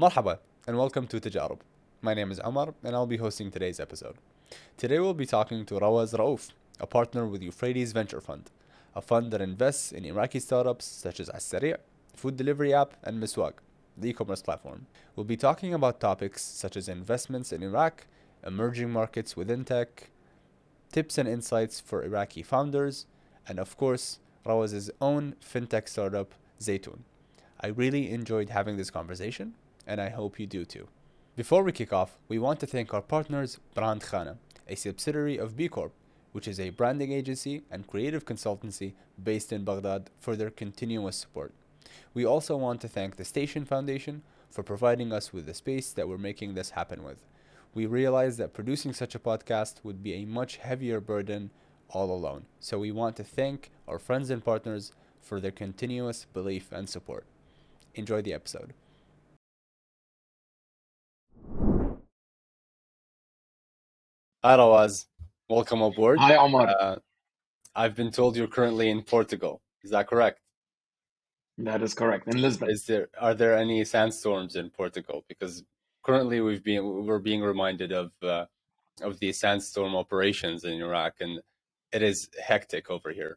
[0.00, 1.58] Marhaba and welcome to Tajarib.
[2.00, 4.16] My name is Omar and I'll be hosting today's episode.
[4.78, 8.50] Today we'll be talking to Rawaz Rauf, a partner with Euphrates Venture Fund,
[8.96, 11.54] a fund that invests in Iraqi startups such as As
[12.16, 13.56] food delivery app, and Miswag,
[13.94, 14.86] the e-commerce platform.
[15.14, 18.06] We'll be talking about topics such as investments in Iraq,
[18.42, 20.08] emerging markets within tech,
[20.90, 23.04] tips and insights for Iraqi founders,
[23.46, 27.00] and of course, Rawaz's own fintech startup, Zaytun.
[27.60, 29.52] I really enjoyed having this conversation,
[29.86, 30.88] and I hope you do too.
[31.36, 34.36] Before we kick off, we want to thank our partners, Brand Khana,
[34.68, 35.92] a subsidiary of B Corp,
[36.32, 41.52] which is a branding agency and creative consultancy based in Baghdad, for their continuous support.
[42.14, 46.08] We also want to thank the Station Foundation for providing us with the space that
[46.08, 47.24] we're making this happen with.
[47.74, 51.50] We realize that producing such a podcast would be a much heavier burden
[51.88, 56.72] all alone, so we want to thank our friends and partners for their continuous belief
[56.72, 57.24] and support.
[57.94, 58.74] Enjoy the episode.
[64.42, 65.04] Hi, Rawaz.
[65.50, 66.18] Welcome aboard.
[66.18, 66.66] Hi, Omar.
[66.66, 66.96] Uh,
[67.74, 69.60] I've been told you're currently in Portugal.
[69.82, 70.40] Is that correct?
[71.58, 72.26] that is correct.
[72.26, 72.70] In Lisbon.
[72.70, 75.26] Is there are there any sandstorms in Portugal?
[75.28, 75.62] Because
[76.02, 78.46] currently we've been we're being reminded of uh,
[79.02, 81.40] of the sandstorm operations in Iraq, and
[81.92, 83.36] it is hectic over here.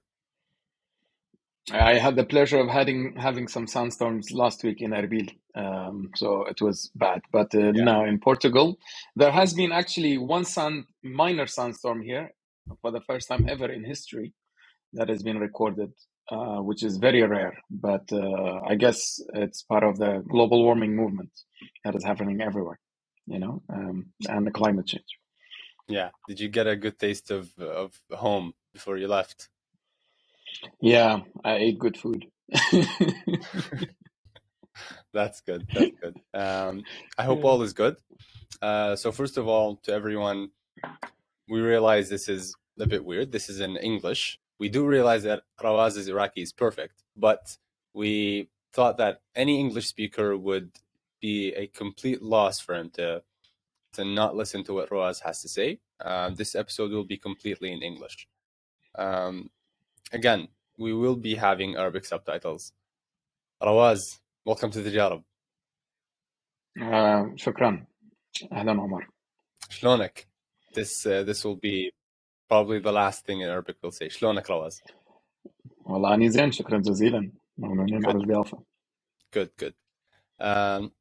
[1.71, 6.43] I had the pleasure of having having some sandstorms last week in Erbil, um, so
[6.45, 7.21] it was bad.
[7.31, 7.83] But uh, Yeah.
[7.83, 8.77] now in Portugal,
[9.15, 12.33] there has been actually one sand minor sandstorm here
[12.81, 14.33] for the first time ever in history
[14.93, 15.91] that has been recorded,
[16.29, 17.57] uh, which is very rare.
[17.69, 21.31] But uh, I guess it's part of the global warming movement
[21.85, 22.79] that is happening everywhere,
[23.25, 25.11] you know, um, and the climate change.
[25.87, 26.09] Yeah.
[26.27, 29.49] Did you get a good taste of of home before you left?
[30.81, 32.25] Yeah, I ate good food.
[35.13, 35.67] That's good.
[35.73, 36.17] That's good.
[36.33, 36.83] Um,
[37.17, 37.97] I hope all is good.
[38.61, 40.49] Uh, so first of all, to everyone,
[41.47, 43.31] we realize this is a bit weird.
[43.31, 44.39] This is in English.
[44.59, 47.57] We do realize that Rawaz's Iraqi is perfect, but
[47.93, 50.71] we thought that any English speaker would
[51.21, 53.21] be a complete loss for him to
[53.93, 55.79] to not listen to what Rawaz has to say.
[56.03, 58.27] Um, this episode will be completely in English.
[58.97, 59.51] Um,
[60.13, 60.47] again,
[60.77, 62.71] we will be having Arabic subtitles.
[63.61, 65.23] Rawaz, welcome to Tajarib.
[66.81, 67.85] Uh, شكرا.
[68.51, 69.07] أهلا عمر.
[69.69, 70.27] شلونك?
[70.73, 71.91] This uh, this will be
[72.47, 74.09] probably the last thing in Arabic we'll say.
[74.09, 74.81] شلونك Rawaz.
[75.85, 76.15] والله
[79.31, 79.73] Good, good.
[80.39, 80.91] Um,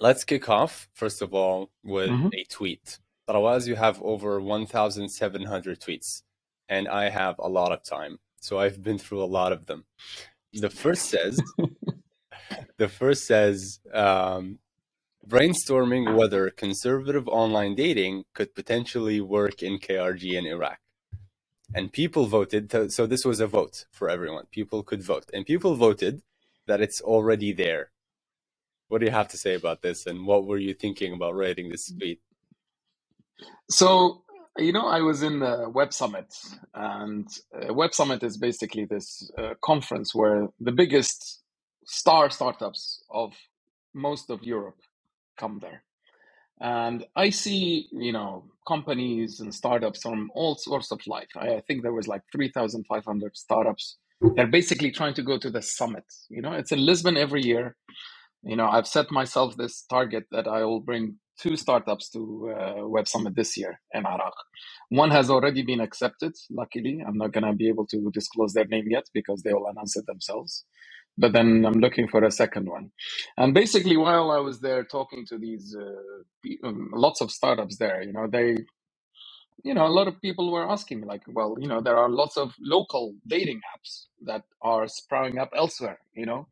[0.00, 2.28] let's kick off first of all with mm-hmm.
[2.32, 2.98] a tweet.
[3.28, 6.22] Rawaz, you have over 1,700 tweets,
[6.68, 9.86] and I have a lot of time so I've been through a lot of them.
[10.52, 11.42] The first says,
[12.76, 14.60] the first says, um,
[15.26, 20.78] brainstorming whether conservative online dating could potentially work in KRG in Iraq.
[21.74, 24.44] And people voted, th- so this was a vote for everyone.
[24.52, 26.22] People could vote, and people voted
[26.68, 27.90] that it's already there.
[28.86, 31.68] What do you have to say about this, and what were you thinking about writing
[31.68, 32.20] this tweet?
[33.68, 34.22] So,
[34.58, 36.34] you know, I was in the Web Summit,
[36.74, 41.42] and uh, Web Summit is basically this uh, conference where the biggest
[41.84, 43.34] star startups of
[43.94, 44.78] most of Europe
[45.38, 45.82] come there.
[46.60, 51.28] And I see, you know, companies and startups from all sorts of life.
[51.36, 53.98] I, I think there was like 3,500 startups.
[54.34, 56.04] They're basically trying to go to the summit.
[56.30, 57.76] You know, it's in Lisbon every year.
[58.42, 62.88] You know, I've set myself this target that I will bring two startups to uh,
[62.88, 64.34] Web Summit this year in Iraq.
[64.90, 67.04] One has already been accepted, luckily.
[67.06, 69.96] I'm not going to be able to disclose their name yet because they will announce
[69.96, 70.64] it themselves.
[71.18, 72.90] But then I'm looking for a second one.
[73.38, 78.02] And basically, while I was there talking to these uh, um, lots of startups there,
[78.02, 78.58] you know, they,
[79.64, 82.10] you know, a lot of people were asking me, like, well, you know, there are
[82.10, 86.46] lots of local dating apps that are sprouting up elsewhere, you know,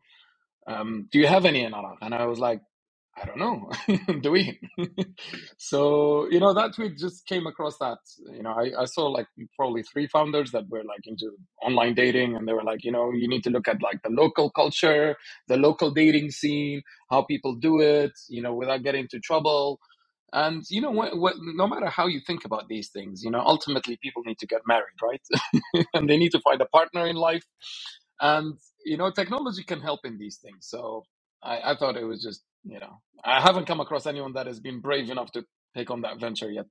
[0.68, 1.98] um, do you have any in Iraq?
[2.02, 2.62] And I was like,
[3.16, 3.70] I don't know.
[4.20, 4.60] do we?
[5.56, 7.98] so, you know, that tweet just came across that,
[8.32, 11.30] you know, I, I saw like probably three founders that were like into
[11.62, 14.10] online dating and they were like, you know, you need to look at like the
[14.10, 15.16] local culture,
[15.48, 19.78] the local dating scene, how people do it, you know, without getting into trouble.
[20.32, 21.34] And you know what, what?
[21.38, 24.62] No matter how you think about these things, you know, ultimately people need to get
[24.66, 25.22] married, right?
[25.94, 27.44] and they need to find a partner in life.
[28.20, 28.54] And
[28.84, 30.66] you know, technology can help in these things.
[30.68, 31.04] So
[31.42, 34.60] I, I thought it was just, you know, I haven't come across anyone that has
[34.60, 35.44] been brave enough to
[35.76, 36.66] take on that venture yet,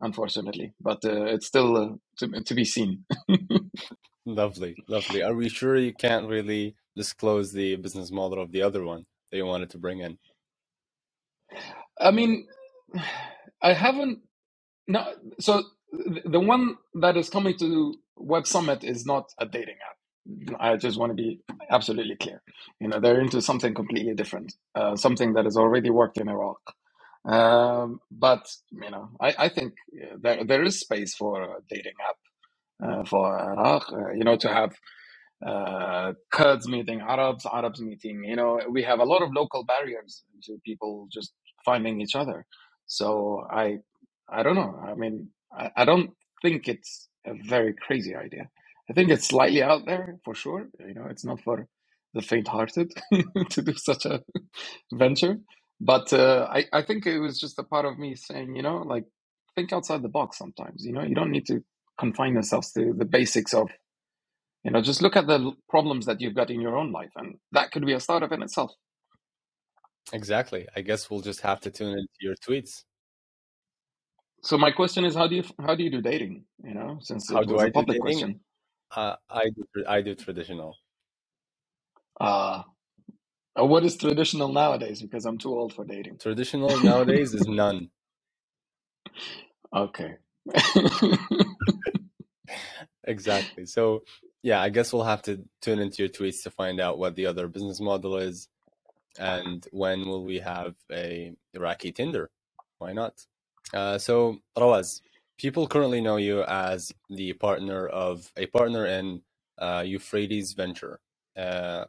[0.00, 0.72] unfortunately.
[0.80, 1.88] But uh, it's still uh,
[2.18, 3.04] to, to be seen.
[4.26, 5.22] Lovely, lovely.
[5.22, 9.36] Are we sure you can't really disclose the business model of the other one that
[9.36, 10.16] you wanted to bring in?
[12.00, 12.46] I mean,
[13.62, 14.20] I haven't.
[14.88, 15.04] No,
[15.40, 15.62] so
[15.92, 19.96] the one that is coming to Web Summit is not a dating app.
[20.58, 21.40] I just want to be
[21.70, 22.42] absolutely clear.
[22.80, 26.60] You know, they're into something completely different, uh, something that has already worked in Iraq.
[27.26, 31.94] Um, but you know, I, I think uh, there there is space for a dating
[32.08, 32.18] app
[32.88, 33.92] uh, for Iraq.
[33.92, 34.72] Uh, you know, to have
[35.46, 38.24] uh, Kurds meeting Arabs, Arabs meeting.
[38.24, 41.32] You know, we have a lot of local barriers to people just
[41.64, 42.46] finding each other.
[42.86, 43.78] So I,
[44.28, 44.78] I don't know.
[44.86, 46.12] I mean, I, I don't
[46.42, 48.50] think it's a very crazy idea.
[48.90, 50.68] I think it's slightly out there for sure.
[50.80, 51.66] You know, it's not for
[52.14, 52.92] the faint-hearted
[53.50, 54.22] to do such a
[54.92, 55.38] venture.
[55.80, 58.78] But uh, I, I think it was just a part of me saying, you know,
[58.78, 59.04] like
[59.56, 60.84] think outside the box sometimes.
[60.84, 61.60] You know, you don't need to
[61.98, 63.70] confine yourselves to the basics of
[64.64, 67.36] you know, just look at the problems that you've got in your own life, and
[67.52, 68.72] that could be a startup in itself.
[70.12, 70.66] Exactly.
[70.76, 72.84] I guess we'll just have to tune into your tweets.
[74.42, 76.44] So my question is, how do you how do you do dating?
[76.62, 78.00] You know, since How it do was I a do public dating?
[78.00, 78.40] question.
[78.96, 80.76] Uh, I do, I do traditional.
[82.20, 82.62] Uh,
[83.58, 85.02] uh, what is traditional nowadays?
[85.02, 86.18] Because I'm too old for dating.
[86.18, 87.90] Traditional nowadays is none.
[89.76, 90.16] Okay.
[93.06, 93.66] Exactly.
[93.66, 94.04] So,
[94.42, 97.26] yeah, I guess we'll have to tune into your tweets to find out what the
[97.26, 98.48] other business model is
[99.18, 102.30] and when will we have a Iraqi Tinder.
[102.78, 103.26] Why not?
[103.74, 105.00] Uh, so, Rawaz,
[105.38, 109.22] people currently know you as the partner of a partner in
[109.58, 111.00] uh, Euphrates Venture.
[111.36, 111.84] Uh,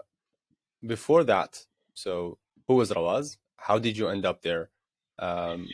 [0.86, 2.38] before that, so
[2.68, 3.38] who was Rawaz?
[3.58, 4.70] How did you end up there?
[5.20, 5.68] Um,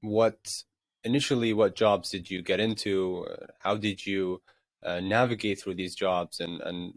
[0.00, 0.64] what
[1.04, 3.26] initially what jobs did you get into?
[3.30, 4.42] Uh, How did you
[4.82, 6.94] uh, navigate through these jobs, and and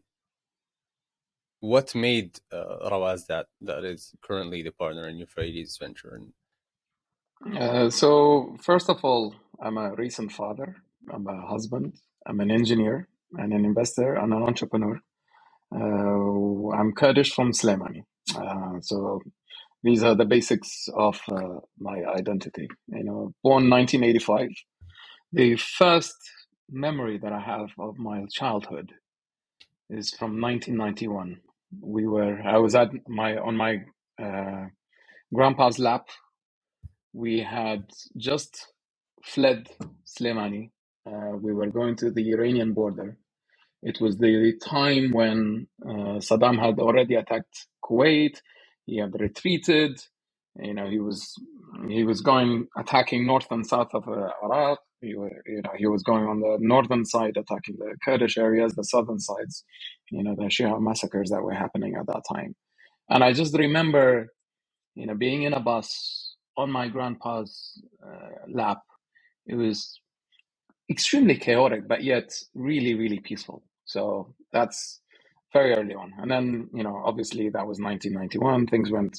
[1.59, 6.15] what made uh, Rawaz that that is currently the partner in Euphrates Venture?
[6.15, 6.33] And
[7.59, 10.77] Uh, so first of all, I'm a recent father.
[11.13, 11.95] I'm a husband.
[12.27, 14.99] I'm an engineer and an investor and an entrepreneur.
[15.75, 18.03] Uh, I'm Kurdish from Slemani.
[18.35, 19.21] Uh, so
[19.83, 22.67] these are the basics of uh, my identity.
[22.89, 24.49] You know, born 1985.
[25.33, 26.15] The first
[26.69, 28.91] memory that I have of my childhood
[29.89, 31.37] is from 1991.
[31.81, 33.79] We were I was at my on my
[34.21, 34.67] uh,
[35.33, 36.07] grandpa's lap.
[37.13, 37.85] We had
[38.17, 38.67] just
[39.23, 39.69] fled
[40.05, 40.71] Slemani.
[41.05, 43.17] Uh, we were going to the Iranian border.
[43.81, 48.41] It was the time when uh, Saddam had already attacked Kuwait.
[48.85, 49.99] He had retreated.
[50.59, 51.33] You know, he was
[51.87, 54.79] he was going attacking north and south of uh, Iraq.
[55.01, 58.83] He, you know, he was going on the northern side, attacking the Kurdish areas, the
[58.83, 59.63] southern sides.
[60.11, 62.55] You know, the Shia massacres that were happening at that time.
[63.09, 64.29] And I just remember,
[64.95, 68.79] you know, being in a bus on my grandpa's uh, lap.
[69.47, 69.99] It was
[70.89, 73.63] extremely chaotic, but yet really, really peaceful.
[73.85, 75.01] So that's
[75.53, 76.13] very early on.
[76.17, 78.67] And then, you know, obviously that was 1991.
[78.67, 79.17] Things went,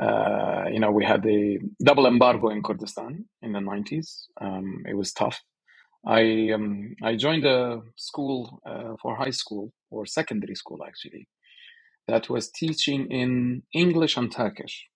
[0.00, 4.24] uh, you know, we had the double embargo in Kurdistan in the 90s.
[4.40, 5.40] Um, it was tough.
[6.04, 11.28] I um, I joined a school uh, for high school or secondary school actually
[12.08, 14.88] that was teaching in English and Turkish.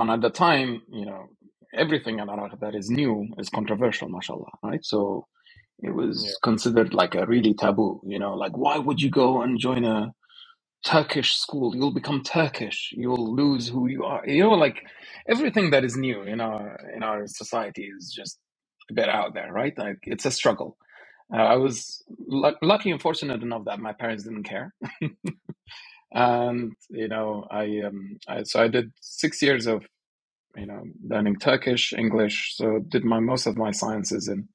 [0.00, 1.28] And at the time, you know,
[1.74, 4.84] everything in Iraq that is new is controversial, mashallah, right?
[4.84, 5.26] So
[5.80, 6.32] it was yeah.
[6.42, 10.12] considered like a really taboo, you know, like why would you go and join a
[10.84, 11.74] Turkish school?
[11.74, 12.92] You'll become Turkish.
[12.96, 14.26] You'll lose who you are.
[14.26, 14.82] You know, like
[15.28, 18.38] everything that is new in our in our society is just
[18.90, 19.76] a bit out there, right?
[19.78, 20.76] Like it's a struggle.
[21.34, 24.74] Uh, I was l- lucky and fortunate enough that my parents didn't care.
[26.14, 29.84] and you know I, um, I so I did six years of
[30.56, 32.54] you know learning Turkish, English.
[32.56, 34.48] So did my most of my sciences in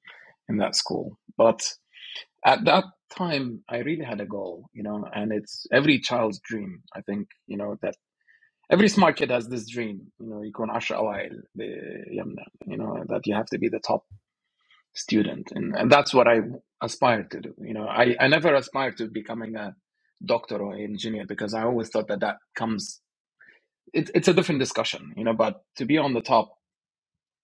[0.48, 1.18] in that school.
[1.36, 1.60] But
[2.44, 2.84] at that
[3.16, 6.82] time, I really had a goal, you know, and it's every child's dream.
[6.94, 7.94] I think you know that
[8.70, 10.12] every smart kid has this dream.
[10.20, 14.04] You know, you can ashra'il, you know, that you have to be the top
[14.94, 16.40] student, and and that's what I
[16.82, 17.54] aspired to do.
[17.58, 19.74] You know, I I never aspired to becoming a
[20.25, 23.01] doctor or engineer because i always thought that that comes
[23.93, 26.53] it, it's a different discussion you know but to be on the top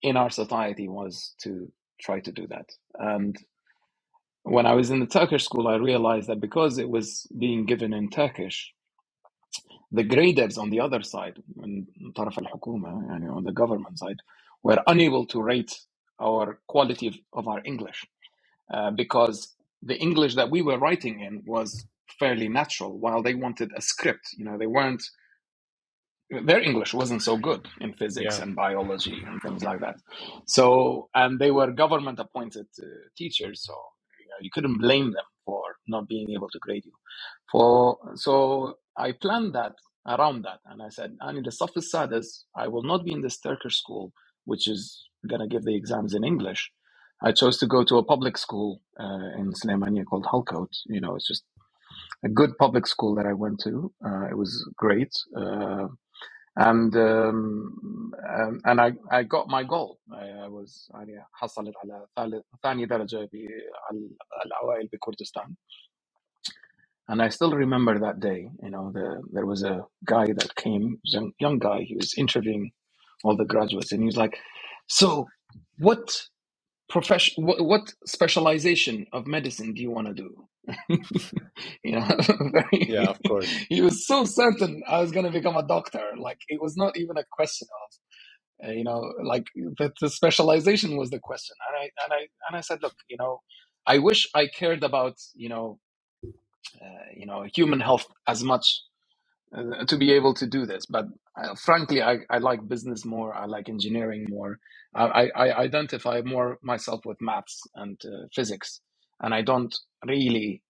[0.04, 1.72] in our society was to
[2.02, 2.68] try to do that
[3.00, 3.38] and
[4.44, 7.94] when I was in the Turkish school, I realized that because it was being given
[7.94, 8.74] in Turkish,
[9.92, 14.18] the graders on the other side, من طرف الحكومة, يعني on the government side,
[14.64, 15.80] were unable to rate
[16.22, 18.06] our quality of, of our English
[18.74, 21.86] uh, because the English that we were writing in was
[22.19, 24.29] fairly natural, while they wanted a script.
[24.39, 25.03] You know, they weren't
[26.31, 28.45] their English wasn't so good in physics Yeah.
[28.45, 29.97] and biology and things like that.
[30.47, 33.75] So, and they were government appointed uh, teachers, so
[34.21, 36.93] you, know, you couldn't blame them for not being able to grade you.
[37.53, 39.75] For so, I planned that
[40.09, 43.39] around that, and I said, "Ani the Saf Sadis, I will not be in this
[43.41, 44.13] Turkish school,
[44.45, 46.71] which is gonna give the exams in English."
[47.23, 50.71] I chose to go to a public school uh, in Slemania called Halkot.
[50.87, 51.45] You know, it's just
[52.26, 53.92] a good public school that I went to.
[54.06, 55.14] Uh, it was great.
[55.38, 55.88] Uh,
[56.58, 60.00] and um, um, and I I got my goal.
[60.14, 65.56] I, I was يعني حصلت على ثالث ثاني درجة بالأوائل بكردستان.
[67.10, 68.50] And I still remember that day.
[68.64, 71.84] You know, the, there was a guy that came, was a young, young guy.
[71.84, 72.72] He was interviewing
[73.24, 74.38] all the graduates, and he was like,
[74.88, 75.28] "So,
[75.80, 76.24] what
[76.90, 77.46] profession?
[77.46, 80.30] What, what specialization of medicine do you want to do?"
[81.85, 82.09] you know,
[82.89, 83.51] Yeah, of course.
[83.69, 86.03] he was so certain I was going to become a doctor.
[86.19, 88.13] Like it was not even a question of
[88.69, 91.57] uh, you know like the, the specialization was the question.
[91.69, 93.41] And i and i and i said look you know
[93.87, 95.79] i wish i cared about you know
[96.83, 98.83] uh, you know human health as much
[99.57, 100.87] uh, to be able to do this.
[100.87, 101.07] But
[101.41, 103.35] uh, frankly I, I like business more.
[103.35, 104.59] I like engineering more.
[104.95, 108.81] I i, I identify more myself with maths and uh, physics.
[109.23, 109.75] And i don't
[110.07, 110.63] really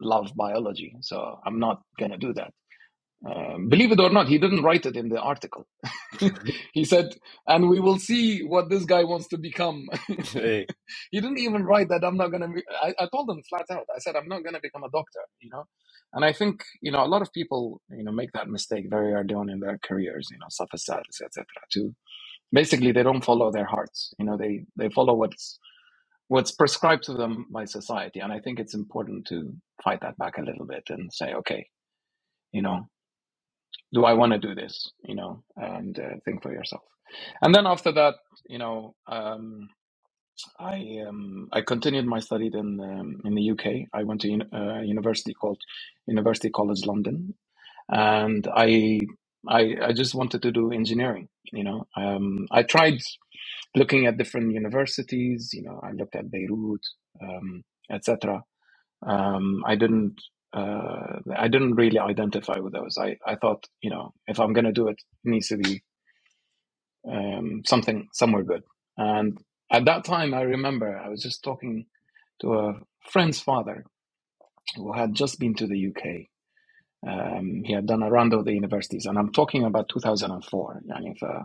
[0.00, 2.48] love biology so i'm not going to do that
[3.26, 5.66] um, believe it or not, he didn't write it in the article.
[6.72, 7.14] he said,
[7.46, 9.88] and we will see what this guy wants to become.
[10.32, 10.66] hey,
[11.10, 12.62] he didn't even write that I'm not going to be.
[12.82, 15.20] I, I told him flat out, I said, I'm not going to become a doctor,
[15.40, 15.64] you know?
[16.14, 19.12] And I think, you know, a lot of people, you know, make that mistake very
[19.12, 21.44] early on in their careers, you know, suffasades, etc.
[21.74, 21.94] To
[22.52, 24.14] basically, they don't follow their hearts.
[24.18, 25.58] You know, they, they follow what's,
[26.30, 28.20] what's prescribed to them by society.
[28.20, 31.66] And I think it's important to fight that back a little bit and say, okay,
[32.52, 32.88] you know,
[33.92, 34.92] do I want to do this?
[35.04, 36.82] You know, and uh, think for yourself.
[37.42, 38.14] And then after that,
[38.48, 39.68] you know, um,
[40.60, 43.88] I um, I continued my studies in um, in the UK.
[43.92, 45.58] I went to a uh, university called
[46.06, 47.34] University College London,
[47.90, 49.00] and I
[49.48, 51.28] I I just wanted to do engineering.
[51.52, 53.00] You know, um, I tried
[53.76, 55.50] looking at different universities.
[55.54, 56.82] You know, I looked at Beirut,
[57.22, 58.40] um, etc
[59.06, 62.98] um, I didn't uh, I didn't really identify with those.
[62.98, 65.84] I, I thought, you know, if I'm gonna do it, it needs to be
[67.10, 68.62] um, something somewhere good.
[68.98, 69.38] And
[69.72, 71.86] at that time, I remember I was just talking
[72.42, 72.74] to a
[73.10, 73.84] friend's father
[74.76, 76.28] who had just been to the UK.
[77.06, 80.82] Um, he had done a round of the universities, and I'm talking about 2004.
[80.88, 81.44] Yani if, uh,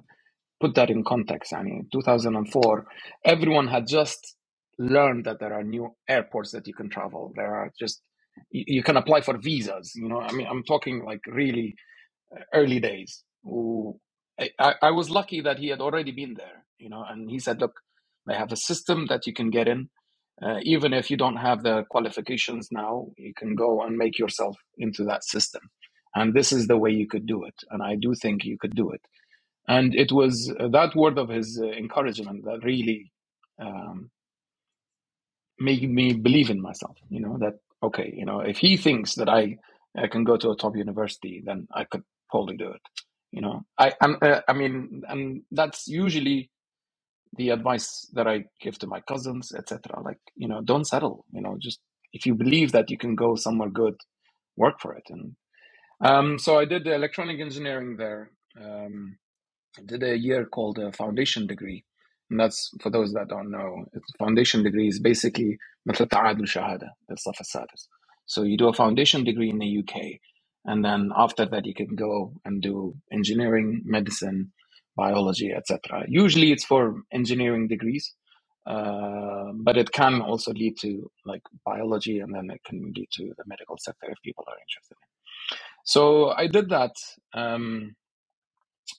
[0.60, 2.86] put that in context, I mean, 2004,
[3.24, 4.36] everyone had just
[4.78, 7.32] learned that there are new airports that you can travel.
[7.36, 8.02] There are just
[8.52, 9.94] you, you can apply for visas.
[9.96, 11.76] You know, I mean, I'm talking like really
[12.54, 13.24] early days.
[14.40, 14.50] I
[14.82, 17.74] I was lucky that he had already been there, you know, and he said, look,
[18.28, 19.90] they have a system that you can get in.
[20.42, 24.58] Uh, even if you don't have the qualifications now, you can go and make yourself
[24.78, 25.62] into that system.
[26.14, 27.56] And this is the way you could do it.
[27.72, 29.02] And I do think you could do it.
[29.68, 33.12] And it was uh, that word of his uh, encouragement that really
[33.60, 34.12] um,
[35.60, 39.30] made me believe in myself, you know, that, okay, you know, if he thinks that
[39.30, 39.58] I,
[39.98, 42.82] I can go to a top university, then I could probably do it.
[43.32, 46.50] You know, I, uh, I mean, and that's usually
[47.37, 50.03] the advice that I give to my cousins, etc.
[50.03, 51.81] Like, you know, don't settle, you know, just
[52.13, 53.95] if you believe that you can go somewhere good,
[54.57, 55.05] work for it.
[55.11, 55.37] And,
[56.05, 58.31] um, so I did the electronic engineering there.
[58.61, 59.19] Um,
[59.79, 61.85] I did a year called a foundation degree.
[62.31, 63.85] And that's for those that don't know.
[63.95, 67.89] It's foundation degree is basically مثل تعادل شهادة للصف السادس.
[68.27, 69.95] So you do a foundation degree in the UK,
[70.65, 74.53] and then after that you can go and do engineering, medicine,
[74.96, 76.06] biology, etc.
[76.08, 78.14] Usually it's for engineering degrees,
[78.66, 83.34] uh, but it can also lead to like biology, and then it can lead to
[83.38, 84.98] the medical sector if people are interested.
[85.86, 86.96] So I did that.
[87.34, 87.96] Um,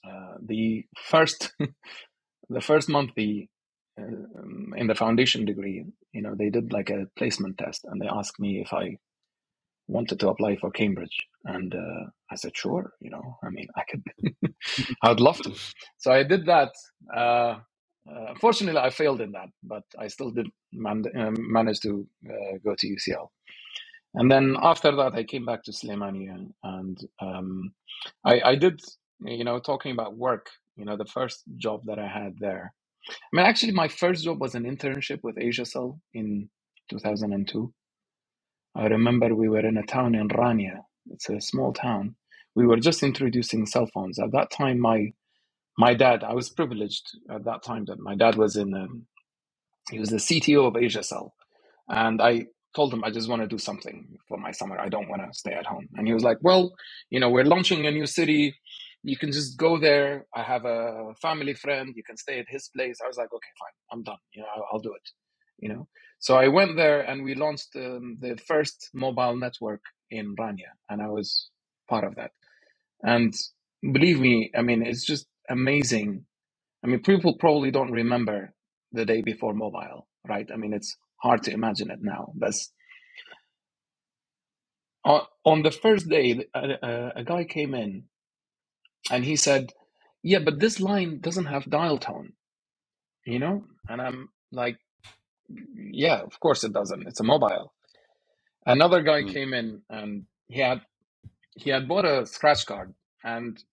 [0.07, 1.53] uh, the first
[2.49, 3.47] the first month the
[3.99, 8.07] um, in the foundation degree you know they did like a placement test and they
[8.07, 8.97] asked me if i
[9.87, 11.17] wanted to apply for cambridge.
[11.45, 14.03] And uh, i said sure you know i mean i could
[15.03, 15.53] i'd love to.
[15.97, 16.71] So i did that
[17.15, 17.55] uh,
[18.11, 22.57] uh, fortunately i failed in that but i still did man- um, manage to uh,
[22.65, 23.27] go to ucl
[24.15, 27.73] and then after that i came back to Slemania and um,
[28.25, 28.81] I, I did
[29.21, 32.65] you know talking about work you know the first job that i had there.
[33.31, 36.49] I mean, actually, my first job was an internship with Asia AsiaCell in
[36.89, 37.73] 2002.
[38.75, 40.81] I remember we were in a town in Rania.
[41.11, 42.15] It's a small town.
[42.55, 44.19] we were just introducing cell phones.
[44.19, 45.07] At that time, my
[45.77, 49.07] my dad, I was privileged at that time that my dad was in, um,
[49.91, 51.33] he was the CTO of Asia Cell.
[51.89, 54.79] And I told him, I just want to do something for my summer.
[54.79, 55.87] I don't want to stay at home.
[55.95, 56.73] And he was like, well,
[57.09, 58.55] you know, we're launching a new city.
[59.03, 60.25] You can just go there.
[60.35, 61.93] I have a family friend.
[61.95, 62.99] You can stay at his place.
[63.03, 63.75] I was like, okay, fine.
[63.91, 64.17] I'm done.
[64.33, 65.09] You know, I'll, I'll do it.
[65.59, 65.87] You know,
[66.19, 71.01] so I went there and we launched um, the first mobile network in Rania, and
[71.01, 71.49] I was
[71.89, 72.31] part of that.
[73.03, 73.33] And
[73.93, 76.25] believe me, I mean, it's just amazing.
[76.83, 78.53] I mean, people probably don't remember
[78.91, 80.49] the day before mobile, right?
[80.51, 82.33] I mean, it's hard to imagine it now.
[82.35, 82.55] But
[85.45, 88.05] on the first day, a guy came in
[89.11, 89.73] and he said,
[90.23, 92.33] "Yeah, but this line doesn't have dial tone,"
[93.25, 93.65] you know.
[93.87, 94.77] And I'm like,
[95.75, 97.07] "Yeah, of course it doesn't.
[97.07, 97.73] It's a mobile."
[98.65, 99.33] Another guy mm.
[99.33, 100.81] came in and he had
[101.55, 103.63] he had bought a scratch card and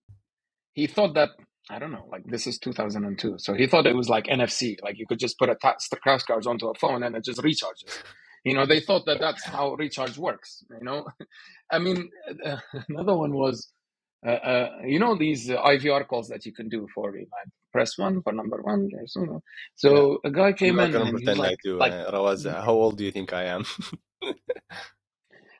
[0.73, 1.31] he thought that
[1.71, 3.38] I don't know, like this is 2002.
[3.38, 6.26] So he thought it was like NFC, like you could just put a ta- scratch
[6.26, 8.02] cards onto a phone and it just recharges.
[8.45, 10.62] You know, they thought that that's how recharge works.
[10.71, 11.07] You know,
[11.73, 12.11] I mean,
[12.88, 13.69] another one was,
[14.25, 18.23] uh, uh, you know, these IVR calls that you can do for like press one
[18.23, 18.88] for number one.
[19.07, 19.43] So,
[19.75, 20.31] so yeah.
[20.31, 23.11] a guy came in and he was like, do, like uh, how old do you
[23.11, 23.64] think I am?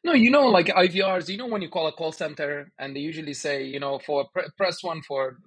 [0.05, 3.01] No, you know, like IVRs, you know, when you call a call center and they
[3.01, 5.39] usually say, you know, for pre- press one for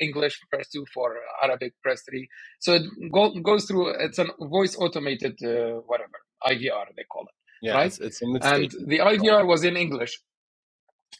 [0.00, 2.26] English, press two for Arabic, press three.
[2.58, 6.18] So it go, goes through, it's a voice automated, uh, whatever,
[6.48, 7.34] IVR, they call it.
[7.60, 7.86] Yeah, right?
[7.86, 10.18] it's, it's And the IVR was in English.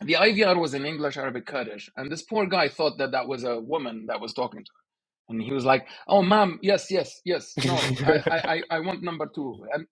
[0.02, 1.90] The IVR was in English, Arabic, Kurdish.
[1.96, 4.82] And this poor guy thought that that was a woman that was talking to her.
[5.30, 7.54] And he was like, oh, ma'am, yes, yes, yes.
[7.64, 8.22] No, I,
[8.70, 9.66] I, I want number two.
[9.74, 9.86] And,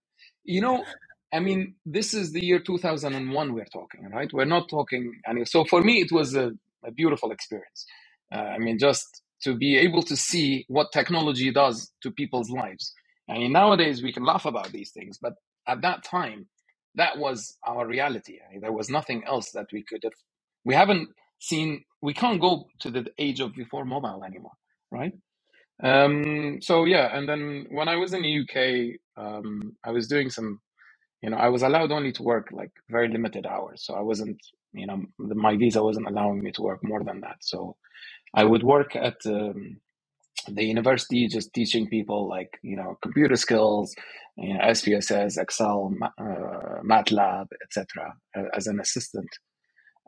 [0.45, 0.85] you know,
[1.33, 4.33] I mean, this is the year 2001 we're talking, right?
[4.33, 5.45] We're not talking any.
[5.47, 6.53] So for me, it was a,
[6.87, 7.87] a beautiful experience.
[8.33, 12.95] Uh, I mean, just to be able to see what technology does to people's lives.
[13.29, 15.35] I mean, nowadays we can laugh about these things, but
[15.69, 16.47] at that time,
[16.97, 18.39] that was our reality.
[18.47, 20.15] I mean, there was nothing else that we could have.
[20.65, 21.85] We haven't seen.
[22.03, 24.53] We can't go to the age of before mobile anymore,
[24.93, 25.15] right?
[25.83, 30.31] Um, so yeah, and then when I was in the UK, um, I was doing
[30.31, 30.59] some
[31.23, 33.83] you know, I was allowed only to work like very limited hours.
[33.85, 34.39] So I wasn't,
[34.73, 37.37] you know, the, my visa wasn't allowing me to work more than that.
[37.41, 37.77] So
[38.35, 39.79] I would work at um,
[40.47, 43.95] the university, just teaching people like, you know, computer skills,
[44.37, 48.15] you know, SPSS, Excel, uh, MATLAB, etc.
[48.55, 49.29] as an assistant.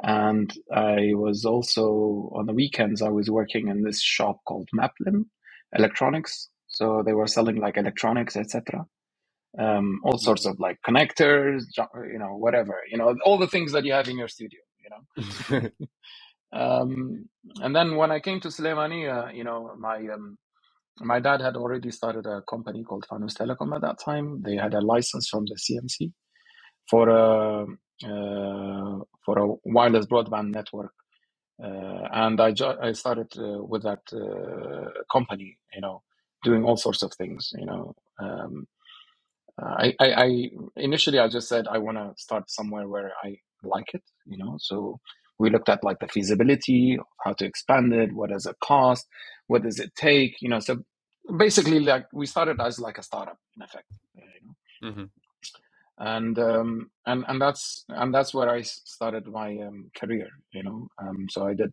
[0.02, 5.26] And I was also on the weekends, I was working in this shop called Maplin
[5.74, 6.48] Electronics.
[6.68, 8.86] So they were selling like electronics, etc
[9.58, 11.64] um, all sorts of like connectors,
[12.10, 14.90] you know, whatever, you know, all the things that you have in your studio, you
[14.90, 15.70] know.
[16.52, 17.28] um,
[17.62, 20.38] and then when I came to Suleimania, you know, my um,
[21.00, 24.42] my dad had already started a company called Fanus Telecom at that time.
[24.42, 26.12] They had a license from the CMC
[26.90, 27.64] for a
[28.04, 30.92] uh, for a wireless broadband network,
[31.62, 36.02] uh, and I ju- I started uh, with that uh, company, you know,
[36.44, 37.94] doing all sorts of things, you know.
[38.20, 38.66] Um,
[39.62, 43.36] uh, I, I, I, initially I just said I want to start somewhere where I
[43.64, 44.56] like it, you know.
[44.60, 45.00] So
[45.38, 49.06] we looked at like the feasibility, how to expand it, what does it cost,
[49.48, 50.60] what does it take, you know.
[50.60, 50.78] So
[51.38, 54.90] basically, like we started as like a startup in effect, you know.
[54.90, 55.04] Mm-hmm.
[55.98, 60.88] And um, and and that's and that's where I started my um, career, you know.
[60.98, 61.72] Um, so I did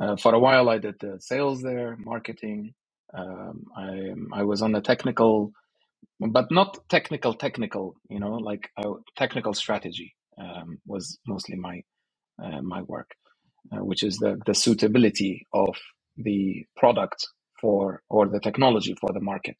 [0.00, 0.68] uh, for a while.
[0.68, 2.74] I did the sales there, marketing.
[3.14, 5.52] Um, I I was on the technical
[6.20, 11.91] but not technical technical you know like uh, technical strategy um, was mostly my uh,
[12.62, 13.10] my work
[13.72, 15.76] uh, which is the the suitability of
[16.16, 17.26] the product
[17.60, 19.56] for or the technology for the market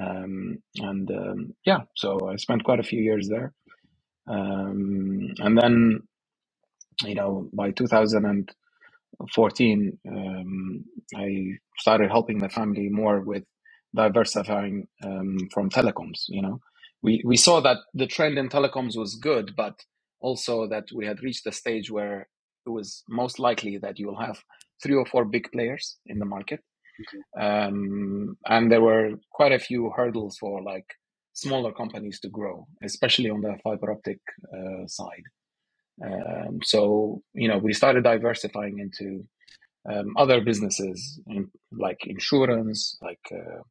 [0.00, 3.52] um, and um, yeah so i spent quite a few years there
[4.28, 6.00] um, and then
[7.04, 8.68] you know by 2014
[10.08, 10.84] um,
[11.16, 11.46] i
[11.78, 13.42] started helping the family more with
[13.94, 16.24] diversifying um, from telecoms.
[16.28, 16.60] You know,
[17.02, 19.74] we we saw that the trend in telecoms was good, but
[20.20, 22.28] also that we had reached a stage where
[22.66, 24.38] it was most likely that you will have
[24.82, 26.60] three or four big players in the market,
[27.00, 27.46] okay.
[27.46, 30.86] um, and there were quite a few hurdles for like
[31.32, 34.18] smaller companies to grow, especially on the fiber optic
[34.52, 35.24] uh, side.
[36.04, 39.24] Um, so you know, we started diversifying into
[39.90, 43.62] um, other businesses in, like insurance, like uh,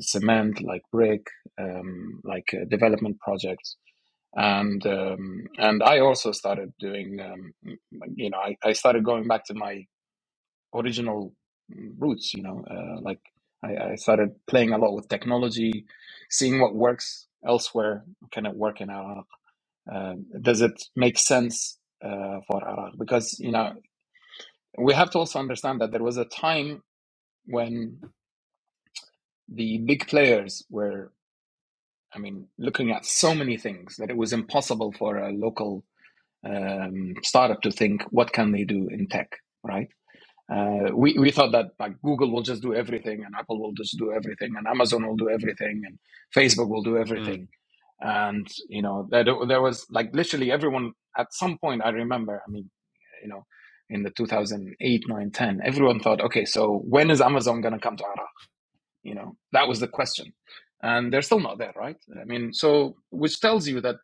[0.00, 1.26] cement, like brick,
[1.60, 3.76] um, like uh, development projects.
[4.34, 7.52] And um, and I also started doing, um,
[8.16, 9.86] you know, I, I started going back to my
[10.74, 11.34] original
[11.98, 12.34] roots.
[12.34, 13.20] You know, uh, like
[13.64, 15.86] I, I started playing a lot with technology,
[16.30, 18.04] seeing what works elsewhere.
[18.32, 19.26] Can it work in Iraq?
[19.92, 22.94] Uh, does it make sense uh, for Iraq?
[22.98, 23.74] Because you know,
[24.78, 26.82] we have to also understand that there was a time
[27.46, 27.98] when
[29.48, 31.12] the big players were,
[32.14, 35.84] I mean, looking at so many things that it was impossible for a local
[36.44, 39.88] um, startup to think, what can they do in tech, right?
[40.52, 43.96] Uh, we, we thought that like Google will just do everything and Apple will just
[43.98, 45.98] do everything and Amazon will do everything and
[46.34, 47.46] Facebook will do everything.
[48.02, 48.28] Mm.
[48.28, 52.50] And, you know, that there was like literally everyone at some point, I remember, I
[52.50, 52.70] mean,
[53.22, 53.44] you know,
[53.88, 57.96] in the 2008, 9, 10, everyone thought, okay, so when is Amazon going to come
[57.96, 58.28] to Iraq?
[59.02, 60.32] You know, that was the question.
[60.82, 61.96] And they're still not there, right?
[62.20, 63.96] I mean, so which tells you that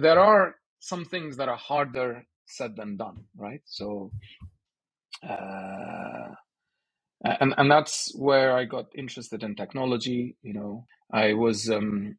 [0.00, 3.62] there are some things that are harder said than done, right?
[3.64, 4.10] So,
[5.28, 6.28] uh,
[7.24, 10.36] and and that's where I got interested in technology.
[10.42, 12.16] You know, I was um,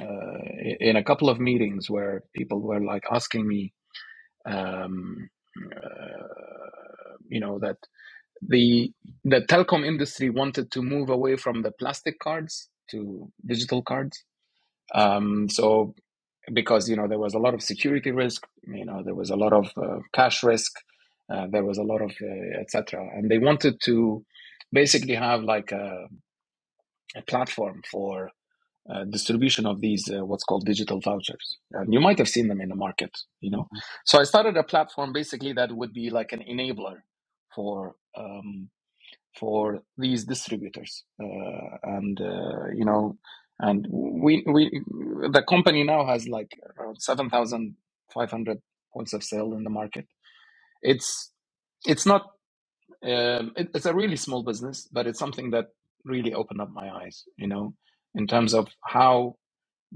[0.00, 0.38] uh,
[0.80, 3.72] in a couple of meetings where people were like asking me,
[4.46, 5.28] um,
[5.76, 7.76] uh, you know, that
[8.46, 8.92] the
[9.24, 14.24] the telecom industry wanted to move away from the plastic cards to digital cards.
[14.94, 15.94] Um, so
[16.52, 19.36] because you know there was a lot of security risk, you know there was a
[19.36, 20.72] lot of uh, cash risk,
[21.32, 23.08] uh, there was a lot of uh, etc.
[23.14, 24.24] And they wanted to
[24.72, 26.06] basically have like a,
[27.16, 28.30] a platform for
[28.90, 32.60] uh, distribution of these uh, what's called digital vouchers and you might have seen them
[32.60, 33.78] in the market you know mm-hmm.
[34.04, 36.98] so i started a platform basically that would be like an enabler
[37.54, 38.68] for um,
[39.38, 43.18] for these distributors, uh, and uh, you know,
[43.60, 44.82] and we we
[45.32, 47.76] the company now has like around seven thousand
[48.14, 48.58] five hundred
[48.92, 50.06] points of sale in the market.
[50.82, 51.32] It's
[51.86, 52.22] it's not
[53.04, 55.66] um, it, it's a really small business, but it's something that
[56.04, 57.24] really opened up my eyes.
[57.36, 57.74] You know,
[58.14, 59.36] in terms of how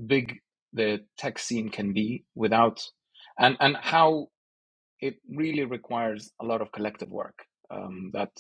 [0.07, 0.38] big
[0.72, 2.83] the tech scene can be without
[3.38, 4.29] and and how
[5.01, 8.31] it really requires a lot of collective work um, that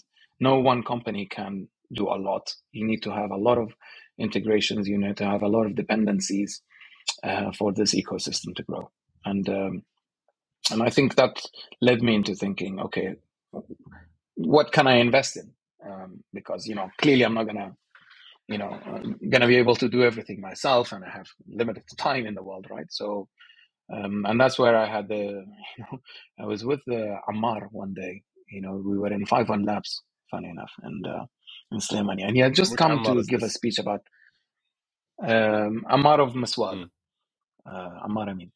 [0.40, 2.54] no one company can do a lot.
[2.72, 3.72] You need to have a lot of
[4.18, 4.88] integrations.
[4.88, 6.62] You need to have a lot of dependencies
[7.22, 8.90] uh, for this ecosystem to grow.
[9.24, 9.82] And um,
[10.70, 11.40] and I think that
[11.80, 13.14] led me into thinking, okay,
[14.34, 15.50] what can I invest in?
[15.86, 17.74] Um, because you know, clearly, I'm not gonna,
[18.48, 22.26] you know, I'm gonna be able to do everything myself, and I have limited time
[22.26, 22.90] in the world, right?
[22.90, 23.28] So.
[23.90, 25.16] Um, and that's where I had the,
[25.78, 25.98] you know,
[26.38, 30.48] I was with the Ammar one day, you know, we were in 5-1 Labs, funny
[30.48, 31.26] enough, and uh,
[31.70, 32.08] in.
[32.08, 33.50] And he had just Which come Ammar to give this?
[33.50, 34.00] a speech about
[35.22, 36.84] um, Ammar of Miswag.
[36.84, 36.90] Mm.
[37.66, 38.52] Uh, Ammar Amin.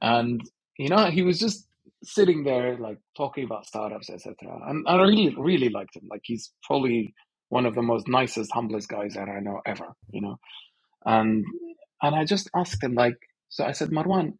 [0.00, 0.40] And,
[0.78, 1.66] you know, he was just
[2.02, 4.34] sitting there, like, talking about startups, etc.
[4.66, 6.08] And I really, really liked him.
[6.10, 7.14] Like, he's probably
[7.48, 10.38] one of the most nicest, humblest guys that I know ever, you know.
[11.04, 11.44] And
[12.02, 14.32] and I just asked him, like, so I said, Marwan,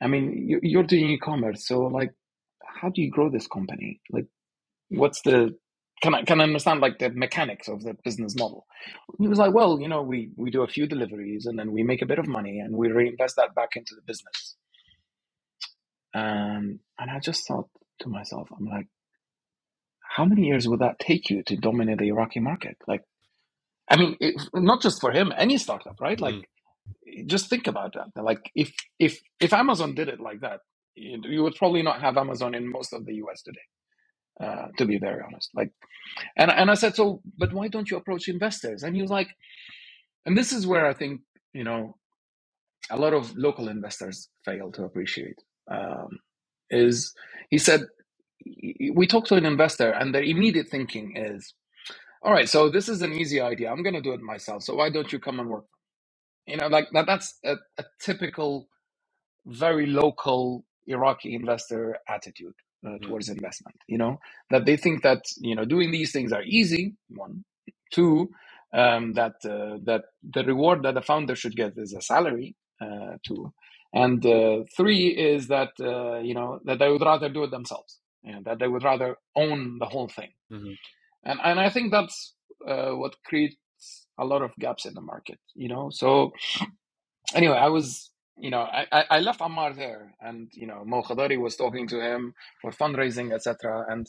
[0.00, 2.12] I mean, you, you're doing e-commerce, so like,
[2.62, 4.00] how do you grow this company?
[4.10, 4.26] Like,
[4.88, 5.56] what's the
[6.00, 8.66] can I can I understand like the mechanics of the business model?
[9.18, 11.82] He was like, well, you know, we we do a few deliveries and then we
[11.82, 14.56] make a bit of money and we reinvest that back into the business.
[16.14, 17.68] Um, and I just thought
[18.00, 18.86] to myself, I'm like,
[20.16, 22.76] how many years would that take you to dominate the Iraqi market?
[22.86, 23.02] Like,
[23.90, 26.20] I mean, it, not just for him, any startup, right?
[26.20, 27.26] Like, mm.
[27.26, 28.22] just think about that.
[28.22, 30.60] Like, if if if Amazon did it like that,
[30.94, 33.60] you would probably not have Amazon in most of the US today.
[34.42, 35.72] Uh, to be very honest, like,
[36.36, 38.82] and and I said, so, but why don't you approach investors?
[38.84, 39.28] And he was like,
[40.26, 41.22] and this is where I think
[41.54, 41.96] you know,
[42.90, 45.38] a lot of local investors fail to appreciate.
[45.70, 46.08] Um,
[46.70, 47.14] is
[47.50, 47.82] he said
[48.94, 51.54] we talked to an investor and their immediate thinking is
[52.22, 54.74] all right so this is an easy idea i'm going to do it myself so
[54.76, 55.66] why don't you come and work
[56.46, 58.68] you know like that, that's a, a typical
[59.46, 62.54] very local Iraqi investor attitude
[62.86, 63.02] uh, mm.
[63.02, 63.76] towards investment.
[63.86, 66.94] You know that they think that you know doing these things are easy.
[67.08, 67.44] One,
[67.92, 68.30] two,
[68.72, 72.56] um, that uh, that the reward that the founder should get is a salary.
[72.80, 73.52] Uh, two,
[73.92, 77.98] and uh, three is that uh, you know that they would rather do it themselves
[78.24, 80.30] and that they would rather own the whole thing.
[80.52, 80.72] Mm-hmm.
[81.24, 82.34] And and I think that's
[82.66, 83.56] uh, what creates
[84.18, 85.38] a lot of gaps in the market.
[85.54, 86.32] You know, so
[87.34, 91.38] anyway, I was you know, I, I left Ammar there, and you know, Mo Khadari
[91.38, 93.84] was talking to him for fundraising, etc.
[93.88, 94.06] And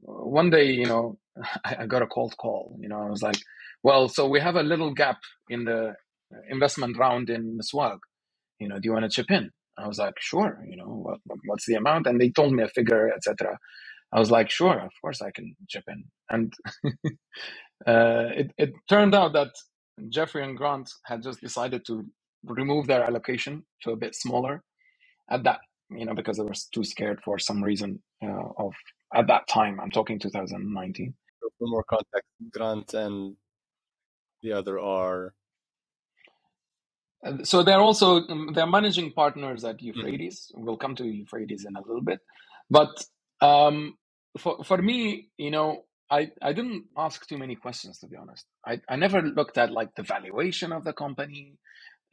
[0.00, 1.18] one day, you know,
[1.64, 2.76] I, I, got a cold call.
[2.80, 3.38] You know, I was like,
[3.82, 5.18] "Well, so we have a little gap
[5.50, 5.94] in the
[6.48, 7.98] investment round in Miswag.
[8.58, 9.50] you know, do you want to chip in?
[9.78, 12.06] I was like, sure, you know, what, what's the amount?
[12.06, 13.58] And they told me a figure, etc.
[14.12, 16.04] I was like, sure, of course I can chip in.
[16.28, 16.52] And
[17.86, 19.52] uh, it, it turned out that
[20.08, 22.04] Jeffrey and Grant had just decided to
[22.44, 24.62] remove their allocation to a bit smaller
[25.30, 28.74] at that, you know, because they were too scared for some reason uh, of
[29.14, 29.80] at that time.
[29.80, 31.14] I'm talking 2019.
[31.58, 33.36] For more context, Grant and
[34.42, 35.34] the other are
[37.42, 40.52] so they're also um, they're managing partners at Euphrates.
[40.54, 40.64] Mm-hmm.
[40.64, 42.20] We'll come to Euphrates in a little bit,
[42.70, 42.90] but
[43.40, 43.94] um,
[44.38, 48.46] for for me, you know, I I didn't ask too many questions to be honest.
[48.64, 51.58] I I never looked at like the valuation of the company,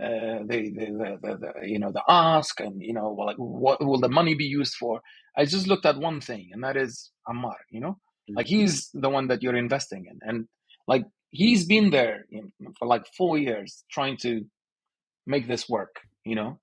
[0.03, 3.83] uh, the, the, the, the, the you know the ask, and you know like what
[3.85, 5.01] will the money be used for.
[5.37, 7.55] I just looked at one thing, and that is Ammar.
[7.69, 8.35] You know, mm-hmm.
[8.37, 10.47] like he's the one that you're investing in, and
[10.87, 11.05] like
[11.35, 12.25] he's been there
[12.79, 14.45] for like four years trying to
[15.27, 16.59] make this work you know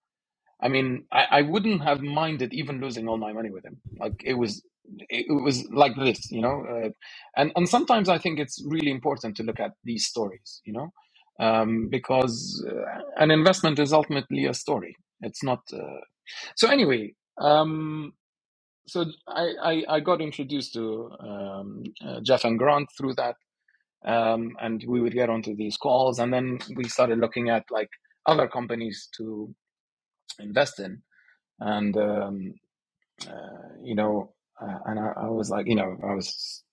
[0.61, 4.23] i mean I, I wouldn't have minded even losing all my money with him like
[4.25, 4.63] it was
[5.09, 6.91] it, was like this you know uh,
[7.37, 10.93] and and sometimes i think it's really important to look at these stories you know
[11.41, 16.01] um, because uh, an investment is ultimately a story it's not uh...
[16.57, 18.13] so anyway um,
[18.87, 23.37] so I, I, I got introduced to um, uh, Jeff and Grant through that,
[24.05, 27.91] um, and we would get onto these calls, and then we started looking at like
[28.27, 29.55] other companies to
[30.39, 31.03] invest in.
[31.61, 32.55] And, um,
[33.29, 36.65] uh, you know, uh, and I, I, was like, you know, I was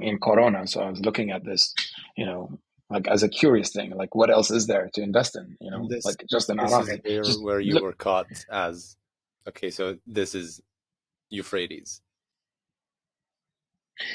[0.00, 1.74] in Corona, so I was looking at this,
[2.16, 2.58] you know,
[2.90, 5.86] like as a curious thing, like what else is there to invest in, you know,
[5.88, 8.96] this, like just an this is just where you look, were caught as,
[9.48, 10.62] okay, so this is
[11.30, 12.02] Euphrates.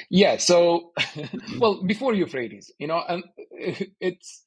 [0.09, 0.37] Yeah.
[0.37, 0.93] So,
[1.59, 3.23] well, before Euphrates, you know, and
[4.01, 4.43] it's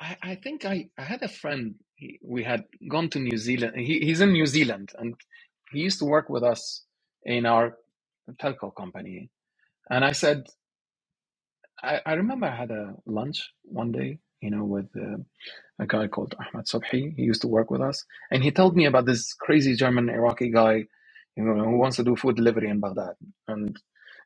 [0.00, 1.74] I, I think I, I had a friend.
[1.96, 3.74] He, we had gone to New Zealand.
[3.76, 5.14] He, he's in New Zealand, and
[5.72, 6.84] he used to work with us
[7.24, 7.76] in our
[8.40, 9.30] telco company.
[9.90, 10.46] And I said,
[11.82, 15.18] I, I remember I had a lunch one day, you know, with uh,
[15.80, 17.14] a guy called Ahmad Subhi.
[17.16, 20.50] He used to work with us, and he told me about this crazy German Iraqi
[20.50, 20.84] guy,
[21.36, 23.14] you know, who wants to do food delivery in Baghdad.
[23.48, 23.76] And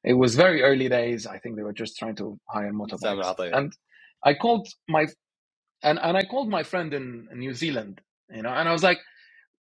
[0.05, 1.27] it was very early days.
[1.27, 3.35] I think they were just trying to hire motorbikes.
[3.53, 3.73] And
[4.25, 5.07] I called my
[5.83, 8.03] and and I called my friend in, New Zealand,
[8.35, 9.01] you know, and I was like,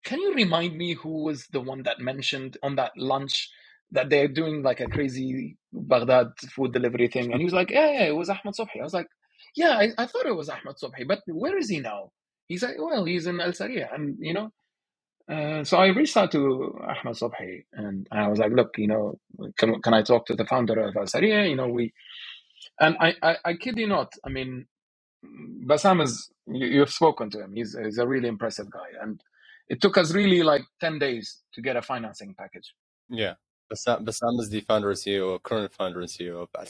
[0.05, 3.51] "Can you remind me who was the one that mentioned on that lunch
[3.93, 7.91] that they're doing like a crazy Baghdad food delivery thing?" And he was like, "Yeah,
[7.93, 9.09] yeah it was Ahmed Subhi." I was like,
[9.57, 12.13] "Yeah, I, I thought it was Ahmed Subhi, but where is he now?"
[12.49, 14.51] He's like, "Well, he's in Al Saria," and you know.
[15.31, 19.19] Uh, so I reached out to Ahmed Subhi and I was like, look, you know,
[19.59, 21.47] can, can I talk to the founder of Al Saria?
[21.47, 21.95] You know, we,
[22.81, 24.67] and I, I, I kid you not, I mean,
[25.67, 27.55] Bassam is you, have spoken to him.
[27.55, 29.21] He's, he's a really impressive guy, and
[29.69, 32.75] it took us really like ten days to get a financing package.
[33.11, 33.35] Yeah,
[33.71, 36.67] Bassam, Bassam is the founder and CEO, current founder and CEO of Al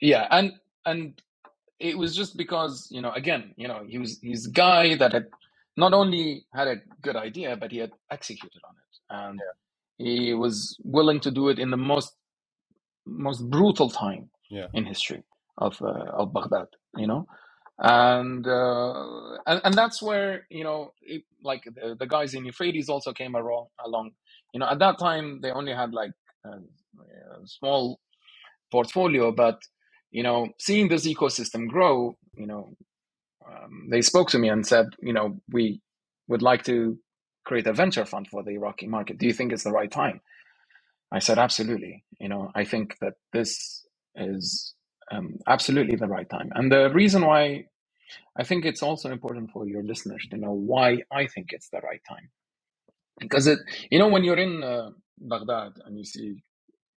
[0.00, 0.52] Yeah, and
[0.86, 1.20] and
[1.78, 5.12] it was just because you know again you know he was he's a guy that
[5.12, 5.26] had
[5.76, 9.40] not only had a good idea but he had executed on it and
[9.98, 10.06] yeah.
[10.06, 12.14] he was willing to do it in the most
[13.06, 14.66] most brutal time yeah.
[14.74, 15.22] in history
[15.58, 17.26] of uh, of Baghdad, you know,
[17.78, 22.88] and uh, and and that's where you know it, like the, the, guys in Euphrates
[22.88, 23.66] also came along.
[23.84, 24.12] Along,
[24.52, 26.12] you know, at that time they only had like
[26.44, 28.00] a, a small
[28.70, 29.60] portfolio, but
[30.10, 32.74] you know, seeing this ecosystem grow, you know,
[33.48, 35.80] um, they spoke to me and said, you know, we
[36.28, 36.98] would like to
[37.44, 39.18] create a venture fund for the Iraqi market.
[39.18, 40.20] Do you think it's the right time?
[41.12, 42.04] I said, absolutely.
[42.20, 43.86] You know, I think that this
[44.16, 44.74] is
[45.12, 46.50] um, absolutely the right time.
[46.54, 47.66] And the reason why
[48.36, 51.80] I think it's also important for your listeners to know why I think it's the
[51.80, 52.30] right time.
[53.20, 56.42] Because it, you know, when you're in uh, Baghdad and you see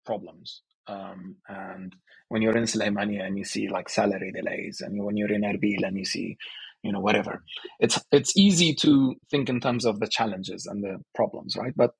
[0.06, 1.94] problems, um, and
[2.28, 5.86] when you're in Sulaimania and you see like salary delays, and when you're in Erbil
[5.86, 6.36] and you see,
[6.82, 7.44] you know, whatever,
[7.80, 11.74] it's it's easy to think in terms of the challenges and the problems, right?
[11.76, 11.92] But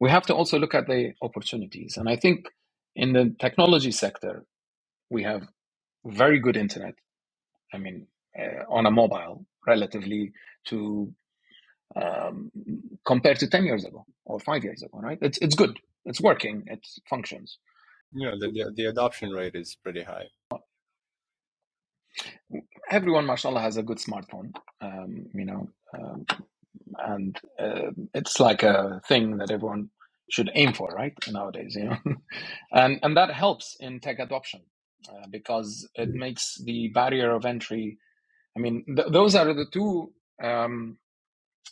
[0.00, 2.46] we have to also look at the opportunities, and I think
[2.96, 4.44] in the technology sector,
[5.10, 5.42] we have
[6.06, 6.94] very good internet.
[7.74, 8.06] I mean,
[8.38, 10.32] uh, on a mobile, relatively
[10.66, 11.12] to
[12.02, 12.50] um,
[13.06, 15.18] compared to ten years ago or five years ago, right?
[15.22, 15.78] It's it's good.
[16.04, 16.64] It's working.
[16.66, 17.58] It functions.
[18.12, 20.26] Yeah, the, the, the adoption rate is pretty high.
[22.90, 24.52] Everyone, mashallah, has a good smartphone.
[24.80, 26.26] Um, you know, um,
[26.98, 29.90] and uh, it's like a thing that everyone
[30.30, 31.14] should aim for, right?
[31.30, 31.98] Nowadays, you know,
[32.72, 34.62] and and that helps in tech adoption
[35.08, 37.98] uh, because it makes the barrier of entry.
[38.56, 40.98] I mean, th- those are the two um,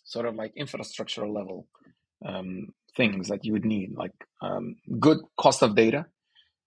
[0.05, 1.67] sort of like infrastructural level
[2.25, 6.07] um, things that you would need, like um, good cost of data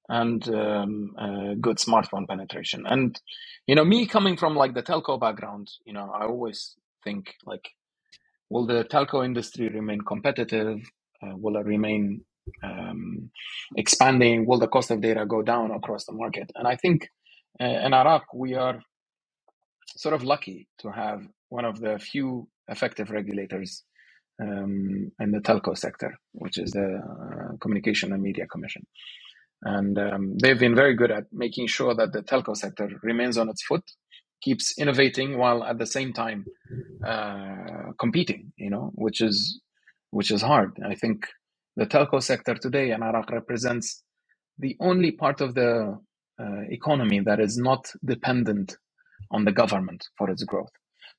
[0.10, 2.86] and um, uh, good smartphone penetration.
[2.86, 3.20] And
[3.68, 7.70] you know, me coming from like the telco background, you know, I always think like,
[8.50, 10.80] will the telco industry remain competitive?
[11.22, 12.22] Uh, will it remain
[12.64, 13.32] um,
[13.76, 14.46] expanding?
[14.46, 16.52] Will the cost of data go down across the market?
[16.56, 17.10] And I think
[17.60, 18.82] uh, in Iraq we are
[19.98, 23.84] sort of lucky to have one of the few effective regulators
[24.42, 28.86] um, in the telco sector, which is the uh, Communication and Media Commission.
[29.64, 33.50] And um, they've been very good at making sure that the telco sector remains on
[33.50, 33.84] its foot,
[34.42, 36.46] keeps innovating while at the same time
[37.06, 38.52] uh, competing.
[38.58, 39.62] You know, which is
[40.12, 40.78] which is hard.
[40.86, 41.28] I think
[41.76, 44.04] the telco sector today in Iraq represents
[44.60, 45.98] the only part of the
[46.40, 48.78] uh, economy that is not dependent
[49.32, 50.72] on the government for its growth.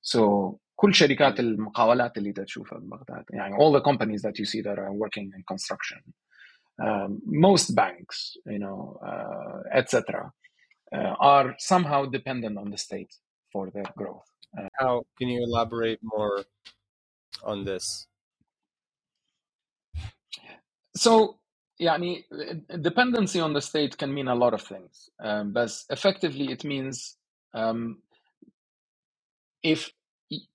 [0.03, 4.78] So كل شركات المقاولات اللي تشوفها ببغداد يعني all the companies that you see that
[4.80, 6.02] are working in construction
[6.88, 8.80] um, most banks you know
[9.12, 10.32] uh, etc
[10.96, 13.14] uh, are somehow dependent on the state
[13.52, 16.36] for their growth uh, how can you elaborate more
[17.52, 17.86] on this
[20.96, 21.38] so
[21.80, 22.24] يعني
[22.82, 27.18] dependency on the state can mean a lot of things um, but effectively it means
[27.54, 28.02] um,
[29.64, 29.92] if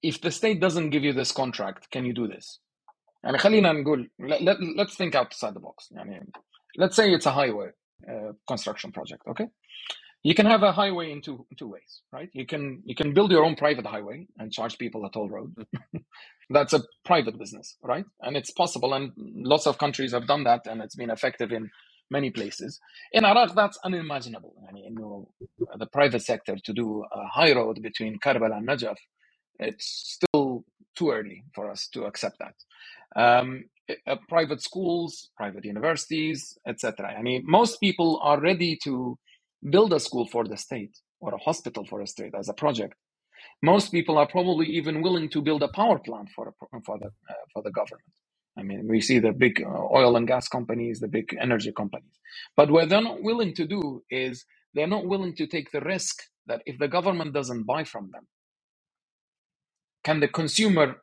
[0.02, 2.60] if the state doesn't give you this contract can you do this
[3.24, 6.26] يعني خلينا نقول let, let, let's think outside the box يعني
[6.78, 7.70] let's say it's a highway
[8.10, 9.48] uh, construction project okay
[10.24, 13.14] you can have a highway in two, in two ways right you can you can
[13.14, 15.54] build your own private highway and charge people a toll road
[16.50, 19.12] that's a private business right and it's possible and
[19.52, 21.70] lots of countries have done that and it's been effective in
[22.10, 22.80] many places
[23.12, 25.28] in iraq that's unimaginable I mean, you know,
[25.82, 28.98] the private sector to do a high road between karbala and najaf
[29.61, 30.65] it's still
[30.97, 32.55] too early for us to accept that.
[33.15, 33.65] Um,
[34.07, 37.15] uh, private schools, private universities, etc.
[37.17, 39.17] I mean, most people are ready to
[39.71, 42.95] build a school for the state or a hospital for a state as a project.
[43.63, 47.07] Most people are probably even willing to build a power plant for a, for the
[47.07, 48.07] uh, for the government.
[48.57, 52.13] I mean, we see the big uh, oil and gas companies, the big energy companies.
[52.57, 54.45] But what they're not willing to do is
[54.75, 58.27] they're not willing to take the risk that if the government doesn't buy from them,
[60.03, 61.01] can the consumer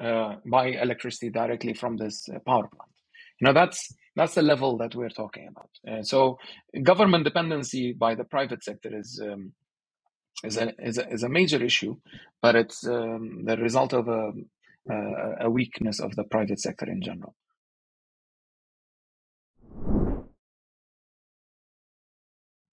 [0.00, 2.92] uh, buy electricity directly from this uh, power plant?
[3.40, 5.70] You know, that's that's the level that we're talking about.
[5.86, 6.38] Uh, so,
[6.82, 9.52] government dependency by the private sector is um,
[10.42, 11.96] is a, is a is a major issue,
[12.42, 14.32] but it's um, the result of a,
[14.90, 17.34] a a weakness of the private sector in general.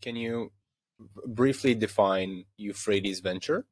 [0.01, 0.51] Can you
[1.25, 3.65] briefly define Euphrates Venture?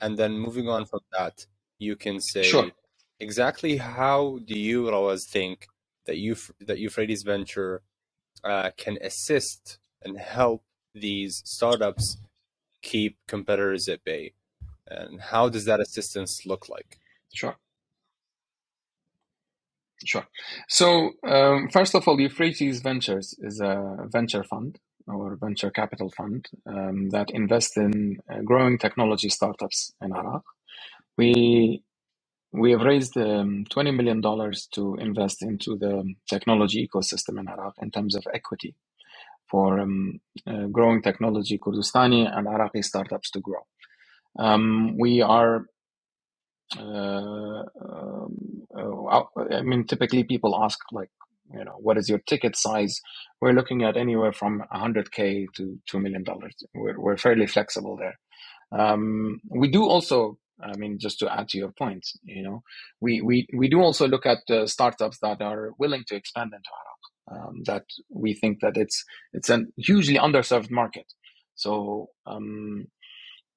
[0.00, 1.46] And then moving on from that,
[1.78, 2.70] you can say Sure.
[3.18, 5.66] exactly how do you, Rawaz, think
[6.06, 7.82] that you that Euphrates Venture
[8.44, 12.16] uh, can assist and help these startups
[12.82, 14.32] keep competitors at bay,
[14.86, 16.98] and how does that assistance look like?
[17.32, 17.56] Sure.
[20.04, 20.26] Sure.
[20.68, 26.46] So, um, first of all, Euphrates Ventures is a venture fund or venture capital fund
[26.66, 30.44] um, that invests in uh, growing technology startups in Iraq.
[31.18, 31.82] We
[32.52, 34.20] we have raised um, $20 million
[34.72, 38.74] to invest into the technology ecosystem in Iraq in terms of equity
[39.50, 43.60] for um, uh, growing technology Kurdistani and Iraqi startups to grow.
[44.38, 45.66] Um, we are
[46.78, 51.10] uh, um, uh, I mean, typically people ask like,
[51.54, 53.00] you know, what is your ticket size?
[53.40, 56.54] We're looking at anywhere from 100k to two million dollars.
[56.74, 58.18] We're we're fairly flexible there.
[58.72, 62.62] Um, we do also, I mean, just to add to your point, you know,
[63.00, 66.70] we we we do also look at uh, startups that are willing to expand into
[66.70, 66.86] Iraq.
[67.30, 71.06] Um, that we think that it's it's a hugely underserved market.
[71.56, 72.86] So um,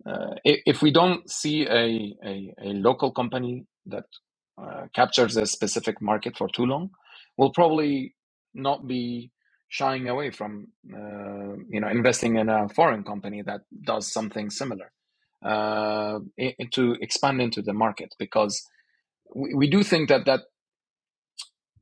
[0.06, 4.06] uh, if we don't see a, a, a local company that
[4.62, 6.92] uh, captures a specific market for too long,
[7.38, 8.16] we'll probably
[8.54, 9.32] not be
[9.70, 14.92] shying away from uh, you know investing in a foreign company that does something similar
[15.46, 16.20] uh,
[16.72, 18.64] to expand into the market because
[19.36, 20.42] we, we do think that that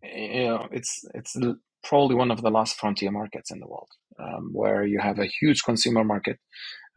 [0.03, 1.37] you know it's it's
[1.83, 3.89] probably one of the last frontier markets in the world
[4.19, 6.37] um, where you have a huge consumer market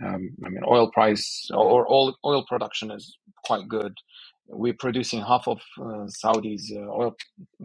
[0.04, 3.94] um, I mean, oil price or oil, oil production is quite good.
[4.46, 7.16] We're producing half of uh, Saudi's uh, oil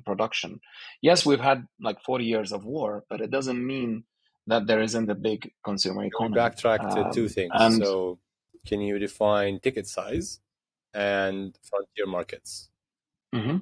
[0.06, 0.60] production.
[1.02, 4.04] Yes, we've had like 40 years of war, but it doesn't mean
[4.48, 6.36] that there isn't a big consumer economy.
[6.36, 7.52] We Backtrack to um, two things.
[7.54, 8.20] And, so,
[8.66, 10.40] can you define ticket size
[10.94, 12.70] and frontier markets?
[13.34, 13.58] Mm-hmm.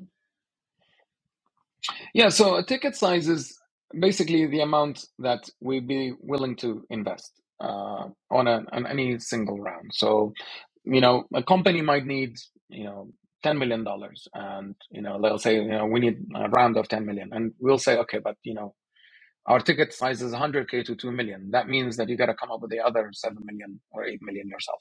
[2.14, 3.58] Yeah, so a ticket size is
[3.98, 9.60] basically the amount that we'd be willing to invest uh, on a on any single
[9.60, 9.92] round.
[9.94, 10.34] So,
[10.84, 12.38] you know, a company might need,
[12.70, 13.10] you know,
[13.44, 16.88] ten million dollars, and you know they'll say, you know, we need a round of
[16.90, 18.74] ten million, and we'll say, okay, but you know,
[19.46, 21.52] our ticket size is 100k to 2 million.
[21.52, 24.20] That means that you got to come up with the other 7 million or 8
[24.22, 24.80] million yourself,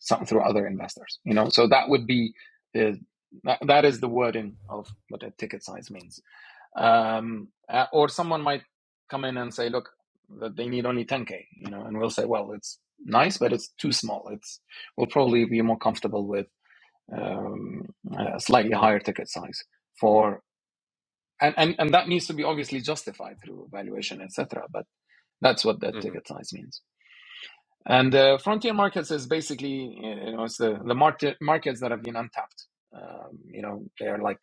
[0.00, 1.20] some through other investors.
[1.24, 2.32] You know, so that would be
[2.74, 2.98] the
[3.44, 6.20] that, that is the wording of what a ticket size means.
[6.76, 8.62] Um, uh, or someone might
[9.10, 9.90] come in and say, look,
[10.40, 11.46] that they need only 10k.
[11.60, 14.28] You know, and we'll say, well, it's nice, but it's too small.
[14.32, 14.60] It's
[14.96, 16.46] we'll probably be more comfortable with
[17.12, 17.82] um,
[18.18, 19.62] a slightly higher ticket size
[20.00, 20.42] for
[21.40, 24.84] and, and and that needs to be obviously justified through valuation etc but
[25.42, 26.82] that's what that hmm ticket size means.
[27.86, 32.02] And uh, frontier markets is basically you know it's the the market markets that have
[32.02, 32.66] been untapped.
[32.96, 34.40] Um, you know they're like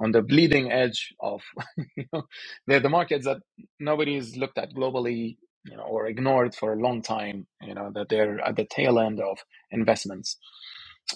[0.00, 1.42] on the bleeding edge of
[1.96, 2.24] you know
[2.66, 3.38] they're the markets that
[3.80, 8.08] nobody's looked at globally you know or ignored for a long time you know that
[8.10, 9.38] they're at the tail end of
[9.72, 10.38] investments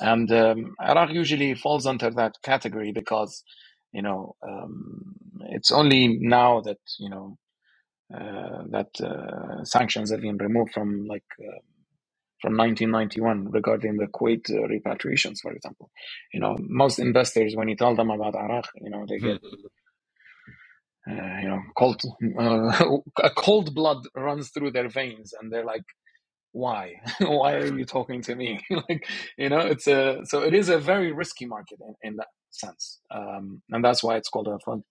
[0.01, 3.45] and um, Iraq usually falls under that category because
[3.93, 5.15] you know um,
[5.51, 7.39] it's only now that you know
[8.15, 11.61] uh, that uh, sanctions have been removed from like uh,
[12.41, 15.91] from 1991 regarding the Kuwait uh, repatriations, for example.
[16.33, 19.39] You know, most investors when you tell them about Iraq, you know, they get
[21.11, 22.03] uh, you know cold
[22.39, 25.85] uh, a cold blood runs through their veins, and they're like
[26.55, 30.69] why why are you talking to me like you know it's a so it is
[30.69, 34.59] a very risky market in, in that sense um and that's why it's called a
[34.65, 34.85] fund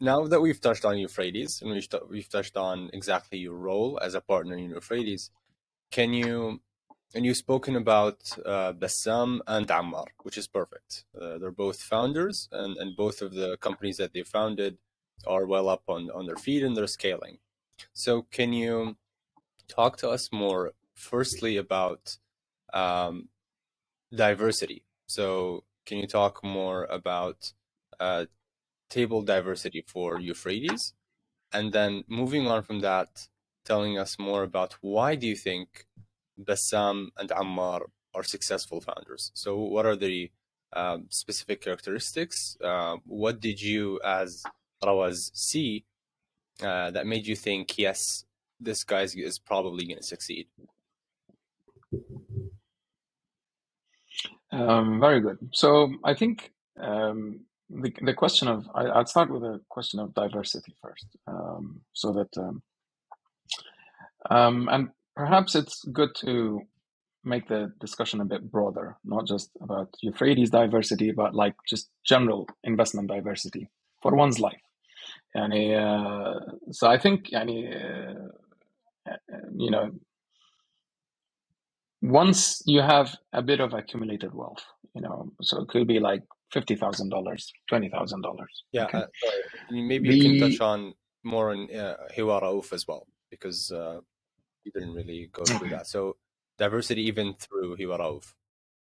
[0.00, 4.14] Now that we've touched on Euphrates and we've, we've touched on exactly your role as
[4.14, 5.30] a partner in Euphrates,
[5.92, 6.60] can you,
[7.14, 11.04] and you've spoken about uh, Bassam and Ammar, which is perfect.
[11.20, 14.78] Uh, they're both founders, and, and both of the companies that they founded
[15.26, 17.38] are well up on, on their feet and they're scaling.
[17.92, 18.96] So, can you
[19.68, 22.16] talk to us more, firstly, about
[22.72, 23.28] um,
[24.14, 24.84] diversity?
[25.06, 27.52] So, can you talk more about
[27.98, 28.26] uh,
[28.88, 30.94] table diversity for Euphrates?
[31.52, 33.28] And then moving on from that,
[33.64, 35.86] telling us more about why do you think
[36.38, 37.82] Bassam and Ammar
[38.14, 39.30] are successful founders?
[39.34, 40.30] So, what are the
[40.72, 42.56] um, specific characteristics?
[42.62, 44.42] Uh, what did you, as
[44.82, 45.84] Rawaz, see
[46.62, 48.24] uh, that made you think, yes,
[48.60, 50.46] this guy is probably going to succeed?
[54.52, 57.40] Um very good so i think um
[57.70, 62.12] the, the question of I, i'd start with a question of diversity first um so
[62.12, 62.62] that um,
[64.30, 66.62] um and perhaps it's good to
[67.24, 72.48] make the discussion a bit broader, not just about Euphrates diversity, but like just general
[72.64, 73.68] investment diversity
[74.02, 74.60] for one's life.
[75.34, 76.40] And uh,
[76.72, 77.74] so I think, yani,
[79.06, 79.16] uh,
[79.56, 79.90] you know,
[82.02, 86.22] once you have a bit of accumulated wealth, you know, so it could be like
[86.52, 88.64] fifty thousand dollars, twenty thousand dollars.
[88.72, 88.98] Yeah, Okay.
[88.98, 89.06] uh.
[89.70, 90.94] Maybe you can touch on
[91.24, 94.00] more on uh, Rauf as well, because uh,
[94.64, 95.86] you didn't really go through that.
[95.86, 96.16] So
[96.58, 98.34] diversity even through Hiwar Rauf,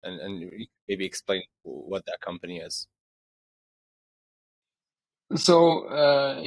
[0.03, 0.51] and and
[0.87, 2.87] maybe explain what that company is.
[5.33, 6.41] So uh,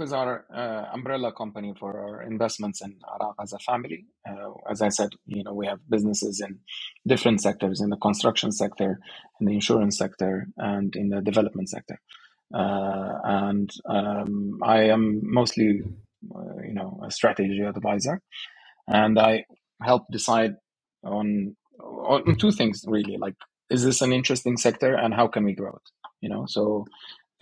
[0.00, 4.06] is our uh, umbrella company for our investments in Iraq as a family.
[4.28, 6.58] Uh, as I said, you know, we have businesses in
[7.06, 8.98] different sectors, in the construction sector,
[9.40, 12.00] in the insurance sector, and in the development sector.
[12.54, 15.82] Uh, and um, I am mostly,
[16.34, 18.20] uh, you know, a strategy advisor,
[18.88, 19.44] and I
[19.82, 20.54] help decide
[21.04, 23.34] on on two things really, like
[23.70, 25.90] is this an interesting sector, and how can we grow it?
[26.20, 26.86] You know, so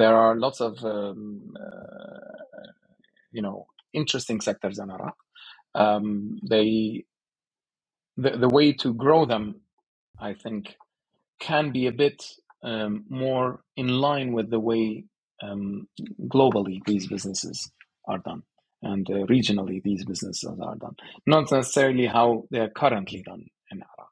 [0.00, 2.70] there are lots of um, uh,
[3.32, 5.16] you know interesting sectors in Iraq.
[5.74, 7.04] Um, they
[8.16, 9.60] the, the way to grow them,
[10.18, 10.76] I think,
[11.38, 12.24] can be a bit
[12.62, 15.04] um, more in line with the way
[15.42, 15.88] um,
[16.28, 17.70] globally these businesses
[18.06, 18.42] are done
[18.82, 20.96] and uh, regionally these businesses are done,
[21.26, 24.10] not necessarily how they are currently done in Iraq.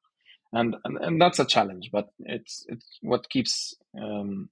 [0.52, 4.48] And, and and that's a challenge, but it's it's what keeps um,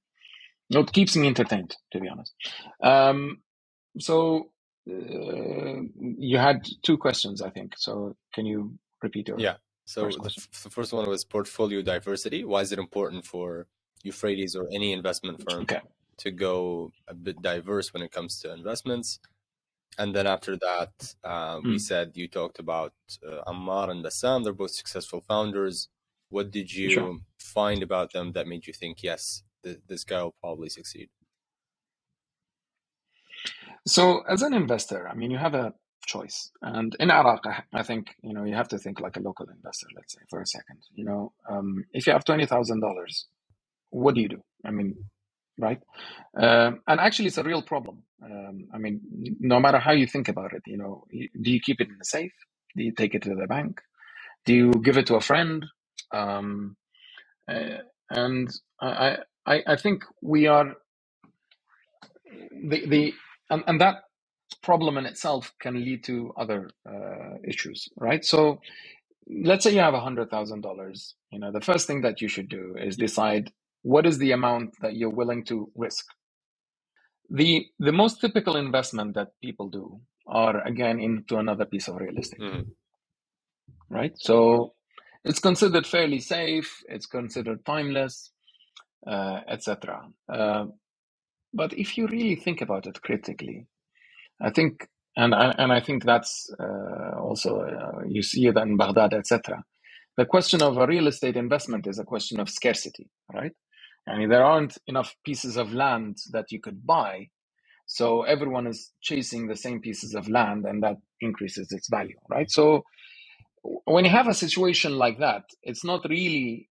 [0.71, 2.35] what keeps me entertained, to be honest.
[2.83, 3.43] Um,
[4.01, 4.51] so
[4.91, 7.75] uh, you had two questions, I think.
[7.79, 9.57] So can you repeat your Yeah.
[9.87, 12.45] So first the, f- the first one was portfolio diversity.
[12.45, 13.69] Why is it important for
[14.05, 15.81] Euphrates or any investment firm Okay.
[16.19, 19.21] to go a bit diverse when it comes to investments?
[19.99, 21.81] And then after that, uh, we Mm.
[21.81, 22.95] said you talked about
[23.27, 24.45] uh, Ammar and Bassam.
[24.45, 25.89] They're both successful founders.
[26.31, 27.19] What did you sure.
[27.41, 31.11] find about them that made you think, yes, th- this guy will probably succeed?
[33.87, 35.75] So, as an investor, I mean, you have a
[36.07, 39.47] choice, and in Iraq, I, think you know you have to think like a local
[39.49, 39.89] investor.
[39.97, 43.27] Let's say for a second, you know, um, if you have twenty thousand dollars,
[43.91, 44.43] what do you do?
[44.65, 44.97] I mean,
[45.59, 45.81] right?
[46.37, 48.05] Um, and actually, it's a real problem.
[48.25, 49.01] Um, I mean,
[49.41, 52.05] no matter how you think about it, you know, do you keep it in the
[52.07, 52.33] safe?
[52.77, 53.81] Do you take it to the bank?
[54.47, 55.67] Do you give it to a friend?
[56.13, 56.77] Um,
[57.51, 57.79] uh,
[58.11, 58.51] and
[58.81, 60.75] I, I, I think we are
[62.69, 63.15] the the
[63.51, 63.97] and, and that
[64.63, 68.25] problem in itself can lead to other uh, issues, right?
[68.25, 68.61] So,
[69.29, 71.15] let's say you have a hundred thousand dollars.
[71.31, 74.75] You know, the first thing that you should do is decide what is the amount
[74.83, 76.05] that you're willing to risk
[77.31, 82.17] the the most typical investment that people do are again into another piece of real
[82.19, 82.63] estate mm-hmm.
[83.91, 84.75] right so
[85.25, 88.33] it's considered fairly safe it's considered timeless
[89.49, 90.03] etc
[90.33, 90.67] uh,
[91.55, 93.67] but if you really think about it critically
[94.43, 98.77] i think and I, and I think that's uh, also uh, you see it in
[98.79, 99.65] Baghdad, etc.
[100.17, 103.53] The question of a real estate investment is a question of scarcity, right?
[104.09, 107.29] I mean, there aren't enough pieces of land that you could buy.
[107.87, 112.51] So everyone is chasing the same pieces of land and that increases its value, right?
[112.51, 112.85] So
[113.87, 116.69] when you have a situation like that, it's not really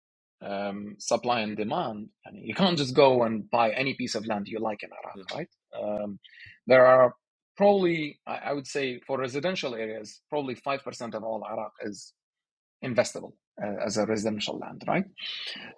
[0.42, 2.08] um, supply and demand.
[2.26, 4.90] I mean, you can't just go and buy any piece of land you like in
[4.90, 5.36] Iraq, mm-hmm.
[5.36, 5.48] right?
[5.78, 6.18] Um,
[6.66, 7.14] there are
[7.56, 12.14] probably, I would say, for residential areas, probably 5% of all Iraq is
[12.82, 13.32] investable
[13.62, 15.04] uh, as a residential land, right?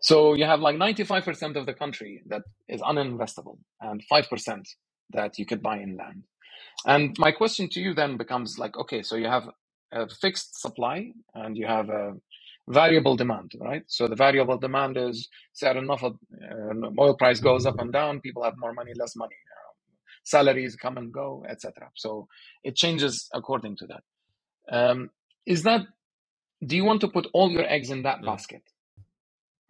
[0.00, 4.62] So you have like 95% of the country that is uninvestable and 5%
[5.10, 6.22] that you could buy in land.
[6.86, 9.48] And my question to you then becomes like, okay, so you have
[9.92, 12.14] a fixed supply and you have a
[12.68, 13.82] variable demand, right?
[13.86, 16.16] So the variable demand is say enough of
[16.50, 19.72] uh, oil price goes up and down, people have more money, less money, uh,
[20.24, 21.90] salaries come and go, etc.
[21.96, 22.28] So
[22.62, 24.02] it changes according to that.
[24.70, 25.10] Um,
[25.46, 25.82] is that
[26.66, 28.62] do you want to put all your eggs in that basket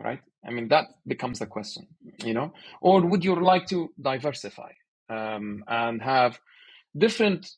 [0.03, 1.87] right i mean that becomes the question
[2.25, 4.71] you know or would you like to diversify
[5.09, 6.39] um, and have
[6.99, 7.51] different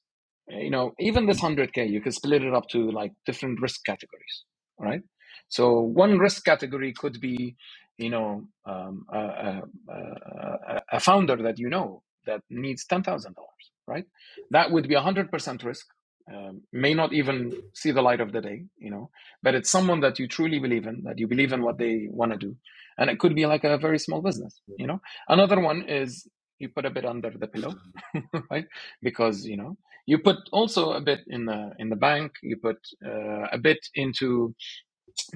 [0.49, 4.45] you know even this 100k you could split it up to like different risk categories
[4.79, 5.03] right
[5.49, 7.57] so one risk category could be
[7.99, 13.35] you know um, a, a, a, founder that you know that needs $10000
[13.87, 14.07] right
[14.51, 15.87] that would be 100% risk
[16.33, 19.11] um, may not even see the light of the day, you know,
[19.43, 22.33] but it's someone that you truly believe in, that you believe in what they want
[22.33, 22.57] to do.
[22.97, 25.01] And it could be like a very small business, you know.
[25.29, 26.27] Another one is
[26.59, 27.75] you put a bit under the pillow,
[28.51, 28.67] right?
[29.03, 29.77] Because, you know,
[30.07, 33.79] you put also a bit in the in the bank, you put uh, a bit
[33.95, 34.55] into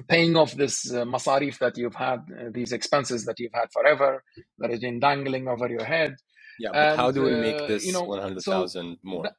[0.07, 4.23] paying off this uh, masarif that you've had, uh, these expenses that you've had forever,
[4.59, 6.15] that has been dangling over your head.
[6.59, 9.23] Yeah, but and, how do we make uh, this you know, 100,000 so more?
[9.23, 9.33] That,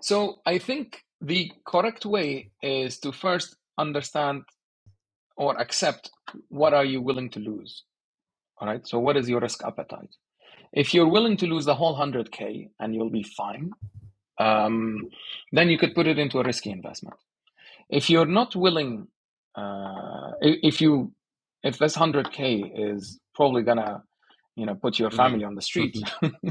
[0.00, 4.42] So I think the correct way is to first understand
[5.36, 6.10] or accept
[6.48, 7.84] what are you willing to lose.
[8.58, 8.86] All right.
[8.86, 10.14] So what is your risk appetite?
[10.72, 13.70] If you're willing to lose the whole 100K and you'll be fine,
[14.38, 15.08] um,
[15.52, 17.16] then you could put it into a risky investment.
[17.90, 19.08] If you're not willing,
[19.56, 21.12] uh, if you,
[21.62, 24.02] if this 100K is probably gonna
[24.56, 25.96] you know put your family on the street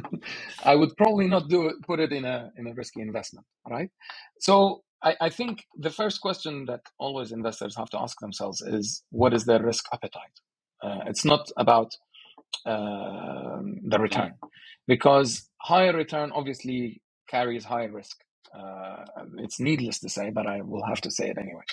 [0.65, 3.89] i would probably not do it put it in a in a risky investment right?
[4.39, 9.03] So I, I think the first question that always investors have to ask themselves is
[9.11, 10.39] what is their risk appetite?
[10.83, 11.95] Uh, it's not about
[12.65, 14.35] uh, the return.
[14.87, 18.17] Because higher return obviously carries high risk
[18.57, 19.05] uh,
[19.37, 21.63] it's needless to say but i will have to say it anyway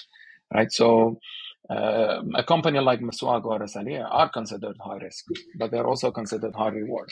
[0.53, 1.19] right so
[1.71, 5.25] uh, a company like Miswag or Alsaree3 are considered high risk,
[5.59, 7.09] but they're also considered high reward.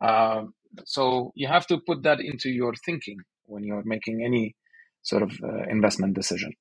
[0.00, 0.44] Uh,
[0.84, 4.54] so you have to put that into your thinking when you're making any
[5.02, 6.52] sort of uh, investment decision.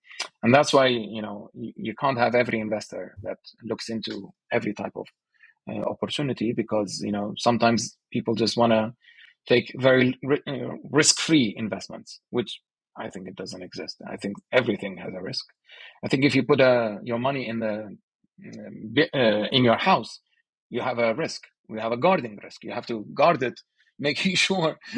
[0.41, 4.73] And that's why, you know, you, you, can't have every investor that looks into every
[4.73, 5.05] type of
[5.69, 8.93] uh, opportunity because, you know, sometimes people just want to
[9.47, 10.17] take very
[10.47, 10.51] uh,
[10.91, 12.61] risk-free investments, which
[12.97, 14.01] I think it doesn't exist.
[14.07, 15.45] I think everything has a risk.
[16.03, 17.97] I think if you put uh, your money in the
[19.13, 20.19] uh, in your house,
[20.69, 21.43] you have a risk.
[21.69, 22.63] You have a guarding risk.
[22.63, 23.59] You have to guard it,
[23.99, 24.77] making sure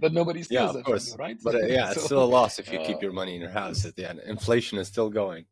[0.00, 1.10] that nobody steals yeah, of course.
[1.10, 1.36] You, right?
[1.42, 3.40] But uh, yeah, so, it's still a loss if you keep uh, your money in
[3.40, 4.20] your house at the end.
[4.26, 5.46] Inflation is still going.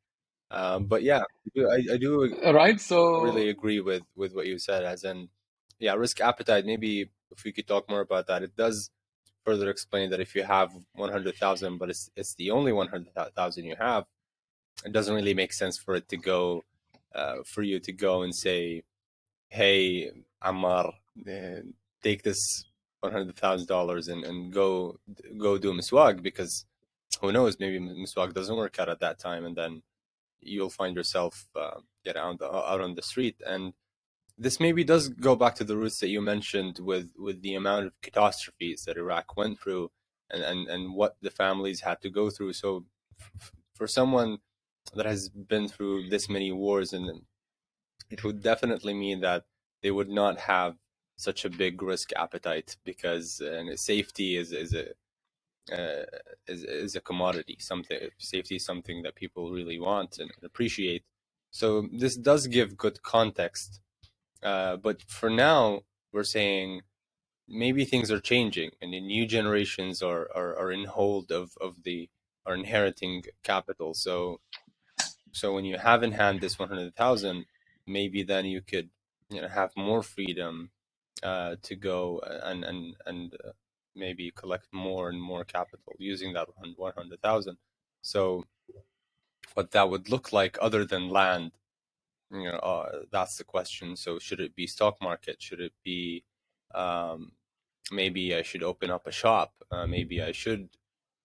[0.51, 1.23] Um, but yeah,
[1.57, 2.79] I, I do right.
[2.79, 4.85] So really agree with with what you said.
[4.85, 5.29] As in,
[5.79, 6.67] yeah, risk appetite.
[6.67, 8.91] Maybe if we could talk more about that, it does
[9.45, 14.05] further explain that if you have 100,000 but it's it's the only 100,000 you have
[14.85, 16.63] it doesn't really make sense for it to go
[17.15, 18.83] uh, for you to go and say,
[19.49, 20.11] "Hey,
[20.43, 20.93] Ammar,
[21.29, 21.63] uh,
[22.03, 22.65] take this
[23.01, 24.99] one hundred thousand dollars and and go
[25.39, 26.65] go do Miswag," because
[27.21, 29.83] who knows, maybe Miswag doesn't work out at that time, and then
[30.41, 33.37] you'll find yourself uh, get out out on the street.
[33.47, 33.75] And
[34.43, 37.87] this maybe does go back to the roots that you mentioned with with the amount
[37.87, 39.91] of catastrophes that Iraq went through
[40.31, 42.85] and and, and what the families had to go through so
[43.21, 44.39] f- for someone
[44.95, 47.23] that has been through this many wars and
[48.11, 49.45] it would definitely mean that
[49.83, 50.77] they would not have
[51.17, 53.41] such a big risk appetite because
[53.77, 54.87] safety is is a
[55.73, 56.05] uh,
[56.47, 57.57] is is a commodity.
[57.61, 61.05] Something safety is something that people really want and appreciate.
[61.51, 63.81] So this does give good context.
[64.43, 65.83] Uh, but for now,
[66.13, 66.83] we're saying
[67.49, 71.83] maybe things are changing and the new generations are, are, are in hold of, of
[71.85, 72.09] the
[72.47, 73.95] are inheriting capital.
[73.95, 74.41] So
[75.33, 77.47] so when you have in hand this 100,000,
[77.87, 78.91] maybe then you could
[79.31, 80.71] you know have more freedom
[81.23, 83.53] uh, to go and and and uh,
[83.95, 87.57] maybe collect more and more capital using that 100,000.
[88.03, 88.45] So
[89.55, 91.53] what that would look like other than land,
[92.33, 93.97] you know, uh, that's the question.
[93.97, 95.43] So should it be stock market?
[95.43, 96.25] Should it be
[96.75, 97.33] um,
[97.91, 99.53] maybe I should open up a shop?
[99.71, 100.69] Uh, maybe I should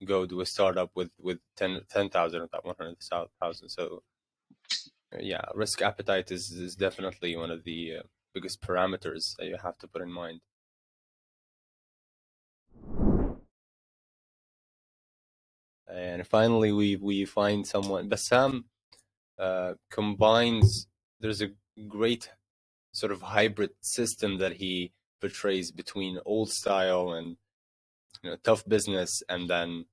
[0.05, 3.69] go do a startup with with 10 10,000 of that 100,000.
[3.69, 4.03] So
[5.19, 8.03] yeah, risk appetite is is definitely one of the uh,
[8.33, 10.41] biggest parameters that you have to put in mind.
[15.87, 18.65] and finally we we find someone Bassam
[19.39, 20.87] uh, combines
[21.21, 21.49] there's a
[21.87, 22.31] great
[22.93, 27.37] sort of hybrid system that he portrays between old style and
[28.23, 29.85] you know tough business and then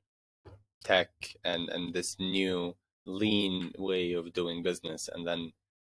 [0.84, 1.10] tech
[1.44, 2.74] and and this new
[3.06, 5.08] lean way of doing business.
[5.12, 5.52] And then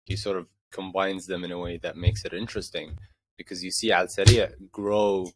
[0.04, 2.98] he sort of combines them in a way that makes it interesting
[3.38, 5.28] because you see Alsaree3 grow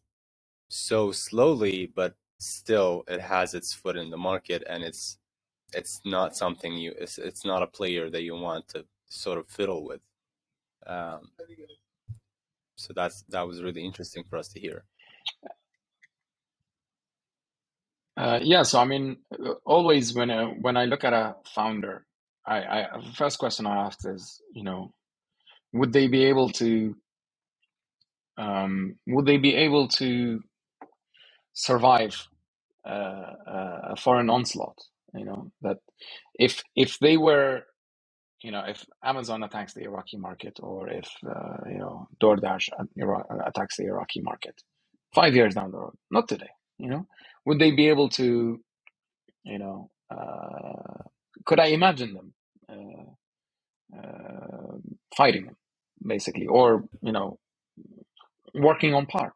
[0.69, 5.17] so slowly but still it has its foot in the market and it's
[5.73, 9.47] it's not something you it's, it's not a player that you want to sort of
[9.47, 10.01] fiddle with.
[10.87, 11.31] Um,
[12.75, 14.85] so that's that was really interesting for us to hear.
[18.17, 19.17] Uh, yeah so i mean
[19.65, 22.05] always when I, when i look at a founder
[22.45, 24.93] I, I the first question i ask is you know
[25.73, 26.95] would they be able to
[28.37, 30.41] um, would they be able to
[31.53, 32.27] survive
[32.85, 33.33] uh,
[33.91, 34.79] a foreign onslaught.
[35.13, 35.77] You know that
[36.35, 37.63] if if they were,
[38.43, 42.69] you know, if Amazon attacks the Iraqi market, or if uh, you know DoorDash
[43.45, 44.61] attacks the Iraqi market,
[45.13, 46.49] five years down the road, not today.
[46.77, 47.07] You know,
[47.45, 48.59] would they be able to,
[49.43, 51.03] you know, uh,
[51.45, 52.33] could I imagine them
[52.71, 53.23] uh,
[53.99, 54.77] uh,
[55.15, 55.57] fighting them,
[56.05, 57.39] basically, or you know,
[58.55, 59.33] working on par?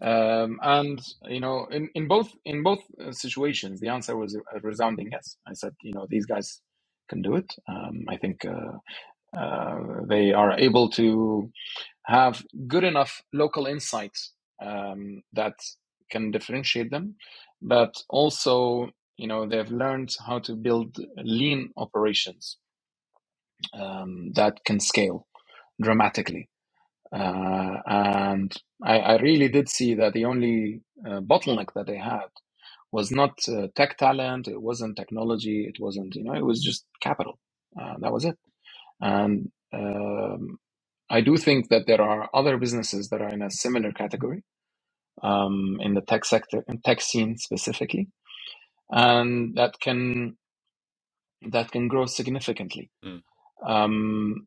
[0.00, 4.60] Um, and you know, in, in both in both uh, situations, the answer was a
[4.60, 5.36] resounding yes.
[5.46, 6.60] I said, you know, these guys
[7.12, 7.54] can do it.
[7.68, 11.50] Um, I think uh, uh, they are able to
[12.06, 14.32] have good enough local insights
[14.64, 15.54] um, that
[16.10, 17.16] can differentiate them,
[17.60, 22.56] but also, you know, they've learned how to build lean operations
[23.74, 25.26] um, that can scale
[25.80, 26.48] dramatically.
[27.14, 28.52] Uh, and
[28.82, 32.30] I, I, really did see that the only uh, bottleneck that they had
[32.92, 36.86] was not uh, tech talent, it wasn't technology, it wasn't, you know, it was just
[37.00, 37.38] capital.
[37.80, 38.38] Uh, that was it.
[39.00, 40.58] And um,
[41.10, 44.44] I do think that there are other businesses that are in a similar category
[45.22, 48.08] um, in the tech sector, in tech scene specifically,
[48.90, 50.36] and that can
[51.50, 52.90] that can grow significantly.
[53.04, 53.22] mm.
[53.66, 54.46] Um,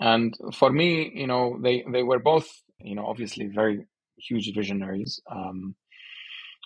[0.00, 2.48] and for me, you know, they they were both,
[2.80, 3.86] you know, obviously very
[4.18, 5.20] huge visionaries.
[5.30, 5.76] Um,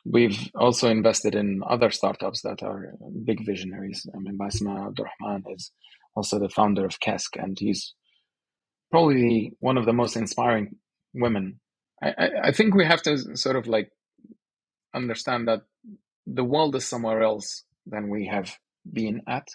[0.09, 2.95] we've also invested in other startups that are
[3.25, 4.07] big visionaries.
[4.15, 5.73] I mean, Basma Abdurrahman is
[6.15, 7.95] also the founder of Kesk, and he's
[8.91, 10.77] probably one of the most inspiring
[11.15, 11.61] women.
[12.03, 13.91] I, I, I think we have to sort of like
[14.95, 15.63] understand that
[16.27, 18.57] the world is somewhere else than we have
[18.91, 19.49] been at,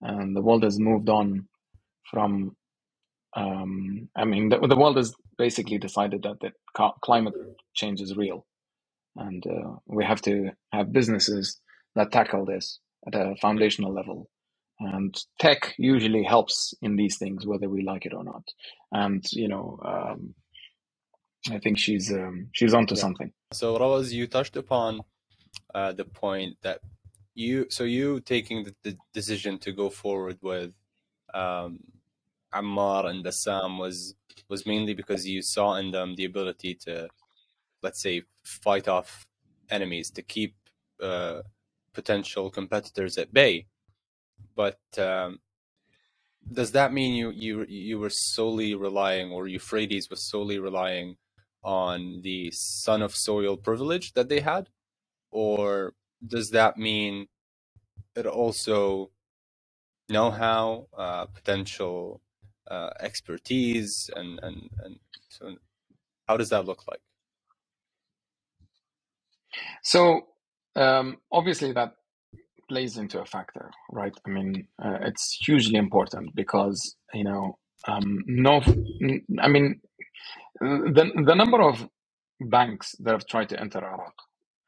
[0.00, 1.48] and the world has moved on
[2.10, 2.56] from
[3.36, 7.34] um, I mean, the, the world has basically decided that that climate
[7.74, 8.46] change is real,
[9.18, 11.60] and uh, we have to have businesses
[11.94, 14.30] that tackle this at a foundational level.
[14.80, 18.44] And tech usually helps in these things, whether we like it or not.
[18.92, 20.34] And you know, um,
[21.50, 23.00] I think she's um, she's onto yeah.
[23.00, 23.32] something.
[23.52, 25.00] So, Rawaz, you touched upon
[25.74, 26.80] uh, the point that
[27.34, 30.72] you so you taking the, the decision to go forward with
[31.34, 31.80] um,
[32.54, 34.14] Ammar and Bassam was
[34.48, 37.08] was mainly because you saw in them the ability to,
[37.82, 39.26] let's say, fight off
[39.70, 40.54] enemies to keep
[41.02, 41.42] uh,
[41.92, 43.66] potential competitors at bay.
[44.56, 45.40] But um,
[46.52, 51.16] does that mean you you you were solely relying, or Euphrates was solely relying
[51.62, 54.68] on the son of soil privilege that they had,
[55.30, 55.94] or
[56.26, 57.28] does that mean
[58.16, 59.10] it also
[60.08, 62.20] know-how, uh, potential
[62.70, 65.56] uh, expertise, and and and so
[66.28, 67.00] how does that look like?
[69.82, 70.22] So
[70.76, 71.92] um, obviously that
[72.68, 74.12] plays into a factor, right?
[74.26, 78.60] I mean, uh, it's hugely important because you know, um, no,
[79.40, 79.80] I mean,
[80.60, 81.88] the the number of
[82.40, 84.14] banks that have tried to enter Iraq.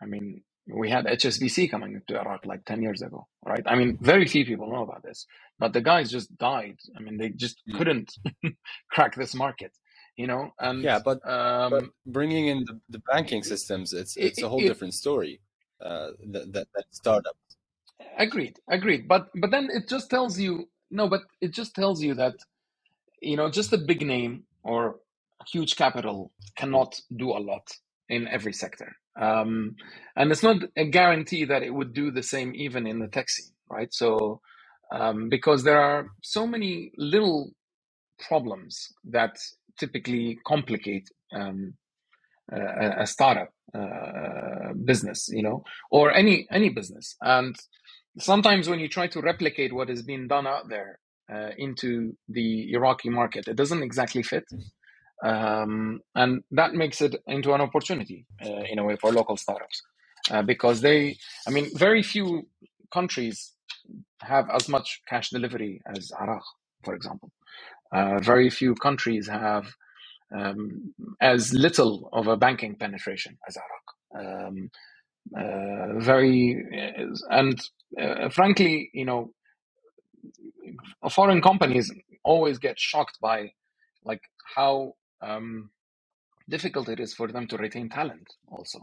[0.03, 3.63] I mean, we had HSBC coming into Iraq like 10 years ago, right?
[3.67, 5.27] I mean, very few people know about this,
[5.59, 6.77] but the guys just died.
[6.97, 7.77] I mean, they just mm.
[7.77, 8.13] couldn't
[8.91, 9.73] crack this market,
[10.21, 10.43] you know?
[10.59, 14.49] And yeah, but, um, but bringing in the, the, banking systems, it's, it's it, a
[14.49, 15.41] whole it, different story.
[15.81, 17.37] Uh, that, that, that startup.
[18.19, 19.09] Agreed, agreed.
[19.09, 22.35] But, but then it just tells you, no, but it just tells you that,
[23.21, 24.97] you know, just a big name or
[25.47, 27.67] huge capital cannot do a lot
[28.09, 29.77] in every sector um,
[30.17, 33.29] and it's not a guarantee that it would do the same even in the tech
[33.29, 33.93] scene, right?
[33.93, 34.41] So,
[34.93, 37.51] um, because there are so many little
[38.29, 39.37] problems that
[39.81, 41.75] typically complicate um,
[42.53, 47.17] a, a, startup uh, business, you know, or any any business.
[47.21, 47.57] And
[48.19, 50.99] sometimes when you try to replicate what is being done out there
[51.33, 54.45] uh, into the Iraqi market, it doesn't exactly fit
[55.23, 59.83] um, and that makes it into an opportunity uh, in a way for local startups
[60.31, 61.17] uh, because they
[61.47, 62.47] i mean very few
[62.93, 63.53] countries
[64.21, 66.43] have as much cash delivery as iraq
[66.85, 67.31] for example
[67.93, 69.67] uh, very few countries have
[70.37, 73.87] um, as little of a banking penetration as iraq.
[74.49, 74.71] Um,
[75.37, 76.65] uh, very
[77.31, 77.61] and
[78.01, 79.33] uh, frankly you know
[81.11, 81.93] foreign companies
[82.25, 83.53] always get shocked by
[84.05, 84.23] like
[84.57, 85.71] how um,
[86.49, 88.81] difficult it is for them to retain talent also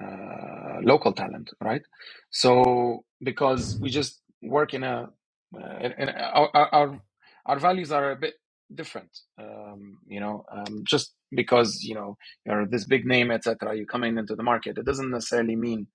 [0.00, 1.82] uh, local talent right?
[2.30, 5.08] So because we just work in a,
[5.56, 7.00] uh, in a our, our,
[7.46, 8.34] our values are a bit
[8.74, 9.10] different
[9.40, 14.04] um, you know um, just because you know you're this big name etc you come
[14.04, 15.86] in into the market it doesn't necessarily mean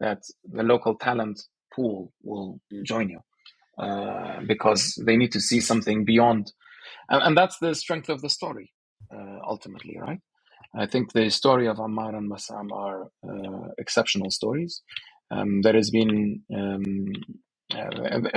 [0.00, 1.40] that the local talent
[1.74, 3.20] pool will join you
[3.78, 6.52] uh, because they need to see something beyond
[7.10, 8.72] and, and that's the strength of the story
[9.14, 10.20] uh, ultimately, right?
[10.76, 14.82] I think the story of Ammar and Bassam are uh, exceptional stories.
[15.30, 17.12] Um, there has been um,
[17.72, 17.90] uh,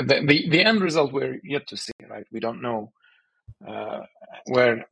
[0.04, 2.26] the, the, the end result we're yet to see, right?
[2.32, 2.92] We don't know
[4.46, 4.86] where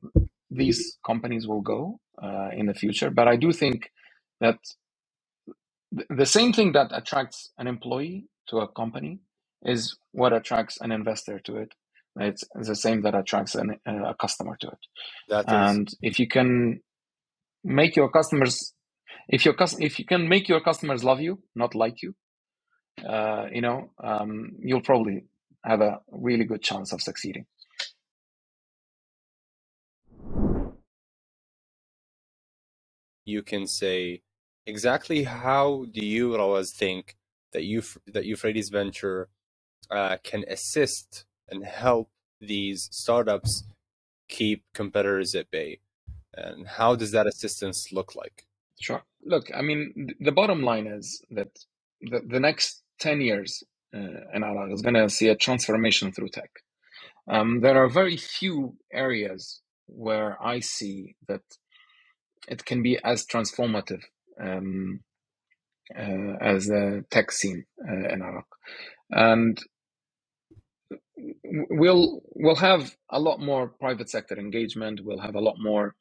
[0.50, 3.92] these companies will go uh, in the future, but I do think
[4.42, 4.60] that
[6.10, 9.20] the same thing that attracts an employee to a company
[9.64, 11.74] is what attracts an investor to it
[12.20, 14.80] it's the same that attracts an, uh, a customer to it.
[15.30, 15.98] That and is...
[16.02, 16.82] if you can
[17.64, 18.74] make your customers,
[19.28, 22.16] if your if you can make your customers love you, not like you,
[23.08, 25.26] uh, you know, um, you'll probably
[25.64, 27.46] have a really good chance of succeeding.
[33.26, 34.22] You can say
[34.66, 37.16] exactly how do you, Rawaz, think
[37.54, 39.30] that you that Euphrates Venture
[39.90, 42.10] uh, can assist and help
[42.40, 43.64] these startups
[44.30, 45.80] keep competitors at bay?
[46.34, 48.46] And how does that assistance look like?
[48.80, 49.04] Sure.
[49.24, 51.58] Look, I mean, the bottom line is that
[52.02, 53.64] the, the next 10 years
[53.94, 54.00] uh,
[54.34, 56.50] in Iraq is going to see a transformation through tech.
[57.28, 61.42] Um, there are very few areas where I see that
[62.48, 64.04] it can be as transformative
[64.42, 65.02] um,
[65.98, 68.48] uh, as the tech scene uh, in Iraq.
[69.12, 69.60] And
[71.70, 75.02] we'll we'll have a lot more private sector engagement.
[75.04, 75.96] We'll have a lot more,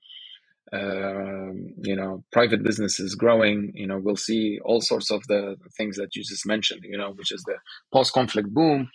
[0.73, 3.73] uh, you know, private businesses growing.
[3.75, 6.83] You know, we'll see all sorts of the things that you just mentioned.
[6.85, 7.57] You know, which is the
[7.93, 8.91] post-conflict boom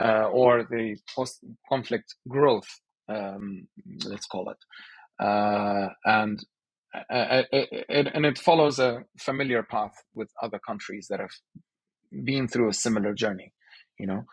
[0.00, 2.68] uh, or the post-conflict growth.
[3.08, 3.68] Um,
[4.04, 4.58] let's call it,
[5.24, 6.40] uh, and.
[7.10, 11.30] Uh, it, it, and it follows a familiar path with other countries that have
[12.24, 13.52] been through a similar journey,
[13.98, 14.24] you know?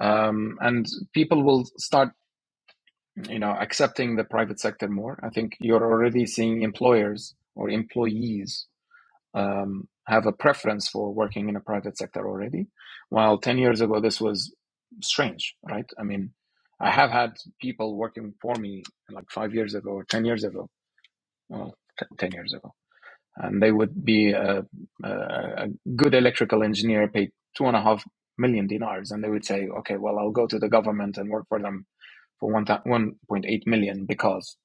[0.00, 2.10] Um, and people will start
[3.28, 5.18] you know accepting the private sector more.
[5.22, 8.66] I think you're already seeing employers or employees
[9.34, 12.66] um, have a preference for working in a private sector already,
[13.10, 14.54] while 10 years ago this was
[15.02, 15.86] strange, right?
[15.98, 16.32] I mean,
[16.80, 20.68] I have had people working for me like five years ago or 10 years ago,
[21.48, 22.74] well, t- 10 years ago,
[23.36, 24.64] and they would be a,
[25.04, 25.66] a, a
[25.96, 28.04] good electrical engineer paid two and a half
[28.38, 31.46] million dinars, and they would say, okay, well, I'll go to the government and work
[31.48, 31.86] for them
[32.40, 34.56] for 1.8 million because,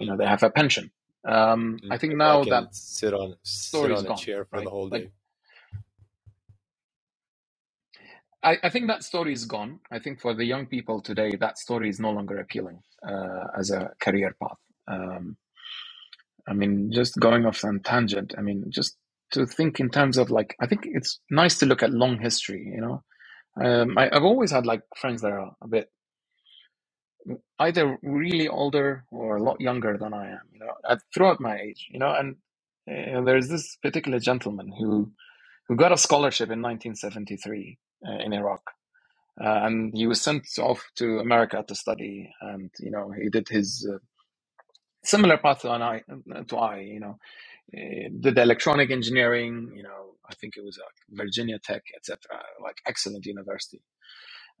[0.00, 0.90] you know, they have a pension.
[1.26, 4.64] Um, I think now I that sit on sit on a gone, chair for right?
[4.64, 4.98] the whole day.
[5.00, 5.12] Like,
[8.42, 9.80] I, I think that story is gone.
[9.90, 13.70] I think for the young people today, that story is no longer appealing uh, as
[13.70, 14.58] a career path.
[14.86, 15.36] Um,
[16.48, 18.34] I mean, just going off on tangent.
[18.38, 18.96] I mean, just
[19.32, 22.72] to think in terms of like, I think it's nice to look at long history.
[22.74, 23.02] You know,
[23.62, 25.90] um, I, I've always had like friends that are a bit
[27.58, 30.40] either really older or a lot younger than I am.
[30.52, 31.88] You know, at, throughout my age.
[31.90, 32.36] You know, and
[32.88, 35.12] uh, there's this particular gentleman who
[35.68, 38.62] who got a scholarship in 1973 uh, in Iraq.
[39.40, 43.48] Uh, and he was sent off to America to study, and you know he did
[43.48, 43.98] his uh,
[45.08, 46.02] similar path to I,
[46.48, 47.18] to I, you know,
[47.76, 52.18] uh, did electronic engineering, you know, I think it was uh, Virginia Tech, etc.,
[52.62, 53.80] like excellent university.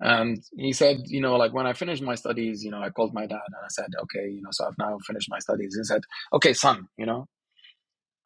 [0.00, 3.12] And he said, you know, like when I finished my studies, you know, I called
[3.14, 5.76] my dad and I said, okay, you know, so I've now finished my studies.
[5.76, 7.26] He said, okay, son, you know,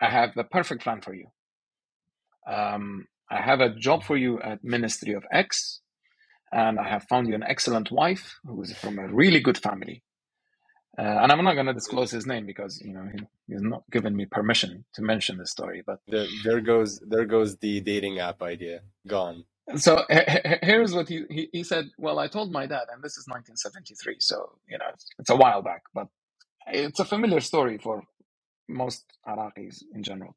[0.00, 1.26] I have the perfect plan for you.
[2.46, 5.80] Um, I have a job for you at Ministry of X,
[6.52, 10.02] and I have found you an excellent wife who is from a really good family.
[10.99, 13.82] Uh, and I'm not going to disclose his name because you know he, he's not
[13.90, 15.82] given me permission to mention this story.
[15.86, 19.45] But There, there goes there goes the dating app idea gone.
[19.76, 20.05] so
[20.62, 21.86] here's what he, he he said.
[21.97, 25.36] Well, I told my dad, and this is 1973, so you know it's, it's a
[25.36, 26.09] while back, but
[26.66, 28.03] it's a familiar story for
[28.68, 30.36] most Iraqis in general.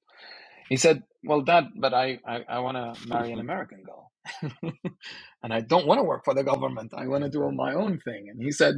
[0.69, 4.11] He said, "Well, Dad, but I I, I want to marry an American girl,
[5.43, 6.93] and I don't want to work for the government.
[6.95, 8.75] I want to do my own thing." And he said,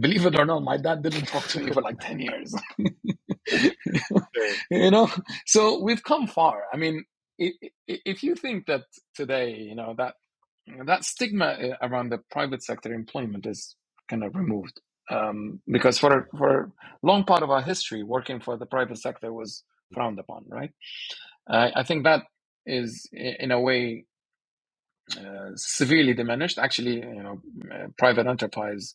[0.00, 2.54] "Believe it or not, my dad didn't talk to me for like ten years."
[4.70, 5.08] you know,
[5.46, 6.64] so we've come far.
[6.72, 7.04] I mean,
[8.06, 8.84] if you think that
[9.14, 10.14] today, you know that
[10.86, 13.76] that stigma uh, around the private sector employment is
[14.08, 14.80] kind of removed.
[15.10, 16.72] Um, because for for a
[17.06, 20.70] long part of our history, working for the private sector was frowned upon, right?
[21.50, 22.24] Uh, I think that
[22.66, 24.06] is in a way
[25.18, 26.58] uh, severely diminished.
[26.58, 27.40] Actually, you know,
[27.74, 28.94] uh, private enterprise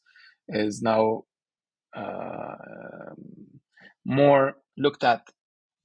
[0.52, 1.24] is now
[1.96, 3.16] uh,
[4.06, 5.28] more looked at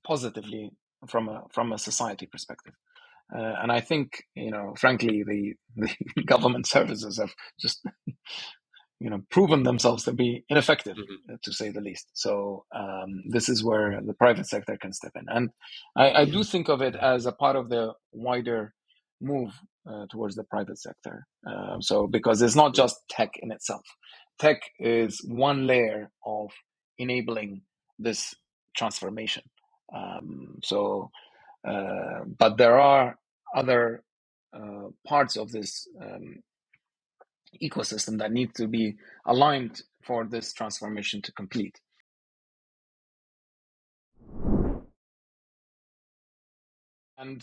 [0.06, 0.72] positively
[1.08, 2.74] from a from a society perspective.
[3.34, 5.54] Uh, and I think, you know, frankly, the,
[6.16, 7.82] the government services have just,
[9.00, 11.34] you know, proven themselves to be ineffective, Mhm.
[11.34, 12.08] uh, to say the least.
[12.14, 15.50] So um, this is where the private sector can step in, and
[15.96, 18.74] I, I do think of it as a part of the wider
[19.22, 19.52] move
[19.90, 21.26] uh, towards the private sector.
[21.46, 23.84] Um, so because it's not just tech in itself,
[24.38, 26.50] tech is one layer of
[26.98, 27.62] enabling
[27.98, 28.34] this
[28.76, 29.42] transformation.
[29.94, 31.10] Um, so
[31.66, 33.18] uh, but there are
[33.54, 34.04] other
[34.54, 36.42] uh, parts of this um,
[37.62, 38.94] ecosystem that need to be
[39.26, 41.80] aligned for this transformation to complete.
[47.18, 47.42] And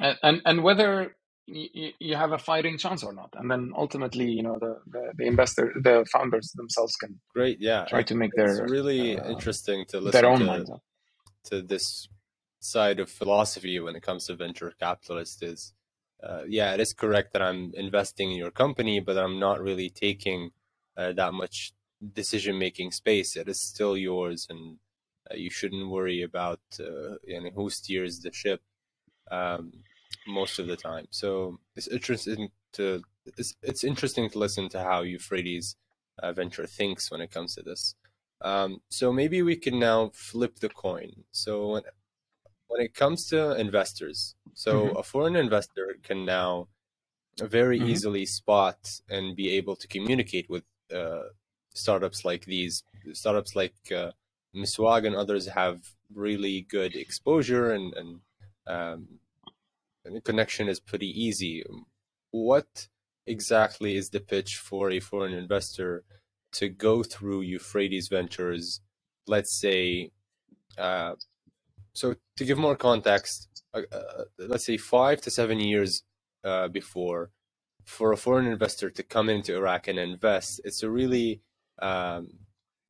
[0.00, 1.14] and and, and whether
[1.52, 5.12] you, you have a fighting chance or not, and then ultimately, you know, the, the,
[5.16, 7.84] the investor, the founders themselves can Great, yeah.
[7.84, 10.82] try to make It's their really uh, interesting to their listen own to minds up.
[11.44, 12.08] to this
[12.60, 15.72] side of philosophy when it comes to venture capitalists is
[16.22, 19.90] uh, yeah it is correct that i'm investing in your company but i'm not really
[19.90, 20.50] taking
[20.96, 21.72] uh, that much
[22.12, 24.76] decision making space it is still yours and
[25.28, 28.60] uh, you shouldn't worry about uh, you know, who steers the ship
[29.30, 29.72] um,
[30.26, 35.02] most of the time so it's interesting to it's, it's interesting to listen to how
[35.02, 35.76] euphrates
[36.22, 37.94] uh, venture thinks when it comes to this
[38.42, 41.22] um, so maybe we can now flip the coin.
[41.30, 41.82] So when,
[42.68, 44.92] when it comes to investors, so Mhm.
[44.92, 46.68] a foreign investor can now
[47.40, 48.02] very Mhm.
[48.02, 50.64] easily spot and be able to communicate with
[50.94, 51.24] uh,
[51.74, 52.84] startups like these.
[53.12, 54.12] Startups like uh,
[54.54, 58.20] Miswag and others have really good exposure and and,
[58.66, 59.20] um,
[60.24, 61.64] connection is pretty easy.
[62.30, 62.88] What
[63.26, 66.04] exactly is the pitch for a foreign investor
[66.52, 68.80] to go through Euphrates Ventures?
[69.26, 70.10] Let's say,
[70.76, 71.14] uh,
[71.92, 76.02] so to give more context, uh, uh, let's say five to seven years
[76.44, 77.30] uh, before,
[77.84, 81.40] for a foreign investor to come into Iraq and invest, it's a really
[81.80, 82.28] um,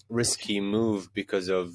[0.08, 1.70] risky move because of,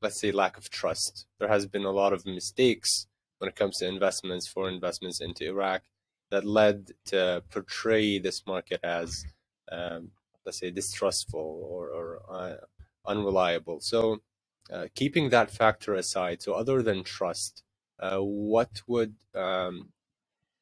[0.00, 1.26] let's say, lack of trust.
[1.38, 3.06] There has been a lot of mistakes
[3.42, 5.82] when it comes to investments, foreign investments into Iraq,
[6.30, 9.26] that led to portray this market as,
[9.72, 10.12] um,
[10.46, 12.56] let's say, distrustful or, or uh,
[13.06, 13.80] unreliable.
[13.80, 14.22] So,
[14.72, 17.64] uh, keeping that factor aside, so other than trust,
[18.00, 19.90] uh, what would um,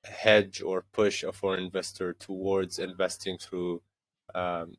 [0.04, 3.82] hedge or push a foreign investor towards investing through
[4.34, 4.76] um,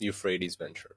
[0.00, 0.96] Euphrates Venture?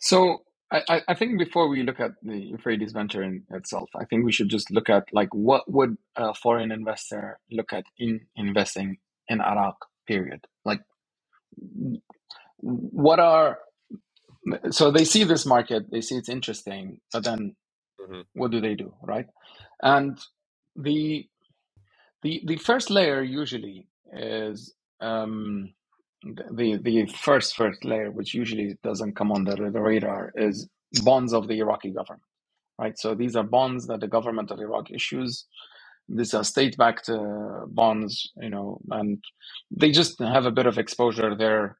[0.00, 4.24] So I, I think before we look at the Euphrates venture in itself, I think
[4.24, 8.98] we should just look at like what would a foreign investor look at in investing
[9.28, 9.76] in Iraq.
[10.06, 10.46] Period.
[10.64, 10.82] Like,
[12.60, 13.58] what are
[14.70, 17.56] so they see this market, they see it's interesting, but then
[18.00, 18.20] mm-hmm.
[18.34, 19.26] what do they do, right?
[19.82, 20.18] And
[20.76, 21.28] the
[22.22, 25.74] the the first layer usually is um,
[26.50, 30.68] the the first first layer, which usually doesn't come under the radar, is
[31.02, 32.22] bonds of the Iraqi government,
[32.78, 32.98] right?
[32.98, 35.46] So these are bonds that the government of Iraq issues.
[36.08, 39.22] These are state-backed uh, bonds, you know, and
[39.70, 41.78] they just have a bit of exposure there,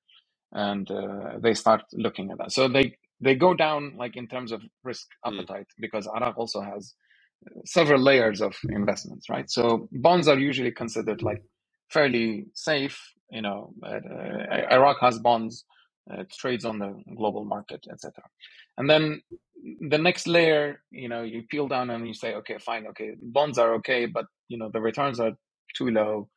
[0.53, 2.53] and uh, they start looking at that.
[2.53, 5.35] So they they go down like in terms of risk hmm.
[5.35, 6.95] appetite because Iraq also has
[7.65, 9.51] several layers of investments, right?
[9.51, 11.43] So bonds are usually considered like
[11.91, 12.99] fairly safe
[13.31, 14.01] you know, uh,
[14.71, 15.65] Iraq has bonds,
[16.11, 18.23] uh, it trades on the global market, etc.
[18.79, 19.23] And then
[19.81, 23.59] the next layer, you know, you peel down and you say, okay, fine, okay, bonds
[23.59, 25.33] are okay, but you know the returns are
[25.75, 26.29] too low,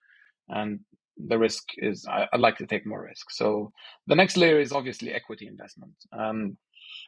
[0.50, 0.80] and
[1.18, 3.32] the risk is I, would like to take more risk.
[3.32, 3.72] So
[4.08, 5.94] the next layer is obviously equity investment.
[6.18, 6.58] Um,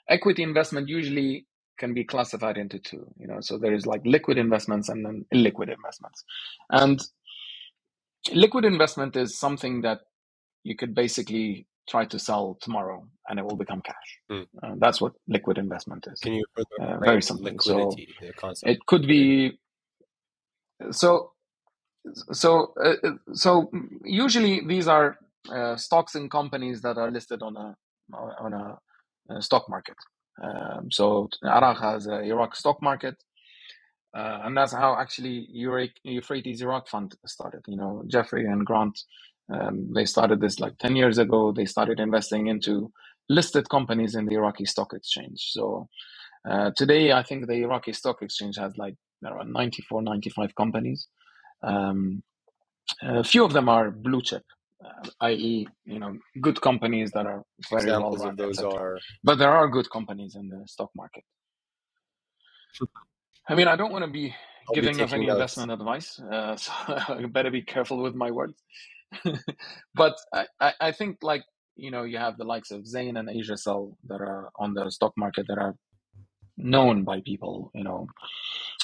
[0.09, 1.47] equity investment usually
[1.79, 3.07] can be classified into two.
[3.17, 6.23] You know, so there is like liquid investments and then illiquid investments,
[6.69, 7.01] and
[8.33, 10.01] liquid investment is something that
[10.63, 14.19] you could basically try to sell tomorrow and it will become cash.
[14.31, 14.47] Mm.
[14.63, 16.19] Uh, that's what liquid investment is.
[16.19, 16.45] Can you
[16.79, 17.45] uh, very simple.
[17.45, 18.07] Liquidity,
[18.37, 18.53] so.
[18.63, 19.59] It could be
[20.91, 21.31] so
[22.31, 23.69] so uh, uh, so
[24.03, 25.17] usually these are
[25.51, 27.75] uh, stocks and companies that are listed on a
[28.39, 28.77] on a,
[29.33, 29.95] a stock market.
[30.41, 33.15] Um, so Iraq has a Iraq stock market.
[34.13, 37.61] Uh, and that's how actually Euphrates Iraq Fund started.
[37.67, 38.99] You know, Jeffrey and Grant,
[39.51, 41.51] um, they started this like 10 years ago.
[41.51, 42.91] They started investing into
[43.29, 45.51] listed companies in the Iraqi stock exchange.
[45.51, 45.87] So
[46.49, 48.95] uh, today, I think the Iraqi stock exchange has like
[49.25, 51.07] around 94, 95 companies.
[51.63, 52.23] Um,
[53.01, 54.43] a few of them are blue chip,
[54.83, 58.31] uh, i.e., you know, good companies that are very Examples well run.
[58.31, 61.23] Of those are, but there are good companies in the stock market.
[63.47, 64.33] I mean, I don't want to be
[64.69, 65.33] I'll giving be any notes.
[65.33, 68.61] investment advice, uh, so I better be careful with my words.
[69.95, 71.43] but I, I, I, think like
[71.75, 75.13] you know you have the likes of Zain and Asiacell that are on the stock
[75.17, 75.75] market that are
[76.57, 77.71] known by people.
[77.73, 78.07] You know,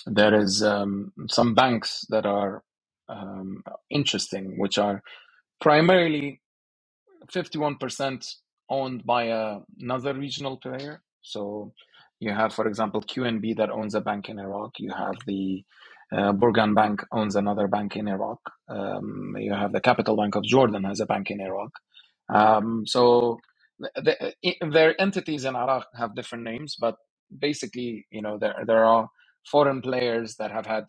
[0.05, 2.63] there is um, some banks that are
[3.07, 5.01] um, interesting, which are
[5.61, 6.41] primarily
[7.31, 8.25] fifty one percent
[8.69, 11.01] owned by a, another regional player.
[11.21, 11.73] So
[12.19, 14.71] you have, for example, QNB that owns a bank in Iraq.
[14.79, 15.63] You have the
[16.11, 18.39] uh, Burgan Bank owns another bank in Iraq.
[18.69, 21.71] Um, you have the Capital Bank of Jordan has a bank in Iraq.
[22.29, 23.37] Um, so
[23.79, 26.95] the, the, their entities in Iraq have different names, but
[27.37, 29.09] basically, you know, there there are
[29.45, 30.85] foreign players that have had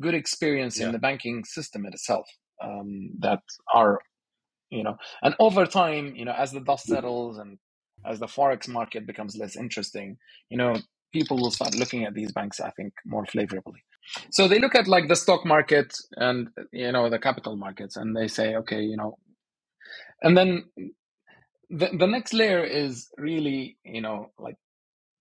[0.00, 0.86] good experience yeah.
[0.86, 2.26] in the banking system itself
[2.62, 4.00] um, that are,
[4.70, 7.58] you know, and over time, you know, as the dust settles and
[8.06, 10.16] as the forex market becomes less interesting,
[10.50, 10.76] you know,
[11.12, 13.82] people will start looking at these banks, I think, more favorably.
[14.30, 18.16] So they look at like the stock market and you know the capital markets, and
[18.16, 19.18] they say, okay, you know,
[20.22, 20.64] and then
[21.70, 24.56] the the next layer is really you know like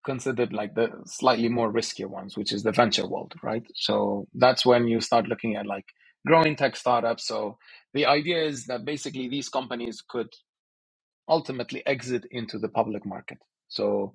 [0.05, 3.63] considered like the slightly more riskier ones, which is the venture world, right?
[3.75, 5.85] So that's when you start looking at like
[6.25, 7.27] growing tech startups.
[7.27, 7.57] So
[7.93, 10.29] the idea is that basically these companies could
[11.27, 13.37] ultimately exit into the public market.
[13.67, 14.13] So,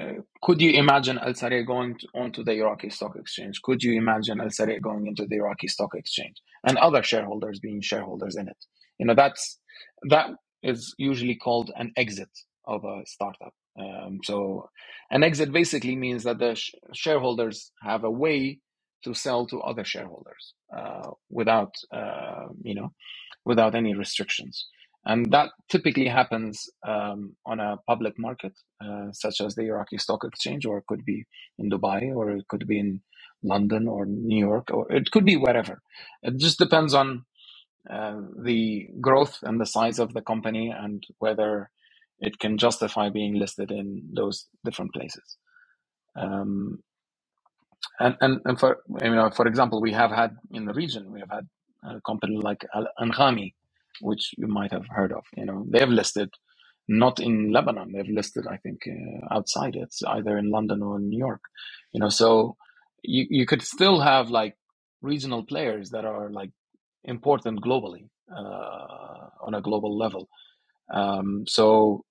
[0.00, 3.60] uh, could you imagine Alsaree3 going to, onto the Iraqi stock exchange?
[3.62, 8.36] Could you imagine Alsaree3 going into the Iraqi stock exchange and other shareholders being shareholders
[8.36, 8.56] in it?
[8.98, 9.58] You know, that's
[10.08, 10.30] that
[10.62, 12.30] is usually called an exit
[12.66, 13.54] of a startup.
[13.78, 14.68] Um, so,
[15.10, 18.58] an exit basically means that the sh- shareholders have a way
[19.04, 22.92] to sell to other shareholders uh, without, uh, you know,
[23.44, 24.66] without any restrictions.
[25.06, 28.52] And that typically happens um, on a public market,
[28.84, 31.24] uh, such as the Iraqi Stock Exchange, or it could be
[31.58, 33.02] in Dubai, or it could be in
[33.42, 35.80] London or New York, or it could be wherever.
[36.22, 37.24] It just depends on
[37.90, 41.70] uh, the growth and the size of the company and whether
[42.20, 45.38] it can justify being listed in those different places.
[46.16, 46.80] Um,
[48.00, 51.20] and, and and for you know, for example, we have had in the region, we
[51.20, 51.48] have had
[51.84, 53.54] a company like Al Anghami,
[54.00, 55.24] which you might have heard of.
[55.36, 56.30] You know, they have listed
[56.88, 57.92] not in Lebanon.
[57.92, 59.76] They've listed, I think, uh, outside.
[59.76, 61.42] It's either in London or in New York.
[61.92, 62.56] You know, so
[63.02, 64.56] you you could still have like
[65.02, 66.50] regional players that are like
[67.04, 70.28] important globally uh, on a global level.
[70.92, 72.04] Um, so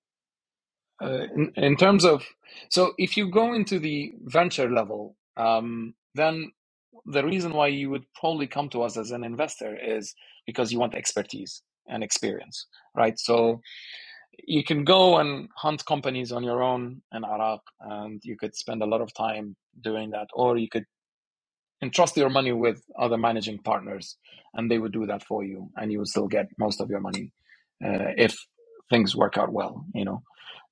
[1.02, 2.24] uh, in, in terms of
[2.70, 6.52] so if you go into the venture level um, then
[7.06, 10.14] the reason why you would probably come to us as an investor is
[10.46, 12.66] because you want expertise and experience
[12.96, 13.18] right?
[13.18, 13.60] So
[14.46, 18.82] you can go and hunt companies on your own in iraq and you could spend
[18.82, 20.84] a lot of time doing that or you could
[21.82, 24.16] entrust your money with other managing partners
[24.54, 27.00] and they would do that for you and you would still get most of your
[27.00, 27.32] money
[27.84, 28.36] uh, if
[28.90, 30.22] things work out well you know?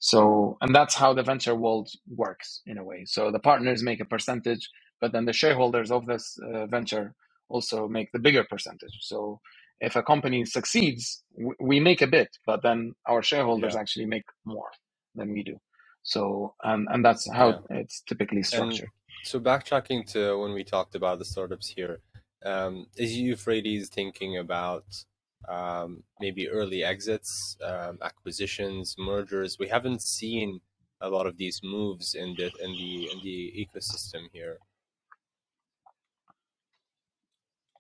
[0.00, 3.04] So and that's how the venture world works in a way.
[3.06, 4.68] So the partners make a percentage
[5.00, 7.14] but then the shareholders of this uh, venture
[7.48, 8.98] also make the bigger percentage.
[9.00, 9.40] So
[9.80, 11.22] if a company succeeds
[11.60, 13.80] we make a bit but then our shareholders Yeah.
[13.80, 14.70] actually make more
[15.14, 15.56] than we do
[16.02, 17.80] so and and that's how Yeah.
[17.80, 21.98] it's typically structured And so backtracking to when we talked about the startups here,
[22.44, 24.84] um, is Euphrates thinking about
[25.48, 29.58] um, maybe early exits, um, acquisitions, mergers?
[29.58, 30.60] We haven't seen
[31.00, 34.56] a lot of these moves in the in the in the ecosystem here.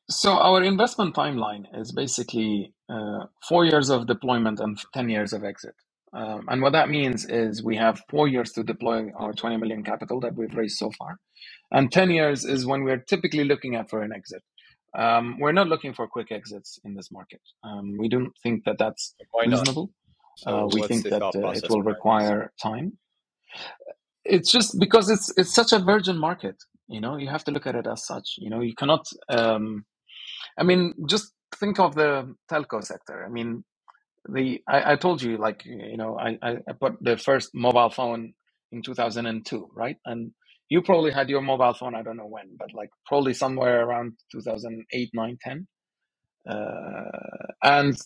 [0.08, 5.44] So our investment timeline is basically uh, four years of deployment and 10 years of
[5.44, 5.74] exit.
[6.12, 9.82] Um, and what that means is we have four years to deploy our 20 million
[9.82, 11.18] capital that we've raised so far.
[11.72, 14.42] And 10 years is when we're typically looking at for an exit.
[14.96, 17.40] Um, we're not looking for quick exits in this market.
[17.64, 19.14] Um, we don't think that that's
[19.50, 19.90] reasonable.
[20.36, 22.98] So Uh, we think that uh, it will require time.
[24.24, 26.56] It's just because it's it's such a virgin market.
[26.88, 28.36] You know, you have to look at it as such.
[28.38, 29.06] You know, you cannot.
[29.28, 29.84] Um,
[30.58, 33.24] I mean, just think of the telco sector.
[33.24, 33.64] I mean,
[34.28, 38.34] the I, I told you, like, you know, I, I put the first mobile phone
[38.72, 39.96] in 2002, right?
[40.06, 40.32] And
[40.70, 44.14] you probably had your mobile phone, I don't know when, but like probably somewhere around
[44.32, 45.68] 2008, 9, 10.
[46.48, 47.96] Uh, and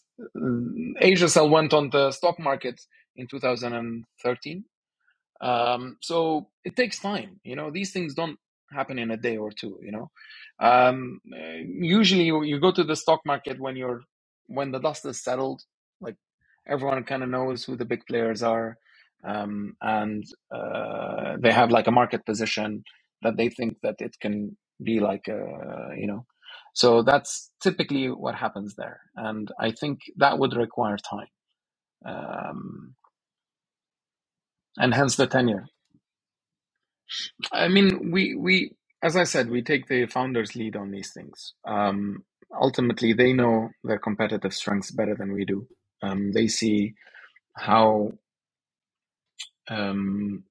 [1.03, 2.81] Asiacell went on the stock market
[3.17, 4.65] in 2013
[5.43, 7.41] um, so it takes time.
[7.45, 8.39] You know, these things don't
[8.73, 9.79] happen in a day or two.
[9.83, 10.11] You know,
[10.61, 14.03] um, usually you, you go to the stock market when you're
[14.49, 15.63] when the dust is settled.
[16.01, 16.17] Like
[16.69, 18.77] everyone kind of knows who the big players are,
[19.25, 22.85] um, and uh, they have like a market position
[23.23, 26.27] that they think that it can be like a, you know.
[26.75, 31.29] So that's typically what happens there, and I think that would require time,
[32.07, 32.95] um,
[34.79, 35.67] and hence the tenure.
[37.53, 41.55] I mean, we we as I said, we take the founders lead on these things.
[41.67, 42.25] Um,
[42.61, 45.67] ultimately, they know their competitive strengths better than we do.
[46.03, 46.95] Um, they see
[47.57, 48.13] how
[49.69, 50.45] um,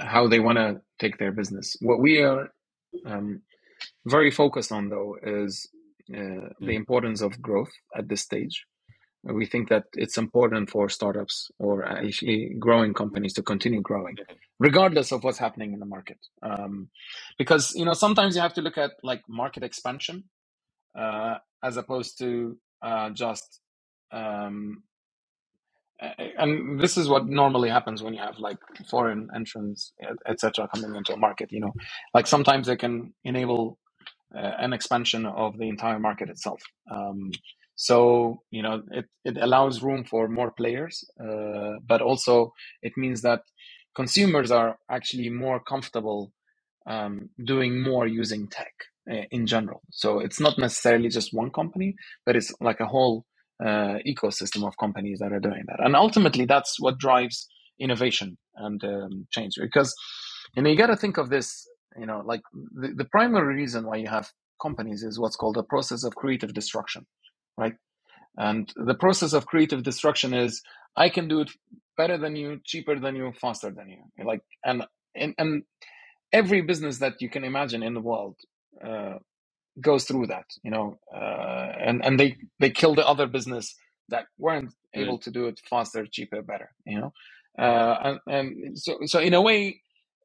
[0.00, 1.76] how they want to take their business.
[1.80, 2.50] What we are
[3.06, 3.42] um,
[4.06, 5.68] very focused on, though, is
[6.14, 6.76] uh, the Mm.
[6.76, 8.64] importance of growth at this stage
[9.24, 14.16] We think that it's important for startups or actually growing companies to continue growing,
[14.58, 16.18] regardless of what's happening in the market.
[16.42, 16.90] Um,
[17.38, 20.24] because you know sometimes you have to look at like market expansion
[20.98, 23.60] uh, as opposed to uh, just
[24.12, 24.82] um,
[26.38, 28.58] and this is what normally happens when you have like
[28.90, 29.92] foreign entrants
[30.28, 31.72] etc coming into a market you know
[32.14, 33.78] like sometimes they can enable
[34.36, 36.62] uh, an expansion of the entire market itself.
[36.90, 37.30] Um,
[37.76, 42.52] so you know it, it allows room for more players, uh, but also
[42.82, 43.42] it means that
[43.94, 46.32] consumers are actually more comfortable
[46.86, 48.72] um, doing more using tech
[49.10, 49.82] uh, in general.
[49.90, 51.94] So it's not necessarily just one company,
[52.26, 53.24] but it's like a whole
[53.62, 55.80] uh, ecosystem of companies that are doing that.
[55.84, 57.48] And ultimately, that's what drives
[57.78, 59.54] innovation and um, change.
[59.60, 59.94] Because
[60.56, 61.66] you know you got to think of this.
[61.96, 64.28] You know, like the, the primary reason why you have
[64.60, 67.06] companies is what's called a process of creative destruction,
[67.56, 67.74] right?
[68.36, 70.62] And the process of creative destruction is
[70.96, 71.50] I can do it
[71.96, 74.24] better than you, cheaper than you, faster than you.
[74.24, 75.62] Like and and, and
[76.32, 78.36] every business that you can imagine in the world
[78.84, 79.18] uh,
[79.80, 83.74] goes through that, you know, uh, and and they they kill the other business
[84.08, 87.12] that weren't able to do it faster, cheaper, better, you know,
[87.58, 89.80] uh, and and so so in a way,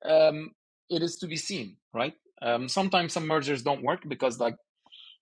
[0.06, 0.52] um,
[0.90, 2.14] it is to be seen, right?
[2.42, 4.56] Um, sometimes some mergers don't work because like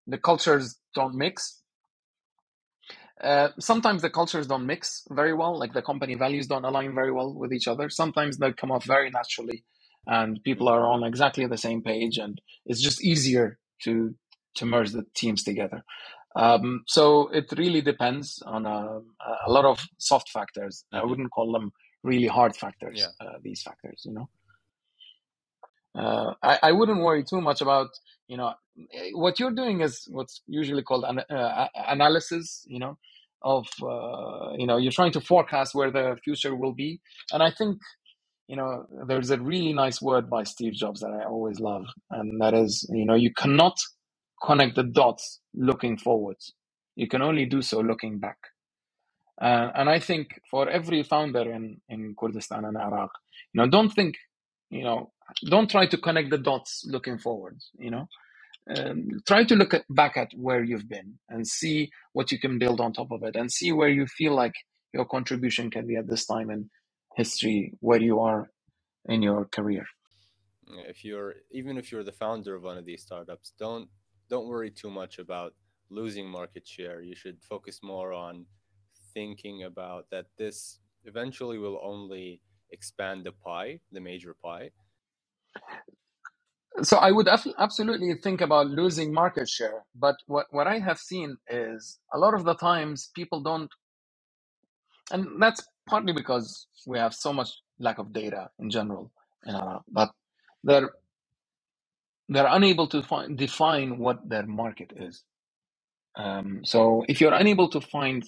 [0.08, 1.62] the cultures don't mix.
[3.24, 7.12] Uh, sometimes the cultures don't mix very well, like the company values don't align very
[7.12, 7.90] well with each other.
[7.90, 9.64] Sometimes they come off very naturally
[10.08, 14.16] and people are on exactly the same page, and it's just easier to
[14.56, 15.84] to merge the teams together.
[16.36, 19.00] Um, so it really depends on a,
[19.46, 20.84] a, lot of soft factors.
[20.92, 21.72] I wouldn't call them
[22.04, 23.00] really hard factors.
[23.00, 23.26] Yeah.
[23.26, 24.30] Uh, these factors, you know.
[25.98, 27.90] Uh, I, I wouldn't worry too much about
[28.28, 28.54] you know
[29.14, 32.66] what you're doing is what's usually called an, uh, analysis.
[32.68, 32.98] You know
[33.44, 37.00] of uh, you know you're trying to forecast where the future will be,
[37.32, 37.80] and I think
[38.48, 42.42] you know there's a really nice word by Steve Jobs that I always love, and
[42.42, 43.78] that is you know you cannot
[44.44, 46.54] connect the dots looking forwards.
[46.96, 48.38] You can only do so looking back.
[49.40, 53.12] Uh, and I think for every founder in, in Kurdistan and Iraq,
[53.54, 54.16] you know, don't think,
[54.70, 55.12] you know,
[55.50, 58.08] don't try to connect the dots looking forward you know.
[58.76, 62.60] Um, try to look at, back at where you've been and see what you can
[62.60, 64.56] build on top of it and see where you feel like
[64.94, 66.70] your contribution can be at this time in
[67.16, 68.50] history where you are
[69.06, 69.86] in your career
[70.86, 73.88] if you're even if you're the founder of one of these startups don't
[74.30, 75.54] don't worry too much about
[75.90, 77.02] losing market share.
[77.02, 78.46] You should focus more on
[79.14, 82.42] thinking about that this eventually will only
[82.72, 84.72] expand the pie, the major pie.
[86.84, 91.38] So I would absolutely think about losing market share, but what, what I have seen
[91.50, 93.72] is a lot of the times people don't,
[95.12, 97.50] and that's partly because we have so much
[97.80, 99.12] lack of data in general
[99.46, 100.12] in Iraq, but
[100.64, 100.92] there
[102.30, 105.24] they're unable to find, define what their market is.
[106.16, 108.26] Um, so if you're unable to find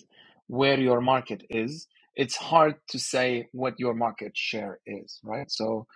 [0.48, 5.50] where your market is, it's hard to say what your market share is, right?
[5.52, 5.88] So,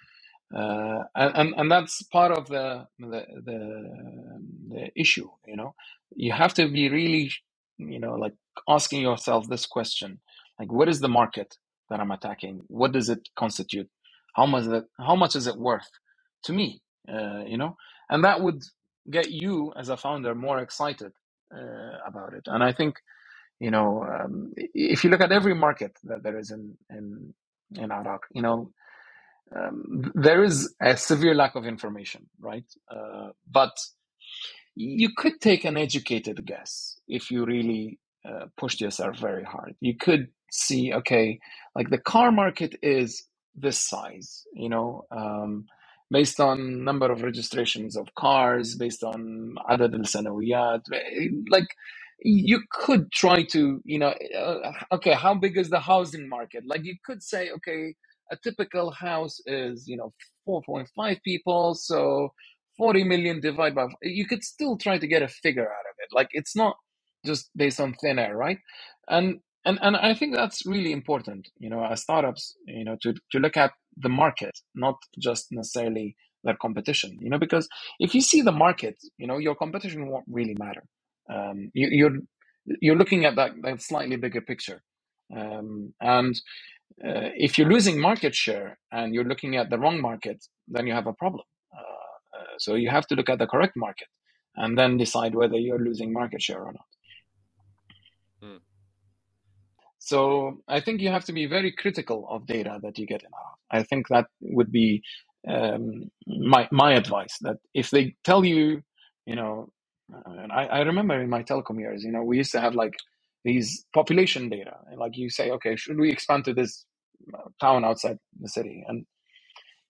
[0.55, 5.29] uh, and and that's part of the, the the the issue.
[5.47, 5.75] You know,
[6.15, 7.31] you have to be really,
[7.77, 8.33] you know, like
[8.69, 10.19] asking yourself this question:
[10.59, 11.57] like, what is the market
[11.89, 12.61] that I'm attacking?
[12.67, 13.89] What does it constitute?
[14.35, 15.89] How much that how much is it worth
[16.45, 16.81] to me?
[17.11, 17.77] Uh, you know,
[18.09, 18.63] and that would
[19.09, 21.13] get you as a founder more excited
[21.55, 22.43] uh, about it.
[22.47, 22.97] And I think,
[23.59, 27.33] you know, um, if you look at every market that there is in in
[27.75, 28.71] in Iraq, you know,
[29.56, 32.66] um, there is a severe lack of information, right?
[32.90, 33.76] Uh, but
[34.76, 37.98] you could take an educated guess if you really
[38.28, 39.74] uh, pushed yourself very hard.
[39.80, 41.40] You could see, okay,
[41.76, 43.24] like the car market is
[43.56, 45.04] this size, you know.
[45.10, 45.66] Um,
[46.10, 50.82] based on number of registrations of cars, based on عدد السنويات.
[51.50, 51.68] Like
[52.22, 56.64] you could try to, you know, uh, okay, how big is the housing market?
[56.66, 57.94] Like you could say, okay,
[58.33, 60.11] a typical house is, you know,
[60.47, 62.29] 4.5 people, so
[62.77, 66.09] 40 million divided by, you could still try to get a figure out of it.
[66.13, 66.75] Like it's not
[67.25, 68.57] just based on thin air, right?
[69.07, 73.13] And and and I think that's really important, you know, as startups, you know, to
[73.31, 77.67] to look at the market, not just necessarily their competition, you know, because
[77.99, 80.83] if you see the market, you know, your competition won't really matter.
[81.33, 82.17] Um, you, you're
[82.81, 84.81] you're looking at that, that slightly bigger picture,
[85.35, 86.35] um, and
[87.03, 90.93] uh, if you're losing market share and you're looking at the wrong market, then you
[90.93, 91.45] have a problem.
[91.75, 94.07] Uh, uh, so you have to look at the correct market
[94.55, 96.85] and then decide whether you're losing market share or not.
[98.41, 98.57] Hmm.
[99.99, 103.29] So I think you have to be very critical of data that you get in
[103.71, 105.01] I think that would be
[105.47, 107.37] um, my my advice.
[107.41, 108.83] That if they tell you,
[109.25, 109.69] you know,
[110.25, 112.93] and I, I remember in my telecom years, you know, we used to have like
[113.43, 116.85] these population data, and like you say, okay, should we expand to this
[117.33, 118.83] uh, town outside the city?
[118.87, 119.05] And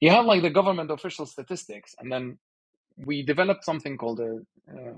[0.02, 2.40] you have like the government official statistics, and then
[2.98, 4.40] we developed something called a
[4.72, 4.94] uh,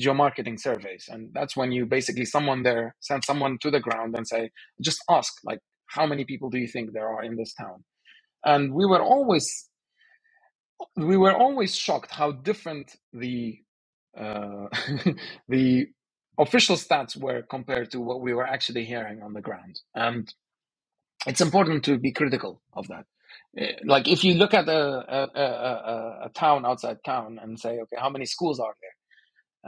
[0.00, 1.08] geomarketing surveys.
[1.10, 4.50] And that's when you basically someone there send someone to the ground and say
[4.82, 7.84] just ask like how many people do you think there are in this town?
[8.44, 9.68] And we were always
[10.96, 13.58] we were always shocked how different the
[14.18, 14.66] uh,
[15.48, 15.88] the
[16.38, 20.34] official stats were compared to what we were actually hearing on the ground and
[21.26, 23.06] it's important to be critical of that
[23.58, 24.82] eh, like if you look at a,
[25.18, 25.44] a, a,
[26.26, 28.90] a town outside town and say okay how many schools are there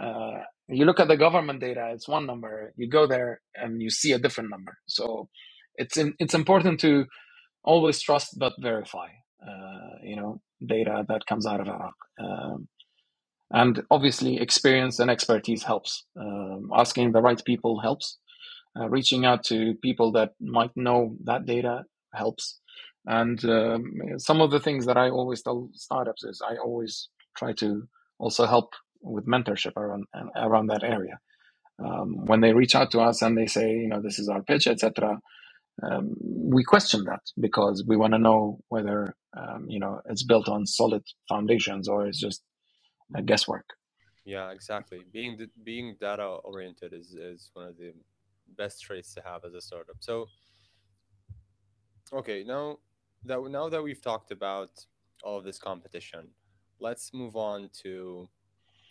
[0.00, 2.74] uh, you look at the government data, it's one number.
[2.78, 4.78] You go there and you see a different number.
[4.88, 5.30] So
[5.76, 7.06] it's it's important to
[7.64, 9.08] always trust but verify.
[9.46, 11.94] Uh, you know, data that comes out of Iraq.
[12.20, 12.68] Um,
[13.52, 16.04] and obviously, experience and expertise helps.
[16.18, 18.18] Um, asking the right people helps.
[18.78, 22.58] Uh, reaching out to people that might know that data helps.
[23.06, 23.84] And um,
[24.16, 27.86] some of the things that I always tell startups is I always try to
[28.18, 31.18] also help with mentorship around around that area.
[31.84, 34.42] Um, when they reach out to us and they say, you know, this is our
[34.42, 35.18] pitch, etc.,
[35.82, 40.48] um, we question that because we want to know whether um, you know it's built
[40.48, 42.42] on solid foundations or it's just
[43.24, 43.74] guesswork.
[44.24, 45.04] Yeah, exactly.
[45.12, 47.92] Being being data oriented is is one of the
[48.56, 49.96] best traits to have as a startup.
[50.00, 50.30] So,
[52.12, 52.78] okay, now
[53.24, 54.84] that now that we've talked about
[55.22, 56.28] all of this competition,
[56.80, 58.28] let's move on to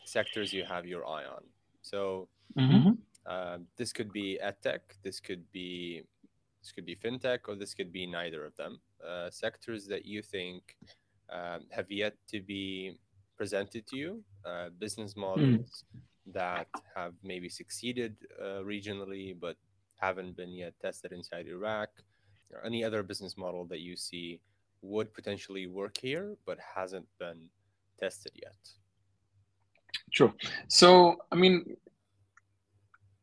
[0.06, 1.44] sectors you have your eye on.
[1.82, 2.28] So,
[2.58, 2.92] Mm-hmm.
[3.26, 6.04] uh, this could be edtech, this could be
[6.62, 8.80] this could be fintech, or this could be neither of them.
[9.06, 10.78] Uh, sectors that you think
[11.30, 12.98] um, have yet to be
[13.38, 15.84] presented to you, uh, business models
[16.34, 19.56] that have maybe succeeded uh, regionally but
[20.00, 21.90] haven't been yet tested inside Iraq,
[22.54, 24.40] or any other business model that you see
[24.82, 27.40] would potentially work here but hasn't been
[28.00, 28.56] tested yet.
[30.12, 30.34] True.
[30.68, 31.76] So, I mean,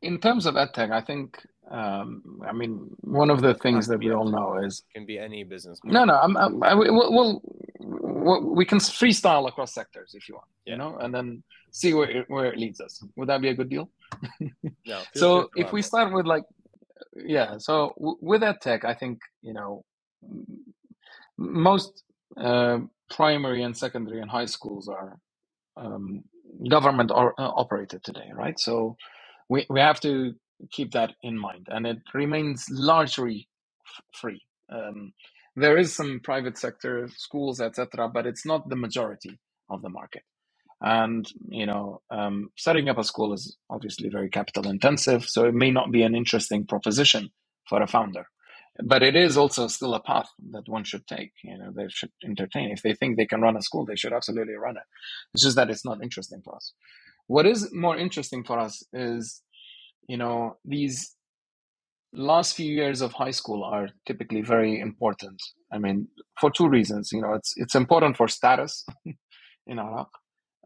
[0.01, 1.39] in terms of edtech, I think,
[1.69, 5.43] um, I mean, one of the things that we all know is Can be any
[5.43, 6.07] business no, model.
[6.07, 6.19] no.
[6.21, 7.41] I'm, I'm, I, we'll,
[8.57, 10.73] we can freestyle across sectors if you want, Yeah.
[10.73, 13.03] you know, and then see where it, where it leads us.
[13.15, 13.89] Would that be a good deal?
[14.85, 16.43] No, So, if we start with like,
[17.15, 17.57] yeah.
[17.57, 19.83] So, w- with tech, I think you know,
[21.37, 22.03] most
[22.37, 22.79] uh,
[23.09, 25.17] primary and secondary and high schools are
[25.77, 26.23] um,
[26.69, 28.59] government or, uh, operated today, right?
[28.59, 28.97] So
[29.49, 30.33] we, we have to
[30.71, 33.47] keep that in mind, and it remains largely
[33.87, 34.41] f- free.
[34.69, 35.13] Um,
[35.55, 40.23] there is some private sector schools, etc., but it's not the majority of the market.
[40.81, 45.53] And you know, um, setting up a school is obviously very capital intensive, so it
[45.53, 47.29] may not be an interesting proposition
[47.69, 48.25] for a founder.
[48.83, 51.33] But it is also still a path that one should take.
[51.43, 52.71] You know, they should entertain.
[52.71, 54.83] If they think they can run a school, they should absolutely run it.
[55.33, 56.73] It's just that it's not interesting for us.
[57.27, 59.41] What is more interesting for us is,
[60.07, 61.15] you know, these
[62.13, 65.41] last few years of high school are typically very important.
[65.71, 66.07] I mean,
[66.39, 67.11] for two reasons.
[67.11, 68.85] You know, it's it's important for status
[69.67, 70.09] in Iraq,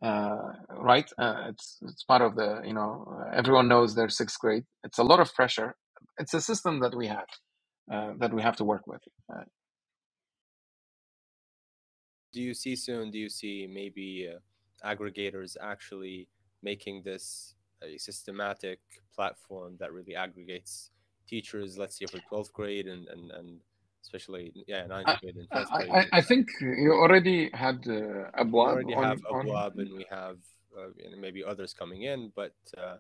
[0.02, 0.38] uh,
[0.78, 1.10] right?
[1.18, 4.64] Uh, it's it's part of the you know everyone knows their sixth grade.
[4.84, 5.76] It's a lot of pressure.
[6.18, 7.28] It's a system that we have
[7.92, 9.02] uh, that we have to work with.
[9.32, 9.44] Uh,
[12.34, 13.12] do you see soon?
[13.12, 14.40] Do you see maybe uh,
[14.86, 16.28] aggregators actually
[16.64, 17.54] making this
[17.84, 18.80] a systematic
[19.14, 20.92] platform that really aggregates
[21.28, 21.78] teachers?
[21.78, 23.60] Let's say for twelfth grade and and and
[24.04, 25.90] especially yeah ninth I, grade and grade.
[25.92, 30.06] I I think you already had uh, we already on, have on Abwab and we
[30.10, 30.38] have
[30.78, 32.98] uh, and maybe others coming in, but uh,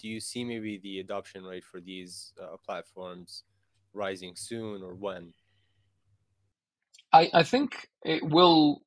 [0.00, 3.44] do you see maybe the adoption rate for these uh, platforms
[3.92, 5.32] rising soon or when?
[7.12, 8.82] I, I think it will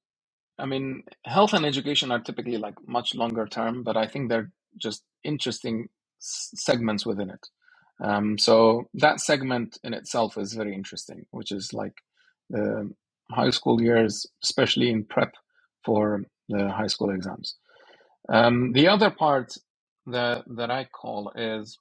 [0.59, 4.51] I mean, health and education are typically like much longer term, but I think they're
[4.77, 5.87] just interesting
[6.21, 7.47] s- segments within it.
[8.03, 11.95] Um, so that segment in itself is very interesting, which is like
[12.49, 12.91] the
[13.31, 15.33] high school years, especially in prep
[15.85, 17.55] for the high school exams.
[18.29, 19.55] Um, the other part
[20.07, 21.77] that that I call is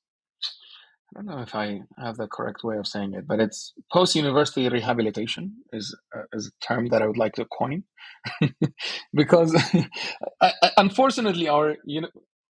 [1.16, 4.16] I don't know if I have the correct way of saying it, but it's post
[4.16, 7.84] university rehabilitation is uh, is a term that I would like to coin
[9.14, 9.54] because
[10.42, 12.10] I, I- unfortunately our you know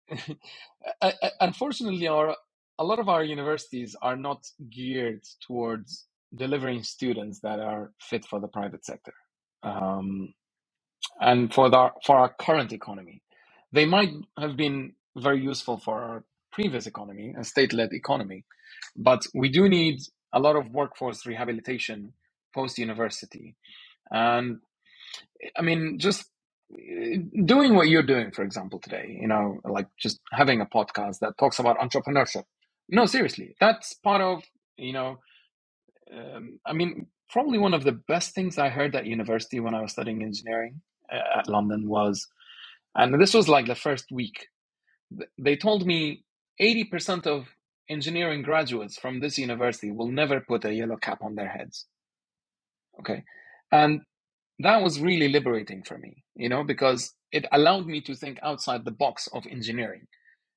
[1.41, 2.35] unfortunately our
[2.81, 8.41] a lot of our universities are not geared towards delivering students that are fit for
[8.41, 9.13] the private sector
[9.63, 10.33] um,
[11.21, 13.21] and for the for our current economy
[13.73, 18.45] they might have been very useful for our previous economy a state-led economy
[18.97, 19.99] but we do need
[20.33, 22.13] a lot of workforce rehabilitation
[22.55, 23.55] post university
[24.11, 24.59] and
[25.57, 26.25] I mean, just
[26.73, 31.19] uh, doing what you're doing, for example, today, you know, like just having a podcast
[31.21, 32.45] that talks about entrepreneurship.
[32.91, 34.43] No, seriously, that's part of,
[34.77, 35.19] you know,
[36.13, 39.81] um, I mean, probably one of the best things I heard at university when I
[39.81, 40.81] was studying engineering
[41.11, 42.27] uh, at London was,
[42.95, 44.47] and this was like the first week,
[45.37, 46.25] they told me
[46.61, 47.47] 80% of
[47.89, 51.87] engineering graduates from this university will never put a yellow cap on their heads.
[52.99, 53.23] Okay.
[53.71, 54.01] And
[54.59, 58.85] that was really liberating for me, you know, because it allowed me to think outside
[58.85, 60.07] the box of engineering.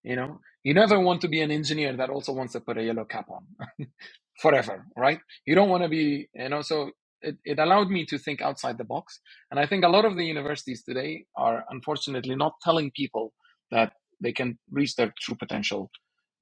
[0.05, 2.85] You know, you never want to be an engineer that also wants to put a
[2.85, 3.47] yellow cap on
[4.41, 5.19] forever, right?
[5.47, 6.91] You don't want to be, you know, so
[7.23, 9.19] it, it allowed me to think outside the box.
[9.51, 13.33] And I think a lot of the universities today are unfortunately not telling people
[13.71, 15.91] that they can reach their true potential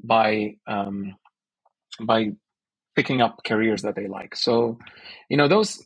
[0.02, 1.14] by um,
[2.00, 2.32] by
[2.94, 4.36] picking up careers that they like.
[4.36, 4.78] So,
[5.30, 5.84] you know, those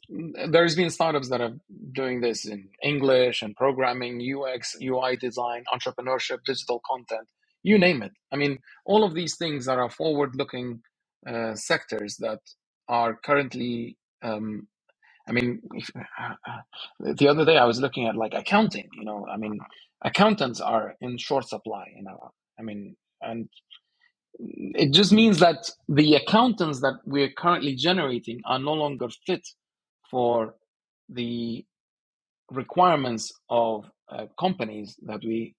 [0.48, 1.55] there's been startups that are
[1.93, 7.28] doing this in English and programming, UX, UI design, entrepreneurship, digital content,
[7.66, 8.12] you name it.
[8.32, 10.82] I mean, all of these things are forward-looking
[11.28, 12.40] uh, sectors that
[12.88, 14.62] are currently um,
[15.28, 18.88] I mean, if, uh, uh, the other day I was looking at like accounting.
[18.98, 19.59] You know, I mean,
[20.05, 21.86] accountants are in short supply.
[21.97, 23.48] You know, I mean, and
[24.38, 29.47] it just means that the accountants that we're currently generating are no longer fit
[30.10, 30.55] for
[31.09, 31.64] the
[32.51, 35.55] requirements of uh, companies that we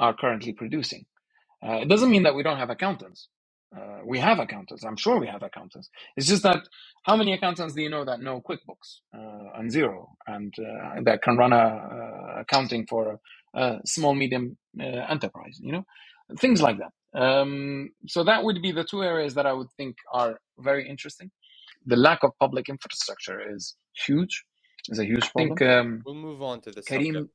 [0.00, 1.04] are currently producing.
[1.66, 3.28] Uh, it doesn't mean that we don't have accountants.
[3.76, 4.84] Uh, we have accountants.
[4.84, 5.90] I'm sure we have accountants.
[6.16, 6.62] It's just that
[7.04, 11.22] how many accountants do you know that know QuickBooks uh, and Xero and uh, that
[11.22, 13.18] can run a, uh, accounting for
[13.54, 15.58] a, small medium uh, enterprise?
[15.60, 15.84] You know,
[16.38, 16.92] things like that.
[17.20, 21.30] Um, so that would be the two areas that I would think are very interesting.
[21.86, 23.76] The lack of public infrastructure is
[24.06, 24.44] huge.
[24.88, 25.52] Is a huge problem.
[25.52, 27.30] I think, um, we'll move on to the Karim, subject.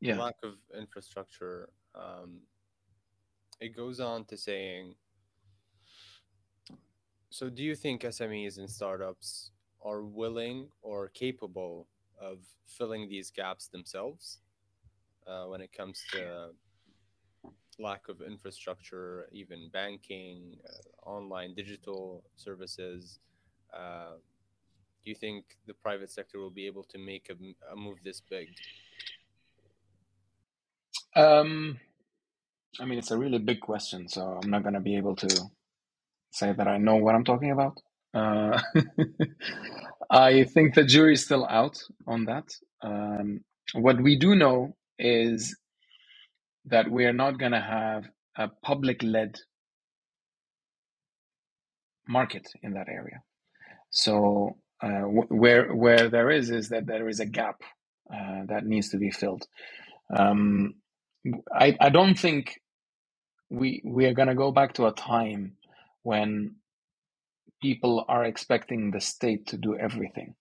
[0.00, 0.18] Yeah.
[0.18, 1.68] lack of infrastructure.
[1.94, 2.40] Um,
[3.62, 4.94] it goes on to saying
[7.30, 9.52] so do you think SMEs and startups
[9.82, 11.88] are willing or capable
[12.20, 14.40] of filling these gaps themselves
[15.26, 16.50] uh, when it comes to
[17.78, 23.18] lack of infrastructure, even banking, uh, online digital services?
[23.74, 24.16] Uh,
[25.02, 28.20] do you think the private sector will be able to make a, a move this
[28.20, 28.48] big?
[31.16, 31.80] Um,
[32.80, 35.28] I mean, it's a really big question, so I'm not going to be able to
[36.32, 37.78] say that I know what I'm talking about.
[38.14, 38.60] Uh,
[40.10, 42.44] I think the jury is still out on that.
[42.82, 43.40] Um,
[43.74, 45.56] what we do know is
[46.66, 48.04] that we are not going to have
[48.36, 49.36] a public led
[52.08, 53.22] market in that area.
[53.90, 57.62] So uh, where where there is is that there is a gap
[58.12, 59.46] uh, that needs to be filled.
[60.16, 60.74] Um,
[61.54, 62.60] I I don't think
[63.50, 65.54] we we are going to go back to a time
[66.02, 66.56] when
[67.62, 70.34] people are expecting the state to do everything.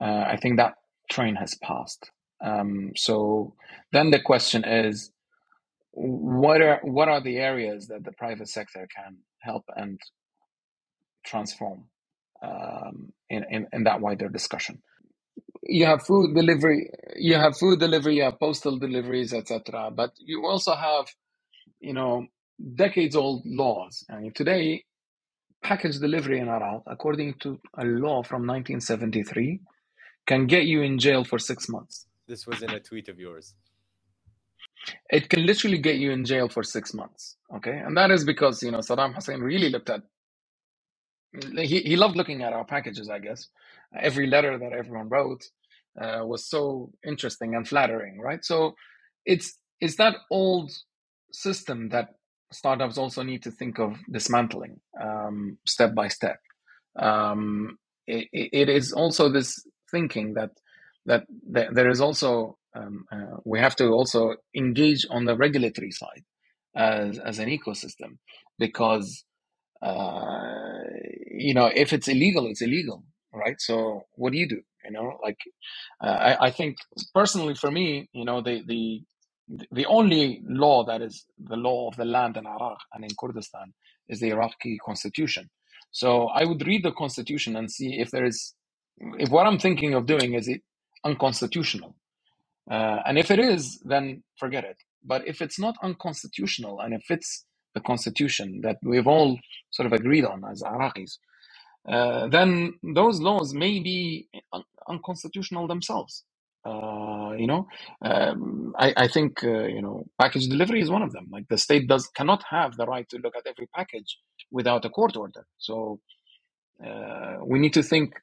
[0.00, 0.74] Uh, I think that
[1.10, 2.10] train has passed.
[2.44, 3.54] Um, so
[3.92, 5.12] then the question is,
[5.92, 10.00] what are what are the areas that the private sector can help and
[11.24, 11.86] transform
[12.42, 14.82] um, in, in in that wider discussion?
[15.68, 19.90] You have food delivery, you have food delivery, you have postal deliveries, etc.
[19.94, 21.06] But you also have
[21.80, 22.26] you know,
[22.76, 24.04] decades old laws.
[24.10, 24.84] I mean, today,
[25.62, 29.60] package delivery in Iraq, according to a law from 1973,
[30.26, 32.06] can get you in jail for six months.
[32.28, 33.54] This was in a tweet of yours.
[35.10, 37.36] It can literally get you in jail for six months.
[37.56, 37.76] Okay.
[37.78, 40.02] And that is because, you know, Saddam Hussein really looked at,
[41.56, 43.48] he, he loved looking at our packages, I guess.
[43.98, 45.44] Every letter that everyone wrote
[46.00, 48.44] uh, was so interesting and flattering, right?
[48.44, 48.74] So
[49.24, 50.70] it's, it's that old
[51.32, 52.10] system that
[52.52, 56.38] startups also need to think of dismantling um, step by step.
[56.98, 60.50] Um, it, it is also this thinking that
[61.06, 66.24] that, there is also um, uh, we have to also engage on the regulatory side
[66.76, 68.18] as as an ecosystem
[68.58, 69.24] because
[69.82, 70.82] uh,
[71.30, 73.56] you know if it's illegal, it's illegal, right?
[73.58, 74.60] So what do you do?
[74.88, 75.38] You know, like
[76.04, 76.78] uh, I, I think
[77.14, 79.02] personally for me, you know, the the
[79.72, 83.74] the only law that is the law of the land in Iraq and in Kurdistan
[84.08, 85.50] is the Iraqi constitution.
[85.92, 88.54] So I would read the constitution and see if there is,
[89.18, 90.62] if what I'm thinking of doing is it
[91.04, 91.96] unconstitutional.
[92.70, 94.78] Uh, and if it is, then forget it.
[95.04, 97.44] But if it's not unconstitutional and if it's
[97.74, 99.38] the constitution that we've all
[99.70, 101.18] sort of agreed on as Iraqis,
[101.88, 104.28] uh, then those laws may be
[104.88, 106.24] unconstitutional themselves.
[106.64, 107.66] Uh, you know,
[108.02, 111.28] um, I, I think uh, you know package delivery is one of them.
[111.30, 114.18] Like the state does cannot have the right to look at every package
[114.50, 115.46] without a court order.
[115.58, 116.00] So
[116.84, 118.14] uh, we need to think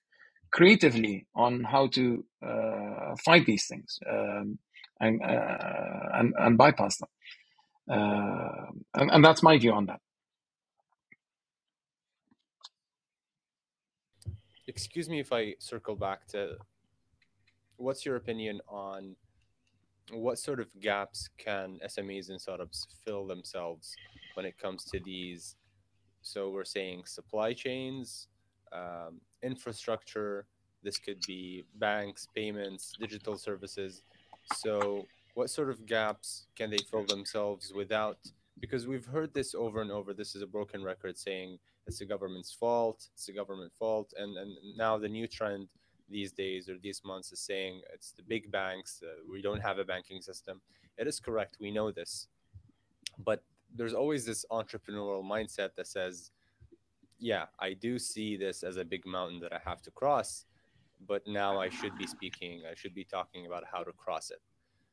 [0.51, 4.59] creatively on how to uh, fight these things um,
[4.99, 7.09] and, uh, and, and bypass them.
[7.91, 9.99] Uh, and, and that's my view on that.
[14.75, 16.57] Excuse me if I circle back to
[17.77, 19.15] what's your opinion on
[20.11, 23.95] what sort of gaps can SMEs and startups fill themselves
[24.33, 25.55] when it comes to these?
[26.23, 28.27] So we're saying supply chains,
[28.73, 30.45] um, infrastructure.
[30.83, 34.03] This could be banks, payments, digital services.
[34.55, 38.17] So what sort of gaps can they fill themselves without?
[38.59, 40.13] Because we've heard this over and over.
[40.13, 43.07] This is a broken record saying it's the government's fault.
[43.13, 44.13] It's the government fault.
[44.17, 45.67] And and now the new trend
[46.09, 49.01] these days or these months is saying it's the big banks.
[49.03, 50.61] Uh, we don't have a banking system.
[50.97, 51.57] It is correct.
[51.59, 52.27] We know this,
[53.23, 53.43] but
[53.75, 56.31] there's always this entrepreneurial mindset that says
[57.19, 60.45] yeah, I do see this as a big mountain that I have to cross,
[61.07, 64.41] but now I should be speaking, I should be talking about how to cross it.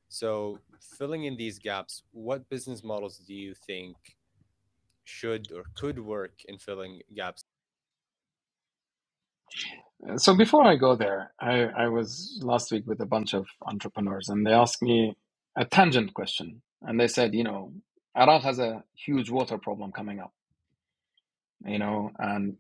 [0.09, 3.97] So, filling in these gaps, what business models do you think
[5.05, 7.45] should or could work in filling gaps?
[10.16, 14.29] So before I go there, I, I was last week with a bunch of entrepreneurs
[14.29, 15.16] and they asked me
[15.57, 16.62] a tangent question.
[16.81, 17.73] And they said, you know,
[18.19, 20.33] Iraq has a huge water problem coming up,
[21.65, 22.57] you know, and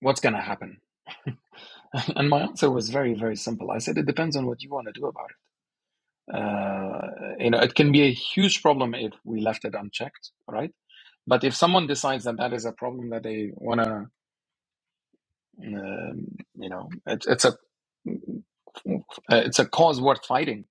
[0.00, 0.78] what's going to happen?
[2.16, 3.70] and my answer was very, very simple.
[3.70, 5.36] I said, it depends on what you want to do about it.
[6.34, 10.72] Uh, you know, it can be a huge problem if we left it unchecked, right?
[11.26, 14.06] But if someone decides that that is a problem that they want to,
[15.66, 17.56] um, you know, it, it's a
[19.30, 20.66] it's a cause worth fighting,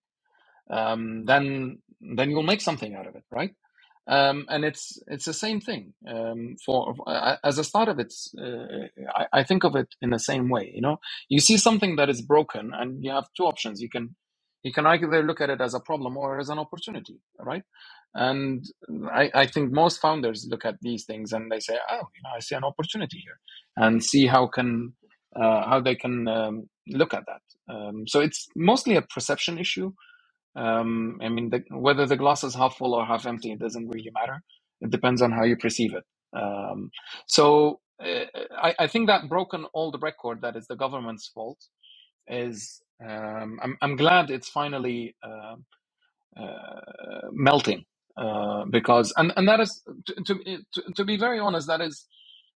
[0.71, 3.51] um, then then you'll make something out of it, right?
[4.07, 7.99] Um, and it's it's the same thing um, for uh, as a startup.
[7.99, 10.71] It's uh, I, I think of it in the same way.
[10.76, 10.97] You know,
[11.30, 13.81] you see something that is broken, and you have two options.
[13.81, 14.15] You can
[14.63, 17.63] you can either look at it as a problem or as an opportunity, right?
[18.15, 18.65] And
[19.14, 22.31] I, I think most founders look at these things and they say, "Oh, you know,
[22.36, 23.40] I see an opportunity here,"
[23.77, 24.94] and see how can
[25.36, 27.73] uh, how they can um, look at that.
[27.73, 29.91] Um, so it's mostly a perception issue
[30.56, 33.88] um, I mean, the, whether the glass is half full or half empty, it doesn't
[33.88, 34.41] really matter.
[34.81, 36.03] It depends on how you perceive it.
[36.38, 36.91] Um,
[37.27, 38.26] so uh,
[38.61, 41.60] I, I, think that broken old record that is the government's fault
[42.27, 42.81] is.
[43.03, 45.56] Um, I'm, I'm glad it's finally uh,
[46.40, 47.86] uh, melting
[48.18, 50.36] uh, because, and, and that is to,
[50.74, 52.06] to, to be very honest, that is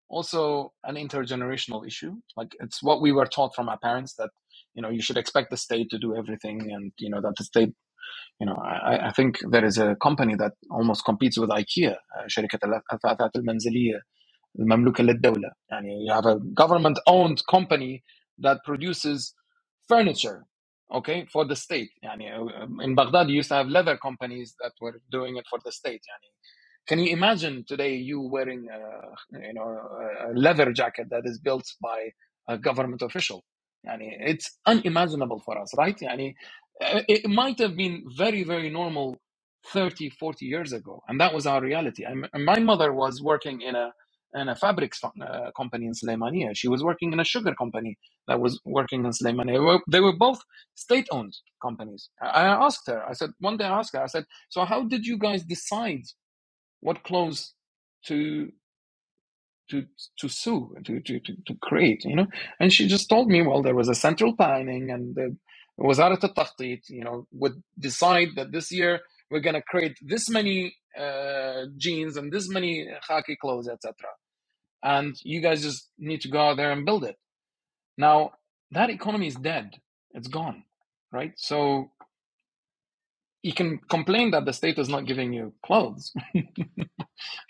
[0.08, 2.14] also an intergenerational issue.
[2.36, 4.30] Like it's what we were taught from our parents that
[4.74, 7.44] you know you should expect the state to do everything, and you know that the
[7.44, 7.74] state.
[8.40, 12.58] You know, I, I think there is a company that almost competes with IKEA, شركة
[12.64, 14.00] الأثاثات المنزلية
[14.58, 15.50] المملوكة للدولة.
[15.72, 18.04] يعني you have a government-owned company
[18.38, 19.34] that produces
[19.88, 20.46] furniture,
[20.92, 21.90] okay, for the state.
[22.04, 25.72] يعني in Baghdad, you used to have leather companies that were doing it for the
[25.72, 26.02] state.
[26.08, 26.30] يعني
[26.88, 29.78] can you imagine today you wearing a, you know,
[30.28, 32.10] a leather jacket that is built by
[32.48, 33.44] a government official?
[33.86, 35.98] Yani it's unimaginable for us, right?
[35.98, 36.34] Yani
[36.80, 39.16] it might have been very, very normal
[39.72, 41.02] 30, 40 years ago.
[41.08, 42.04] And that was our reality.
[42.04, 43.92] And my mother was working in a
[44.33, 46.51] and a fabrics uh, company in Sleimania.
[46.55, 47.97] She was working in a sugar company
[48.27, 49.79] that was working in Sleimania.
[49.89, 50.41] They were both
[50.75, 52.09] state owned companies.
[52.21, 55.05] I asked her, I said, one day I asked her, I said, so how did
[55.05, 56.03] you guys decide
[56.81, 57.53] what clothes
[58.07, 58.51] to
[59.71, 59.85] to
[60.19, 62.27] to sue to, to to create you know
[62.61, 65.35] and she just told me well there was a central planning and the,
[65.77, 66.29] was out of the
[66.89, 69.01] you know would decide that this year
[69.31, 73.93] we're going to create this many uh, jeans and this many khaki clothes etc
[74.83, 77.17] and you guys just need to go out there and build it
[77.97, 78.31] now
[78.71, 79.71] that economy is dead
[80.13, 80.63] it's gone
[81.13, 81.87] right so
[83.43, 86.13] you can complain that the state is not giving you clothes.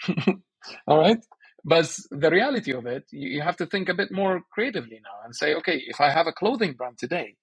[0.88, 1.20] All right.
[1.66, 5.36] But the reality of it, you have to think a bit more creatively now and
[5.36, 7.36] say, okay, if I have a clothing brand today,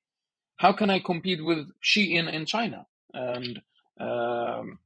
[0.59, 2.87] how can I compete with Shein in China?
[3.15, 3.61] And
[4.01, 4.79] um,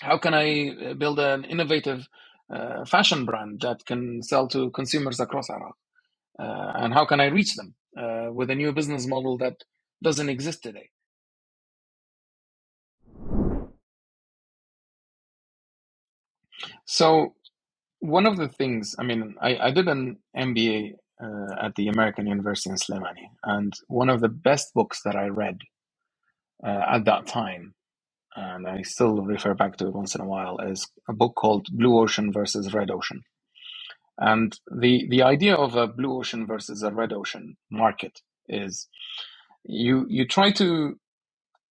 [0.00, 2.06] how can I uh, build an innovative
[2.52, 5.76] uh, fashion brand that can sell to consumers across Iraq?
[6.38, 9.64] Uh, and how can I reach them uh, with a new business model that
[10.02, 10.90] doesn't exist today?
[16.84, 17.34] So
[18.00, 20.92] one of the things, I mean, I, I did an MBA
[21.22, 25.26] uh, at the American University in Slemani, and one of the best books that I
[25.28, 25.58] read
[26.64, 27.74] uh, at that time,
[28.36, 31.68] and I still refer back to it once in a while, is a book called
[31.72, 33.22] Blue Ocean versus Red Ocean.
[34.18, 38.88] And the the idea of a blue ocean versus a red ocean market is
[39.64, 40.98] you you try to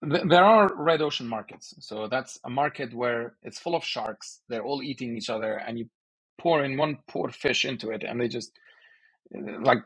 [0.01, 1.73] there are red ocean markets.
[1.79, 4.41] So that's a market where it's full of sharks.
[4.49, 5.87] They're all eating each other, and you
[6.39, 8.51] pour in one poor fish into it, and they just
[9.61, 9.79] like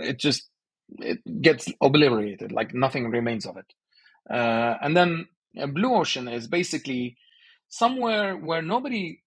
[0.00, 0.48] it just
[0.98, 2.52] it gets obliterated.
[2.52, 3.66] Like nothing remains of it.
[4.30, 5.26] Uh, and then
[5.58, 7.16] a blue ocean is basically
[7.68, 9.20] somewhere where nobody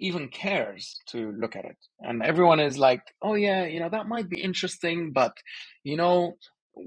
[0.00, 4.08] even cares to look at it, and everyone is like, "Oh yeah, you know that
[4.08, 5.32] might be interesting, but
[5.84, 6.34] you know."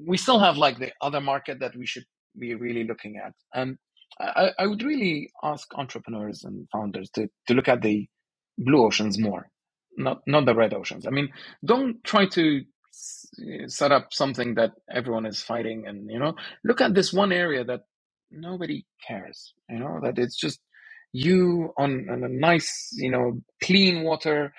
[0.08, 2.06] We still have like the other market that we should
[2.40, 3.34] be really looking at.
[3.54, 3.78] And
[4.20, 8.08] I, I would really ask entrepreneurs and founders to, to look at the
[8.58, 9.50] blue oceans more,
[9.98, 11.08] not not the red oceans.
[11.08, 11.30] I mean,
[11.66, 12.62] don't try to
[13.68, 17.64] set up something that everyone is fighting, and you know, look at this one area
[17.66, 17.82] that
[18.32, 19.54] nobody cares.
[19.70, 20.60] You know, that it's just
[21.14, 24.54] you on, on a nice, you know, clean water,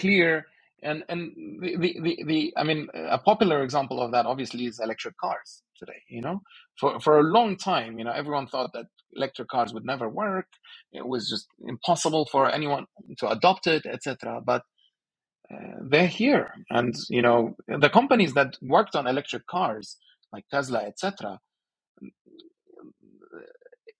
[0.00, 0.46] clear.
[0.82, 1.32] and and
[1.62, 5.62] the, the, the, the I mean a popular example of that obviously is electric cars
[5.78, 6.02] today.
[6.08, 6.42] You know,
[6.80, 10.46] for for a long time, you know, everyone thought that electric cars would never work.
[10.92, 12.86] It was just impossible for anyone
[13.18, 14.40] to adopt it, etc.
[14.44, 14.62] But
[15.52, 19.96] uh, they're here, and you know, the companies that worked on electric cars
[20.32, 21.40] like Tesla, etc.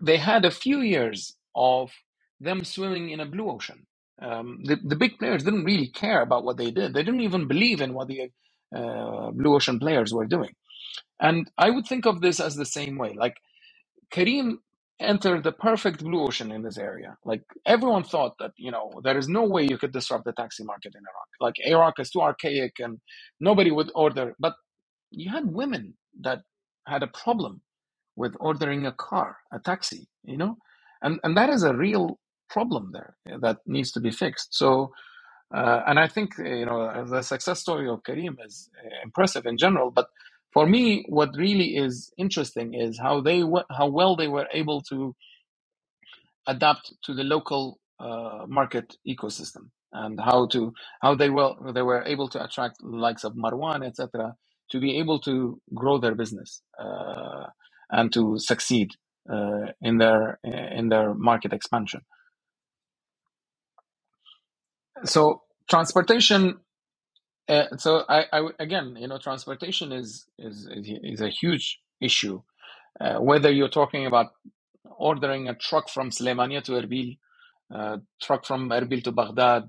[0.01, 1.93] They had a few years of
[2.41, 3.79] them swimming in a blue ocean
[4.23, 6.95] um, the, the big players didn't really care about what they did.
[6.95, 8.31] They didn't even believe in what the
[8.75, 10.55] uh, blue ocean players were doing.
[11.21, 13.15] And I would think of this as the same way.
[13.19, 13.37] Like
[14.13, 14.59] Careem
[15.01, 17.17] entered the perfect blue ocean in this area.
[17.25, 20.65] Like everyone thought that, you know, there is no way you could disrupt the taxi
[20.65, 21.29] market in Iraq.
[21.41, 23.01] Like Iraq is too archaic and
[23.41, 24.35] nobody would order.
[24.41, 24.55] But
[25.11, 26.43] you had women that
[26.87, 27.63] had a problem
[28.17, 30.57] with ordering a car, a taxi, you know?
[31.03, 32.19] And and that is a real
[32.51, 34.55] problem there that needs to be fixed.
[34.55, 34.93] So
[35.55, 39.47] uh, and I think uh, you know the success story of Careem is uh, impressive
[39.47, 39.91] in general.
[39.91, 40.09] But
[40.53, 45.15] for me, what really is interesting is how they how well they were able to
[46.49, 50.73] adapt to the local uh, market ecosystem and how to
[51.03, 54.35] how they well they were able to attract likes of Marwan etc.
[54.73, 57.47] to be able to grow their business uh,
[57.93, 58.93] and to succeed
[59.33, 62.03] uh, in their in their market expansion.
[65.05, 66.55] So transportation
[67.49, 72.43] Uh, so I, I again, you know, transportation is is is a huge issue.
[73.01, 74.29] Uh, whether you're talking about
[74.99, 77.19] ordering a truck from Slemania to Erbil,
[77.75, 79.65] uh, truck from Erbil to Baghdad,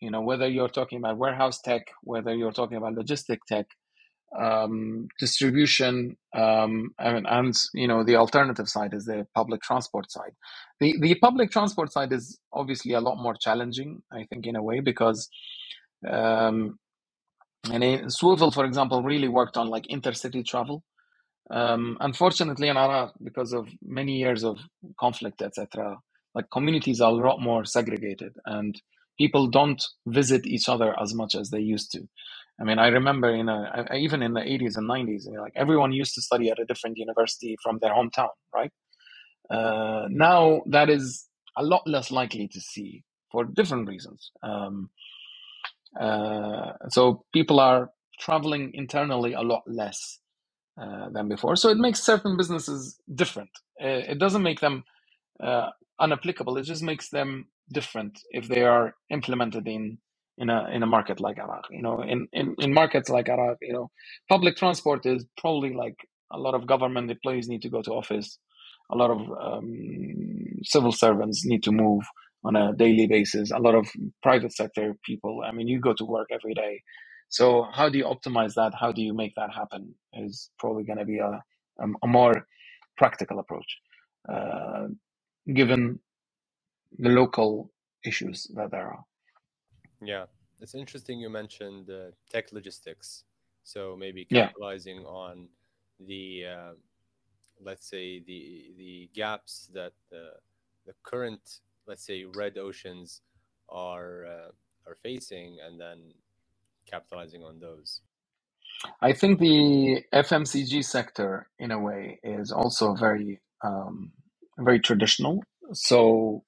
[0.00, 3.66] you know, whether you're talking about warehouse tech, whether you're talking about logistic tech,
[4.38, 10.32] um, distribution, um, and, and you know, the alternative side is the public transport side.
[10.80, 14.62] The the public transport side is obviously a lot more challenging, I think, in a
[14.62, 15.28] way because
[16.08, 16.78] um,
[17.70, 20.82] and it, Swvl, for example, really worked on like intercity travel.
[21.50, 24.58] Um, unfortunately, in Iraq, because of many years of
[24.98, 25.98] conflict, etc.,
[26.34, 28.80] like communities are a lot more segregated, and
[29.18, 32.08] people don't visit each other as much as they used to.
[32.62, 35.54] I mean, I remember in a, even in the 80s and 90s, you know, like
[35.56, 38.72] everyone used to study at a different university from their hometown, right?
[39.50, 41.28] Uh, now that is
[41.58, 44.32] a lot less likely to see for different reasons.
[44.42, 44.90] Um,
[46.00, 47.90] uh, so people are
[48.20, 50.20] traveling internally a lot less
[50.80, 51.56] uh, than before.
[51.56, 53.50] So it makes certain businesses different.
[53.82, 54.84] Uh, it doesn't make them
[55.42, 55.70] uh,
[56.00, 56.58] unapplicable.
[56.58, 59.98] It just makes them different if they are implemented in
[60.38, 61.64] in a in a market like Iraq.
[61.70, 63.90] You know, in, in, in markets like Iraq, you know,
[64.28, 65.96] public transport is probably like
[66.32, 68.38] a lot of government employees need to go to office.
[68.90, 72.04] A lot of um, civil servants need to move
[72.44, 73.50] on a daily basis.
[73.50, 73.88] A lot of
[74.22, 75.42] private sector people.
[75.46, 76.82] I mean, you go to work every day.
[77.28, 78.72] So how do you optimize that?
[78.78, 79.94] How do you make that happen?
[80.14, 81.42] Is probably going to be a,
[81.80, 82.46] a, a more
[82.98, 83.78] practical approach,
[84.32, 84.88] uh,
[85.54, 86.00] given
[86.98, 87.70] the local
[88.04, 89.04] issues that there are.
[90.02, 90.26] Yeah,
[90.60, 93.24] it's interesting you mentioned uh, tech logistics.
[93.64, 95.48] So maybe Yeah, capitalizing on
[96.00, 96.72] the uh,
[97.62, 100.30] let's say the the gaps that the
[100.86, 103.22] the current let's say red oceans
[103.70, 104.52] are uh,
[104.90, 106.14] are facing, and then
[106.86, 108.02] capitalizing on those.
[109.02, 114.12] I think the FMCG sector, in a way, is also very, um,
[114.58, 115.44] very traditional.
[115.72, 116.44] So,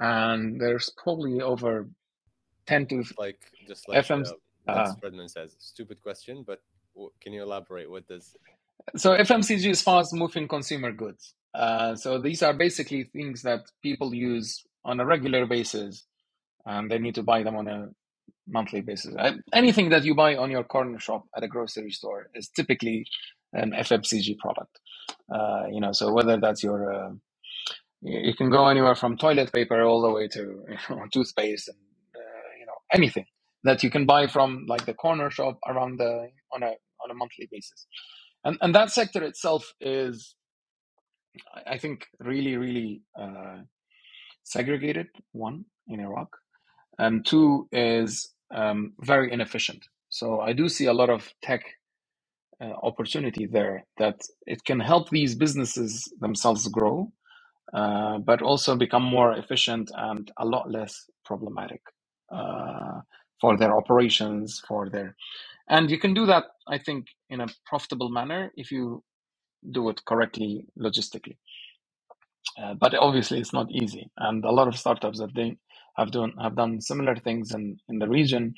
[0.00, 1.88] and there's probably over
[2.66, 4.22] ten to Like just like FM.
[4.68, 6.60] uh, Uh, Fredman says, stupid question, but
[6.94, 7.90] w- can you elaborate?
[7.90, 8.36] What does
[8.96, 11.34] so FMCG is fast-moving consumer goods.
[11.54, 16.06] Uh, so these are basically things that people use on a regular basis,
[16.66, 17.88] and they need to buy them on a
[18.48, 19.14] monthly basis.
[19.54, 23.06] Anything that you buy on your corner shop at a grocery store is typically
[23.52, 24.78] an FMCG product.
[25.34, 27.10] Uh, you know, so whether that's your, uh,
[28.02, 30.40] you can go anywhere from toilet paper all the way to
[30.90, 31.78] you know, toothpaste and
[32.92, 33.26] anything
[33.64, 37.14] that you can buy from like the corner shop around the on a on a
[37.14, 37.86] monthly basis.
[38.44, 40.34] And and that sector itself is,
[41.66, 43.58] I think, really really uh,
[44.44, 45.08] segregated.
[45.32, 46.28] One in Iraq
[46.98, 49.86] and two is um, very inefficient.
[50.10, 51.64] So I do see a lot of tech
[52.60, 57.12] uh, opportunity there that it can help these businesses themselves grow,
[57.74, 61.82] uh, but also become more efficient and a lot less problematic
[63.40, 65.16] for their operations, for their,
[65.68, 69.04] and you can do that, I think, in a profitable manner if you
[69.70, 71.36] do it correctly logistically.
[72.62, 75.56] Uh, but obviously, it's not easy, and a lot of startups that they
[75.96, 78.54] have done have done similar things in in the region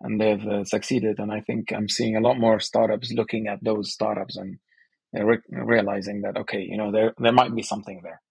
[0.00, 1.18] and they've uh, succeeded.
[1.18, 4.58] And I think I'm seeing a lot more startups looking at those startups and
[5.14, 8.22] re- realizing that okay, you know, there there might be something there.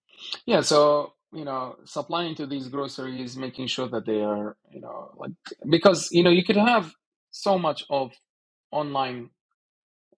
[0.47, 5.11] Yeah, so you know, supplying to these groceries, making sure that they are, you know,
[5.17, 5.33] like
[5.69, 6.93] because you know you could have
[7.31, 8.13] so much of
[8.71, 9.31] online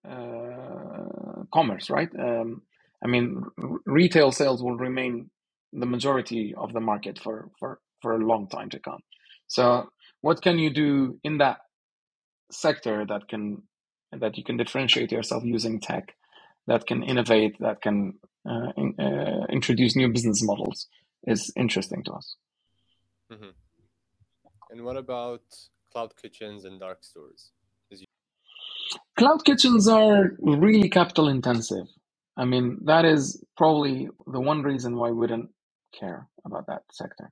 [0.08, 2.10] uh, commerce, right?
[2.18, 2.62] Um,
[3.04, 5.30] I mean, r- retail sales will remain
[5.72, 9.00] the majority of the market for for for a long time to come.
[9.48, 9.90] So,
[10.22, 11.58] what can you do in that
[12.52, 13.62] sector that can
[14.12, 16.14] that you can differentiate yourself using tech,
[16.68, 18.14] that can innovate, that can
[18.48, 20.88] uh, in, uh, introduce new business models
[21.26, 22.36] is interesting to us.
[23.32, 23.50] Mm-hmm.
[24.70, 25.42] And what about
[25.92, 27.50] cloud kitchens and dark stores?
[27.90, 28.06] You...
[29.18, 31.86] Cloud kitchens are really capital intensive.
[32.36, 35.50] I mean, that is probably the one reason why we didn't
[35.98, 37.30] care about that sector.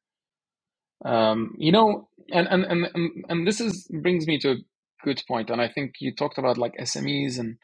[1.05, 4.57] Um, you know, and, and and and this is brings me to a
[5.05, 5.49] good point.
[5.49, 7.59] point, and I think you talked about like SMEs and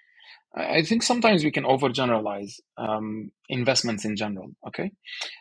[0.57, 4.51] I think sometimes we can overgeneralize um, investments in general.
[4.69, 4.93] Okay,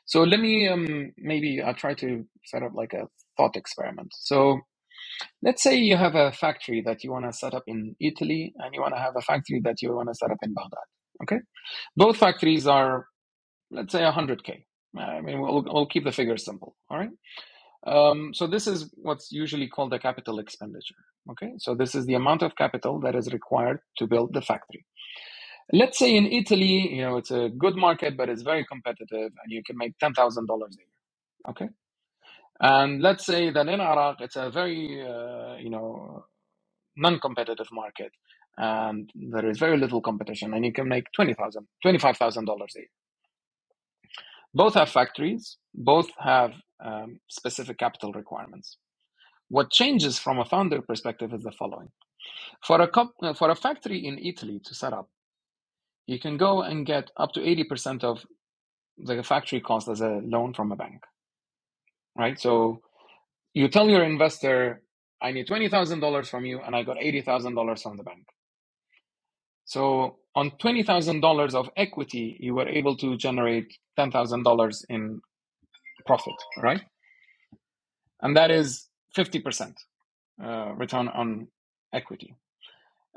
[0.06, 3.08] so let me um, maybe I'll try to set up like a
[3.38, 4.14] thought experiment.
[4.16, 4.60] So
[5.44, 8.74] let's say you have a factory that you want to set up in Italy, and
[8.76, 10.88] you want to have a factory that you want to set up in Baghdad.
[11.24, 11.40] Okay,
[11.98, 13.06] both factories are
[13.72, 14.64] let's say 100k.
[14.98, 16.76] I mean, we'll, we'll keep the figures simple.
[16.90, 17.10] All right.
[17.88, 20.96] Um, so this is what's usually called a capital expenditure.
[21.32, 24.86] Okay, so this is the amount of capital that is required to build the factory.
[25.73, 29.49] Let's say in Italy, you know, it's a good market, but it's very competitive, and
[29.53, 30.88] you can make ten thousand dollars a year.
[31.49, 31.69] Okay,
[32.61, 36.26] and let's say that in Iraq, it's a very, uh, you know,
[36.98, 38.11] non-competitive market,
[38.57, 42.72] and there is very little competition, and you can make twenty thousand, twenty-five thousand dollars
[42.73, 42.89] $25,000 a year.
[44.53, 45.57] Both have factories.
[45.76, 46.53] Both have
[46.84, 48.77] um, specific capital requirements.
[49.49, 51.89] What changes from a founder perspective is the following:
[52.65, 52.88] for a
[53.35, 55.10] for a factory in Italy to set up,
[56.07, 58.26] you can go and get up to 80% of
[58.98, 61.02] the factory cost as a loan from a bank.
[62.18, 62.40] Right?
[62.40, 62.82] So
[63.53, 64.82] you tell your investor,
[65.22, 68.26] I need $20,000 from you, and I got $80,000 from the bank.
[69.65, 75.22] So on $20,000 of equity, you were able to generate $10,000 in
[76.06, 76.82] profit, right?
[78.22, 78.88] And that is
[79.18, 79.73] 50%
[80.44, 81.48] uh, return on
[81.94, 82.36] equity.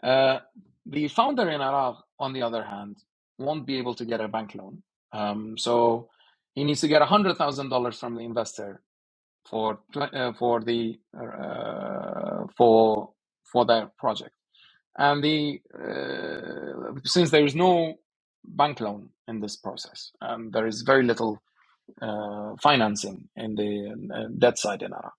[0.02, 0.38] Uh,
[0.86, 2.96] the founder in Iraq, on the other hand,
[3.38, 4.82] won't be able to get a bank loan.
[5.12, 6.08] Um, so
[6.56, 8.82] he needs to get $100,000 from the investor
[9.50, 13.10] for uh, for the uh, for
[13.52, 14.34] for that project.
[14.98, 17.96] And the uh, since there is no
[18.44, 21.42] bank loan in this process, um, there is very little
[22.02, 23.70] uh, financing in the
[24.14, 25.14] uh, debt side in Iraq.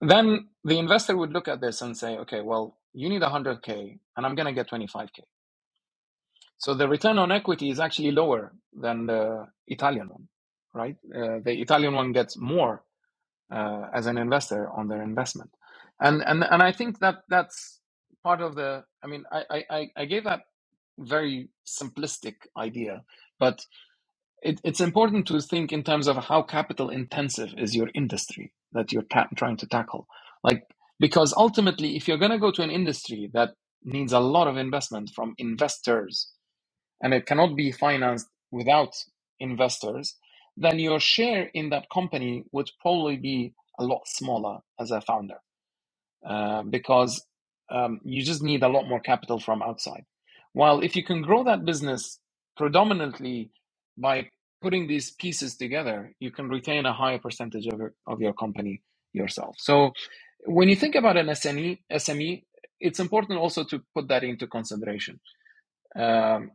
[0.00, 4.26] Then the investor would look at this and say, okay, well, you need 100K and
[4.26, 5.20] I'm going to get 25K.
[6.58, 10.28] So the return on equity is actually lower than the Italian one,
[10.74, 10.96] right?
[11.14, 12.84] Uh, the Italian one gets more
[13.52, 15.50] uh, as an investor on their investment.
[16.00, 17.80] And, and, and I think that that's
[18.24, 19.64] part of the, I mean, I, I,
[19.96, 20.42] I gave that
[20.98, 23.02] very simplistic idea,
[23.40, 23.64] but
[24.42, 28.92] it, it's important to think in terms of how capital intensive is your industry that
[28.92, 30.06] you're ta- trying to tackle.
[30.44, 30.64] Like,
[31.00, 33.50] because ultimately, if you're going to go to an industry that
[33.84, 36.32] needs a lot of investment from investors
[37.02, 38.96] and it cannot be financed without
[39.40, 40.16] investors,
[40.56, 45.36] then your share in that company would probably be a lot smaller as a founder
[46.26, 47.24] uh, because
[47.70, 50.04] um, you just need a lot more capital from outside.
[50.54, 52.18] While if you can grow that business
[52.56, 53.50] predominantly
[53.98, 54.30] by
[54.62, 58.82] putting these pieces together, you can retain a higher percentage of your, of your company
[59.12, 59.56] yourself.
[59.58, 59.92] So
[60.46, 62.44] when you think about an SME, SME,
[62.80, 65.20] it's important also to put that into consideration
[65.96, 66.52] um,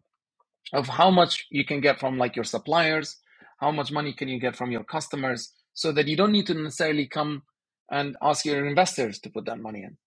[0.71, 3.17] of how much you can get from like your suppliers,
[3.59, 6.53] how much money can you get from your customers, so that you don't need to
[6.53, 7.43] necessarily come
[7.91, 9.97] and ask your investors to put that money in.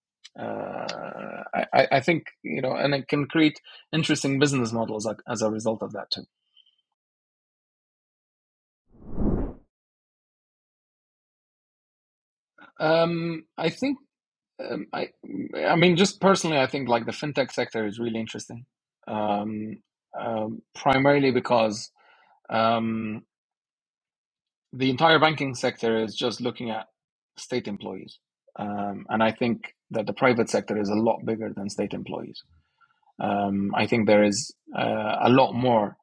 [0.41, 1.43] Uh,
[1.73, 3.59] I, I think you know, and it can create
[3.93, 6.23] interesting business models as a result of that too.
[12.79, 13.97] Um, I think,
[14.63, 15.09] um, I,
[15.57, 18.65] I mean, just personally, I think like the fintech sector is really interesting.
[19.07, 19.77] Um,
[20.19, 21.91] um, primarily because
[22.49, 23.23] um,
[24.73, 26.87] the entire banking sector is just looking at
[27.37, 28.19] state employees,
[28.59, 32.43] um, and I think that the private sector is a lot bigger than state employees.
[33.21, 35.97] Um, I think there is uh, a lot more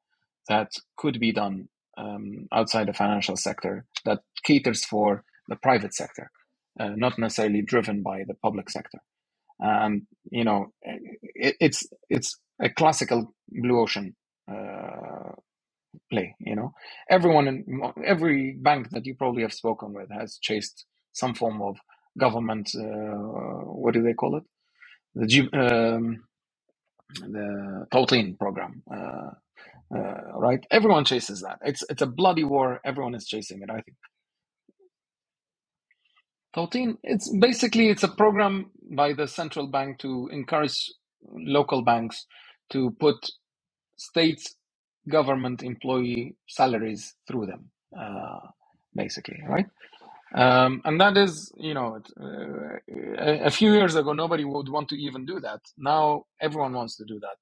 [0.48, 1.68] that could be done
[1.98, 6.30] um, outside the financial sector that caters for the private sector.
[6.80, 8.98] uh, not necessarily driven by the public sector.
[9.60, 14.14] And you know, it, it's it's a classical blue ocean
[14.50, 15.32] uh,
[16.10, 16.34] play.
[16.40, 16.72] You know,
[17.10, 21.76] everyone in every bank that you probably have spoken with has chased some form of
[22.18, 22.70] government.
[22.74, 24.44] Uh, what do they call it?
[25.14, 26.24] The um,
[27.20, 28.82] the Tawteen program.
[28.92, 29.30] Uh,
[29.94, 30.64] uh, right?
[30.70, 31.58] Everyone chases that.
[31.62, 32.80] It's it's a bloody war.
[32.84, 33.70] Everyone is chasing it.
[33.70, 33.96] I think.
[36.56, 36.96] Tawteen.
[37.02, 40.90] It's basically it's a program by the central bank to encourage
[41.32, 42.26] local banks
[42.70, 43.30] to put
[43.96, 44.42] state
[45.08, 48.40] government employee salaries through them, uh,
[48.94, 49.66] basically, right?
[50.34, 52.78] Um, and that is, you know, uh,
[53.18, 55.60] a, a few years ago, nobody would want to even do that.
[55.78, 57.36] Now everyone wants to do that.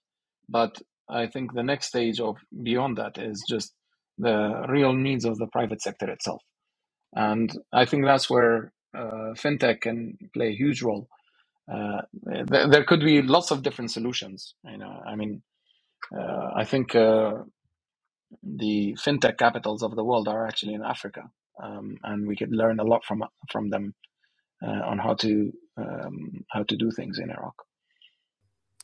[0.48, 3.74] But I think the next stage of beyond that is just
[4.18, 6.42] the real needs of the private sector itself.
[7.14, 11.08] And I think that's where uh, fintech can play a huge role.
[11.72, 14.54] Uh, there, there could be lots of different solutions.
[14.64, 15.42] You know, I mean,
[16.16, 17.44] uh, I think uh,
[18.42, 21.30] the fintech capitals of the world are actually in Africa,
[21.62, 23.94] um, and we could learn a lot from from them
[24.62, 27.54] uh, on how to um, how to do things in Iraq.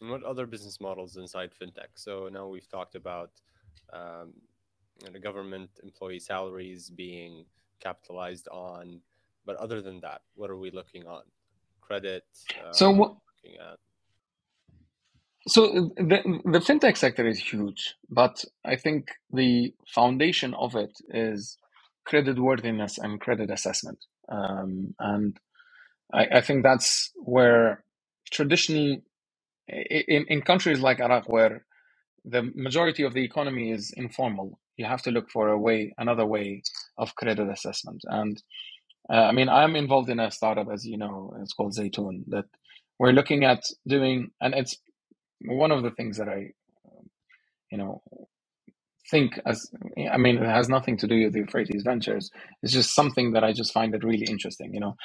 [0.01, 1.93] And what other business models inside fintech?
[1.97, 3.33] So now we've talked about
[3.93, 4.33] um,
[5.13, 7.45] the government employee salaries being
[7.81, 9.01] capitalized on,
[9.45, 11.23] but other than that, what are we looking on?
[11.89, 12.23] Credit.
[12.51, 13.17] Uh, so what?
[15.49, 21.57] So the the fintech sector is huge, but I think the foundation of it is
[22.05, 23.99] credit worthiness and credit assessment,
[24.29, 25.39] um, and
[26.13, 27.83] I, I, think that's where
[28.31, 29.03] traditionally
[29.69, 31.65] in, in countries like Iraq, where
[32.25, 36.27] the majority of the economy is informal, you have to look for a way, another
[36.27, 36.63] way
[36.97, 38.03] of credit assessment.
[38.05, 38.43] And
[39.11, 42.45] uh, I mean, I'm involved in a startup, as you know, it's called Zaytoon, that
[42.99, 44.77] we're looking at doing, and it's
[45.43, 46.53] one of the things that I,
[47.71, 48.03] you know,
[49.11, 49.71] think as
[50.13, 52.31] I mean, it has nothing to do with the Euphrates Ventures.
[52.63, 54.75] It's just something that I just find it really interesting.
[54.75, 54.97] You know,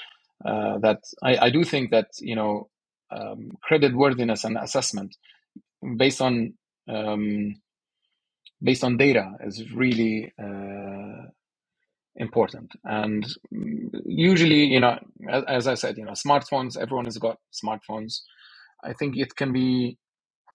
[0.46, 2.70] uh, that I, I do think that you know,
[3.12, 5.16] um, credit worthiness and assessment
[5.98, 6.54] based on
[6.90, 7.56] um,
[8.62, 11.28] based on data is really uh,
[12.18, 12.72] important.
[12.84, 13.26] And
[14.06, 15.00] usually, you know,
[15.30, 16.78] as, as I said, you know, smartphones.
[16.78, 18.22] Everyone has got smartphones.
[18.84, 19.98] I think it can be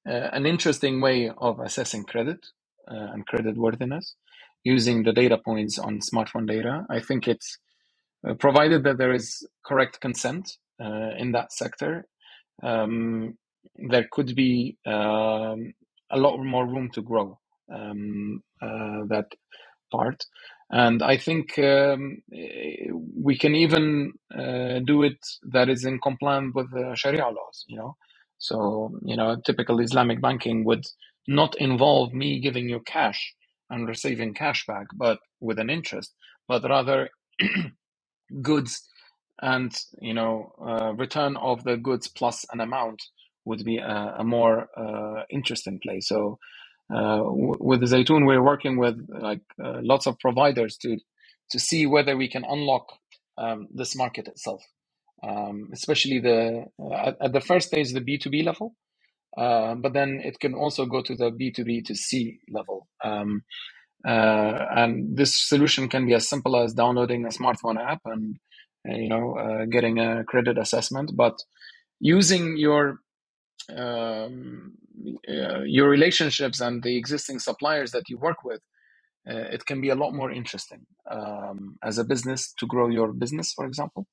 [0.09, 2.39] uh, an interesting way of assessing credit
[2.91, 4.17] uh, and credit worthiness
[4.65, 6.87] using the data points on smartphone data.
[6.91, 7.59] I think it's
[8.29, 12.07] uh, provided that there is correct consent uh, in that sector.
[12.63, 13.39] Um,
[13.77, 15.75] there could be um,
[16.11, 17.39] a lot more room to grow
[17.73, 19.27] um, uh, that
[19.93, 20.25] part.
[20.71, 22.23] And I think um,
[23.17, 25.19] we can even uh, do it
[25.53, 27.65] that is in compliance with Sharia laws.
[27.69, 27.97] You know,
[28.39, 30.87] so, you know, typical Islamic banking would
[31.29, 33.35] not involve me giving you cash
[33.71, 36.15] and receiving cash back, but with an interest,
[36.49, 37.11] but rather
[38.43, 38.89] goods
[39.43, 43.03] and, you know, uh, return of the goods plus an amount
[43.45, 46.01] would be a, a more uh, interesting play.
[46.01, 46.39] So,
[46.95, 50.99] uh, with Zaytoon, we're working with like uh, lots of providers to
[51.51, 52.87] to see whether we can unlock
[53.39, 54.63] um, this market itself.
[55.23, 58.75] Um, especially the uh, at, at, the first stage the b2b level
[59.37, 62.89] uh, but then it can also go to the b2b to c level.
[63.05, 63.43] Um,
[64.07, 68.37] uh, and this solution can be as simple as downloading a smartphone app and
[68.85, 71.39] you know getting a credit assessment but
[72.01, 73.01] using your
[73.77, 74.75] um,
[75.29, 78.61] uh, your relationships and the existing suppliers that you work with
[79.55, 83.53] it can be a lot more interesting um, as a business to grow your business
[83.55, 84.07] for example.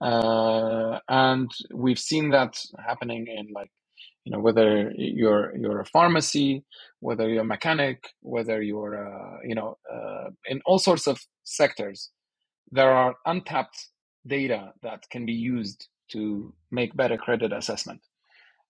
[0.00, 3.70] Uh, and we've seen that happening in like
[4.24, 6.64] you know whether you're you're a pharmacy
[7.00, 12.10] whether you're a mechanic whether you're uh, you know uh, in all sorts of sectors
[12.72, 13.88] there are untapped
[14.26, 18.00] data that can be used to make better credit assessment.
[18.06, 18.09] uh,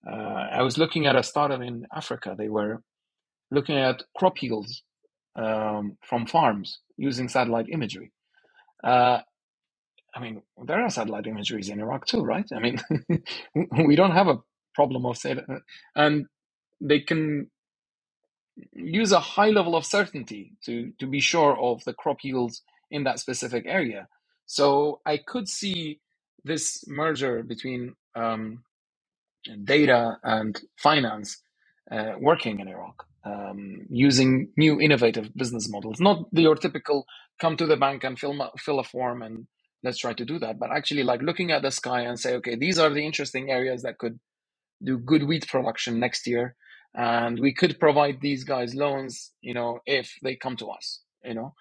[0.09, 2.81] i was looking at a startup in africa they were
[3.51, 4.83] looking at crop yields
[5.37, 8.11] um, from farms using satellite imagery
[8.83, 9.19] uh,
[10.15, 12.45] I mean, there are satellite imageries in Iraq too, right?
[12.53, 12.81] I mean,
[13.87, 14.39] we don't have a
[14.75, 15.37] problem of say,
[15.95, 16.25] and
[16.81, 17.49] they can
[18.73, 23.05] use a high level of certainty to to be sure of the crop yields in
[23.05, 24.07] that specific area.
[24.47, 26.01] So I could see
[26.45, 28.63] this merger between um,
[29.63, 31.41] data and finance
[31.91, 33.05] uh, working in Iraq.
[33.23, 37.05] Um, using new innovative business models, not the, your typical
[37.39, 39.45] come to the bank and fill, fill a form and
[39.83, 42.55] let's try to do that but actually like looking at the sky and say okay
[42.55, 44.19] these are the interesting areas that could
[44.83, 46.55] do good wheat production next year
[46.95, 51.33] and we could provide these guys loans you know if they come to us you
[51.33, 51.53] know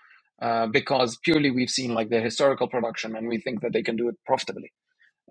[0.43, 3.97] uh, because purely we've seen like their historical production and we think that they can
[3.97, 4.73] do it profitably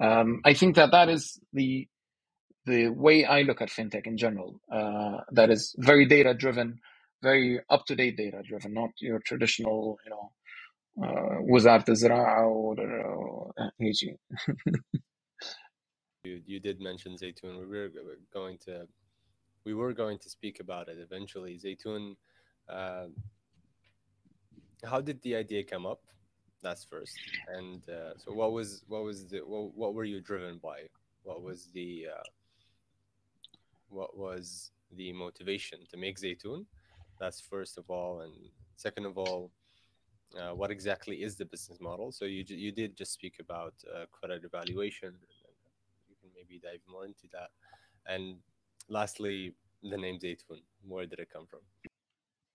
[0.02, 1.88] um, i think that that is the
[2.70, 4.62] the way I look at fintech in general.
[4.72, 6.80] Uh, that is very data driven,
[7.22, 10.32] very up to date data driven, not your traditional, you know,
[11.04, 13.70] uh, Wizard Zara or uh,
[16.24, 17.60] you, you did mention Zaytun.
[17.60, 17.90] We were
[18.34, 18.88] going to
[19.66, 21.60] we were going to speak about it eventually.
[21.64, 22.16] Zaytun,
[22.70, 23.06] uh,
[24.84, 26.02] how did the idea come up?
[26.62, 27.18] That's first.
[27.48, 30.80] And uh, so, what was what was the what, what were you driven by?
[31.24, 32.24] What was the uh,
[33.90, 36.66] what was the motivation to make Zaytun?
[37.20, 38.34] That's first of all, and
[38.76, 39.52] second of all,
[40.40, 42.12] uh, what exactly is the business model?
[42.12, 45.14] So you you did just speak about uh, credit evaluation.
[46.08, 47.50] You can maybe dive more into that.
[48.08, 48.38] And
[48.88, 49.54] lastly,
[49.84, 50.62] the name Zaytun.
[50.88, 51.60] Where did it come from?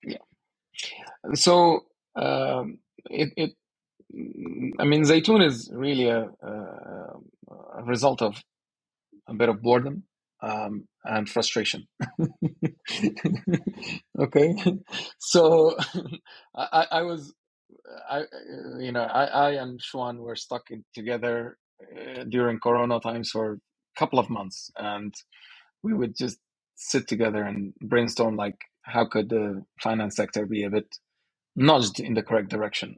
[0.02, 1.34] Yeah.
[1.34, 1.84] So
[2.16, 2.78] um,
[3.10, 3.50] it, it,
[4.78, 7.18] I mean, Zaytun is really a, a,
[7.78, 8.36] a result of
[9.26, 10.04] a bit of boredom
[10.44, 11.86] um, and frustration.
[14.20, 14.54] okay,
[15.18, 15.76] so
[16.56, 17.34] I, I was,
[18.10, 18.24] I,
[18.78, 23.52] you know, I, I and Shuan were stuck in, together uh, during Corona times for
[23.54, 23.58] a
[23.98, 25.14] couple of months, and
[25.82, 26.38] we would just
[26.76, 30.86] sit together and brainstorm like how could the finance sector be a bit
[31.56, 32.96] nudged in the correct direction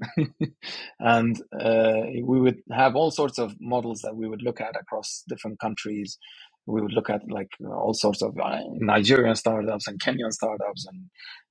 [1.00, 5.22] and uh, we would have all sorts of models that we would look at across
[5.28, 6.18] different countries
[6.66, 11.04] we would look at like all sorts of uh, nigerian startups and kenyan startups and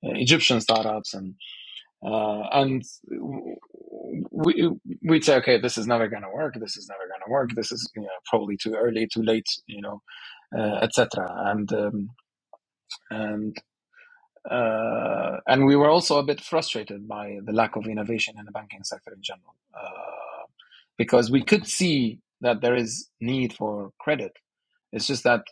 [0.06, 1.36] uh, egyptian startups and
[2.06, 2.84] uh, and
[4.32, 4.70] we,
[5.04, 7.52] we'd say okay this is never going to work this is never going to work
[7.56, 9.98] this is you know, probably too early too late you know
[10.58, 11.28] uh, etc.
[11.48, 12.10] And um,
[13.12, 13.58] and
[14.50, 18.52] uh, and we were also a bit frustrated by the lack of innovation in the
[18.52, 20.46] banking sector in general, uh,
[20.98, 24.34] because we could see that there is need for credit.
[24.95, 25.43] It's just that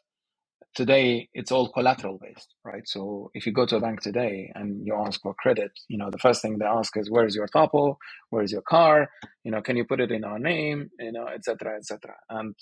[0.74, 2.88] today it's all collateral based, right?
[2.88, 6.10] So if you go to a bank today and you ask for credit, you know
[6.10, 7.98] the first thing they ask is where's your topo,
[8.30, 9.10] where's your car,
[9.44, 11.76] you know, can you put it in our name, you know, etc.
[11.78, 12.16] etc.
[12.30, 12.56] And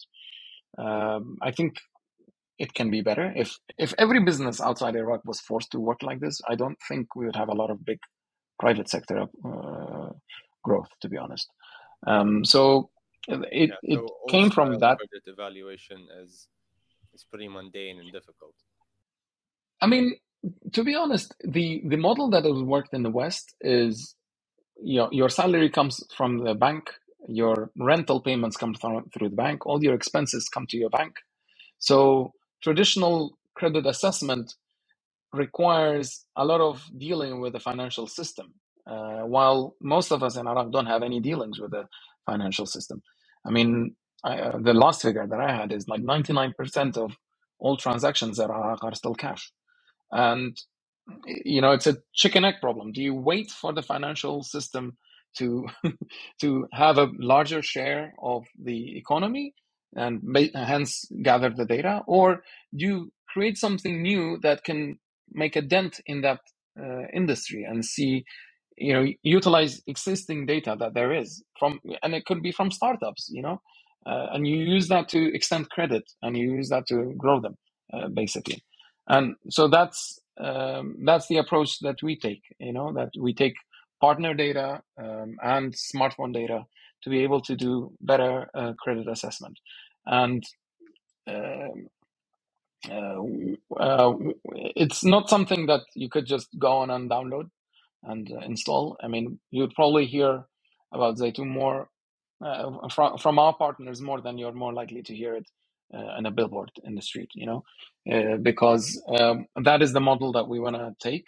[0.78, 1.76] um, I think
[2.58, 3.32] it can be better.
[3.36, 7.16] If if every business outside Iraq was forced to work like this, I don't think
[7.16, 8.00] we would have a lot of big
[8.60, 10.10] private sector uh,
[10.64, 11.48] growth, to be honest.
[12.08, 12.90] Um, so
[13.28, 14.98] it yeah, so it came from that.
[15.26, 16.48] Evaluation is
[17.22, 18.56] is pretty mundane and difficult.
[19.82, 20.16] I mean,
[20.74, 24.16] to be honest, the the model that has worked in the West is
[24.82, 26.92] you know, your salary comes from the bank,
[27.28, 31.16] your rental payments come through the bank, all your expenses come to your bank.
[31.80, 32.34] So
[32.64, 34.54] traditional credit assessment
[35.34, 38.54] requires a lot of dealing with the financial system,
[38.88, 41.86] uh, while most of us in Iraq don't have any dealings with the
[42.26, 43.02] financial system.
[43.46, 47.14] I mean, I, uh, the last figure that I had is like 99% of
[47.60, 49.52] all transactions in Iraq are still cash.
[50.12, 50.58] And,
[51.28, 52.92] you know, it's a chicken egg problem.
[52.92, 54.98] Do you wait for the financial system
[55.38, 55.68] to,
[56.42, 59.56] to have a larger share of the economy
[59.96, 60.22] and
[60.56, 62.44] hence gather the data, or
[62.76, 65.00] do you create something new that can
[65.34, 66.40] make a dent in that
[66.80, 68.26] uh, industry and see,
[68.78, 73.30] you know, utilize existing data that there is from, and it could be from startups,
[73.32, 73.62] you know,
[74.06, 77.58] uh, and you use that to extend credit and you use that to grow them,
[77.94, 78.64] uh, basically.
[79.08, 82.42] And so that's um, that's the approach that we take.
[82.60, 83.56] You know, that we take
[84.00, 86.66] partner data um, and smartphone data
[87.04, 89.60] to be able to do better uh, credit assessment.
[90.06, 90.44] And
[91.28, 91.88] um,
[92.90, 93.22] uh,
[93.80, 94.14] uh,
[94.76, 97.50] it's not something that you could just go on and download
[98.04, 98.98] and uh, install.
[99.04, 100.46] I mean, you'd probably hear
[100.92, 101.90] about Zaytun more
[102.44, 105.48] uh, from from our partners more than you're more likely to hear it
[105.96, 107.32] uh, in a billboard in the street.
[107.36, 107.64] You know,
[108.12, 111.26] uh, because um, that is the model that we want to take,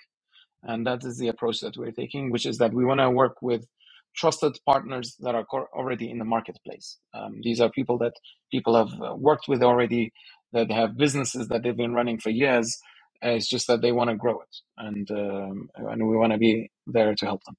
[0.64, 3.38] and that is the approach that we're taking, which is that we want to work
[3.42, 3.66] with
[4.16, 7.00] trusted partners that are already in the marketplace.
[7.14, 8.14] Um, these are people that
[8.52, 10.14] people have uh, worked with already,
[10.54, 12.80] that have businesses that they've been running for years.
[13.26, 16.40] Uh, it's just that they want to grow it, and um, and we want to
[16.40, 17.56] be there to help them.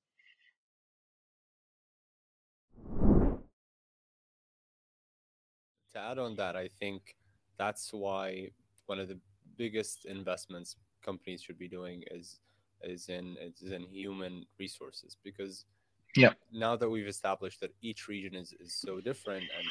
[5.95, 7.17] To add on that, I think
[7.59, 8.51] that's why
[8.87, 9.19] one of the
[9.57, 12.41] biggest investments companies should be doing is
[12.83, 15.65] is in is in human resources because
[16.17, 16.33] yeah.
[16.53, 19.67] Now that we've established that each region is, is so different and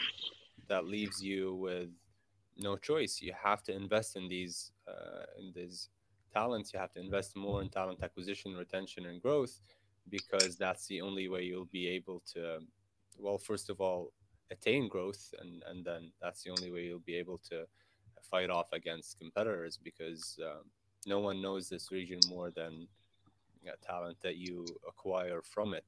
[0.67, 1.89] that leaves you with
[2.57, 3.21] no choice.
[3.21, 5.89] You have to invest in these uh, in these
[6.33, 6.73] talents.
[6.73, 9.61] You have to invest more in talent acquisition, retention, and growth
[10.09, 12.59] because that's the only way you'll be able to,
[13.17, 14.11] well, first of all,
[14.51, 17.65] attain growth, and and then that's the only way you'll be able to
[18.21, 20.69] fight off against competitors because um,
[21.05, 22.87] no one knows this region more than
[23.85, 25.85] talent that you acquire from it.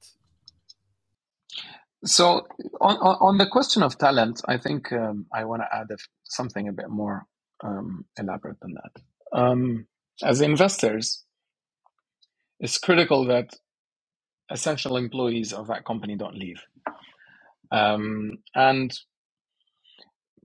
[2.03, 2.45] So
[2.81, 5.87] on, on the question of talent, I think um, I want to add
[6.23, 7.25] something a bit more
[7.63, 9.37] um, elaborate than that.
[9.37, 9.87] Um,
[10.23, 11.23] as investors,
[12.59, 13.55] it's critical that
[14.51, 16.61] essential employees of that company don't leave.
[17.71, 18.93] Um, and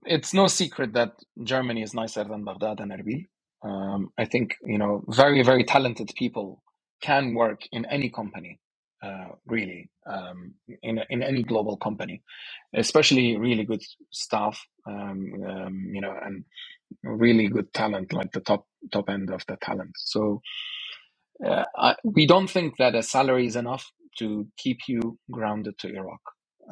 [0.06, 1.12] it's no secret that
[1.44, 3.26] Germany is nicer than Baghdad and Erbil.
[3.64, 6.62] Um, I think you know very very talented people
[7.02, 8.58] can work in any company,
[9.02, 12.22] uh, really, um, in in any global company,
[12.74, 16.44] especially really good staff, um, um, you know, and
[17.04, 19.92] really good talent, like the top top end of the talent.
[19.96, 20.40] So
[21.46, 23.86] uh, I, we don't think that a salary is enough
[24.18, 26.20] to keep you grounded to Iraq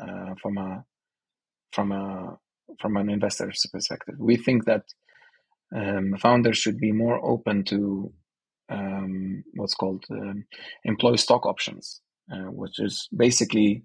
[0.00, 0.84] uh, from a
[1.72, 2.38] from a
[2.80, 4.14] from an investor's perspective.
[4.18, 4.84] We think that
[5.74, 8.12] um, founders should be more open to
[8.70, 10.44] um, what's called um,
[10.84, 12.00] employee stock options,
[12.32, 13.82] uh, which is basically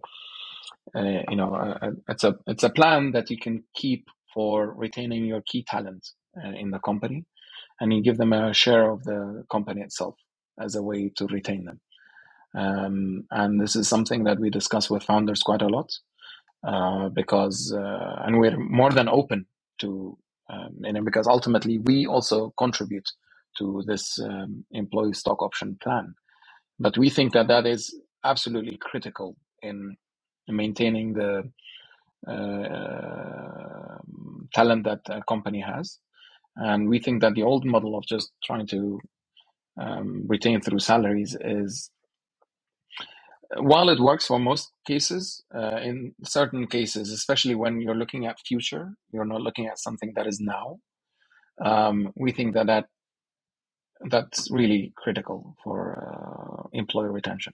[0.95, 4.73] uh, you know a, a, it's a it's a plan that you can keep for
[4.75, 6.07] retaining your key talent
[6.43, 7.25] uh, in the company,
[7.79, 10.15] and you give them a share of the company itself
[10.59, 11.79] as a way to retain them.
[12.55, 15.91] Um, and this is something that we discuss with founders quite a lot
[16.67, 19.45] uh, because, uh, and we're more than open
[19.79, 20.17] to,
[20.49, 23.09] um, you know, because ultimately we also contribute
[23.57, 26.13] to this um, employee stock option plan.
[26.79, 29.95] But we think that that is absolutely critical in
[30.47, 31.43] maintaining the
[32.27, 33.97] uh,
[34.53, 35.99] talent that a company has.
[36.57, 38.99] And we think that the old model of just trying to
[39.81, 41.89] um, retain through salaries is
[43.57, 48.39] while it works for most cases, uh, in certain cases, especially when you're looking at
[48.39, 50.77] future, you're not looking at something that is now.
[51.63, 52.85] Um, we think that, that
[54.09, 57.53] that's really critical for uh, employer retention.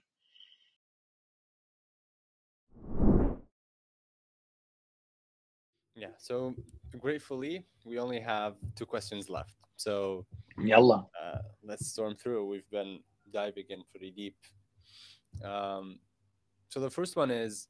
[5.94, 6.08] Yeah.
[6.18, 6.54] So
[6.98, 9.52] gratefully, we only have two questions left.
[9.76, 10.24] So
[10.58, 11.06] Yalla.
[11.22, 12.48] Uh, let's storm through.
[12.48, 13.00] We've been
[13.32, 14.36] diving in pretty deep
[15.44, 15.98] um,
[16.68, 17.68] so the first one is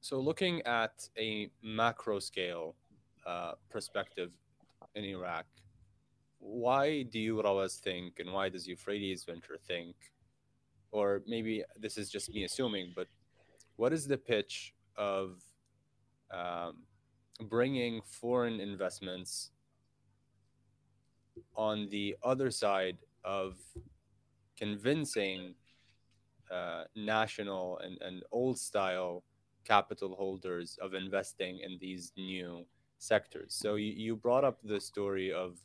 [0.00, 2.74] so looking at a macro scale
[3.26, 4.30] uh, perspective
[4.94, 5.44] in Iraq,
[6.38, 9.94] why do you always think, and why does Euphrates Venture think,
[10.92, 13.06] or maybe this is just me assuming, but
[13.76, 15.42] what is the pitch of
[16.32, 16.84] um,
[17.48, 19.50] bringing foreign investments
[21.54, 23.56] on the other side of
[24.58, 25.54] convincing
[26.50, 29.22] uh, national and, and old style
[29.64, 32.64] capital holders of investing in these new
[32.98, 33.54] sectors.
[33.54, 35.58] So you, you brought up the story of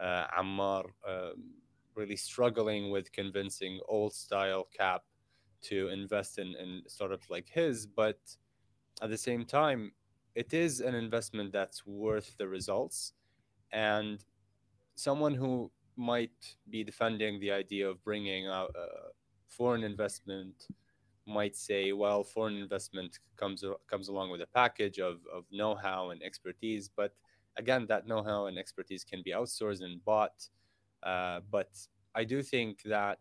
[0.00, 1.30] uh, Ammar uh,
[1.94, 5.02] really struggling with convincing old style cap
[5.62, 8.18] to invest in, in startups like his, but
[9.02, 9.92] at the same time,
[10.34, 13.12] it is an investment that's worth the results.
[13.72, 14.24] And
[14.94, 19.08] someone who might be defending the idea of bringing out uh,
[19.48, 20.68] foreign investment
[21.26, 26.22] might say, well, foreign investment comes comes along with a package of, of know-how and
[26.22, 27.12] expertise, but
[27.56, 30.48] again, that know-how and expertise can be outsourced and bought.
[31.02, 31.70] Uh, but
[32.14, 33.18] I do think that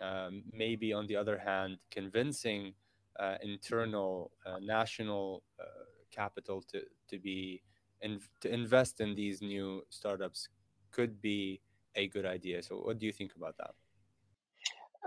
[0.00, 2.74] um, maybe, on the other hand, convincing
[3.18, 7.62] uh, internal uh, national uh, capital to to be
[8.02, 10.48] in, to invest in these new startups
[10.90, 11.60] could be
[11.94, 12.62] a good idea.
[12.62, 13.88] So, what do you think about that?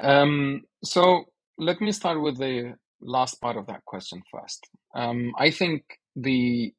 [0.07, 1.25] Um, so,
[1.57, 4.67] let me start with the last part of that question first.
[4.95, 5.83] Um, I think
[6.15, 6.73] the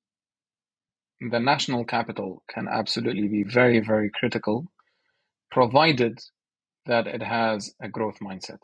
[1.30, 4.66] the national capital can absolutely be very, very critical,
[5.50, 6.18] provided
[6.86, 8.58] that it has a growth mindset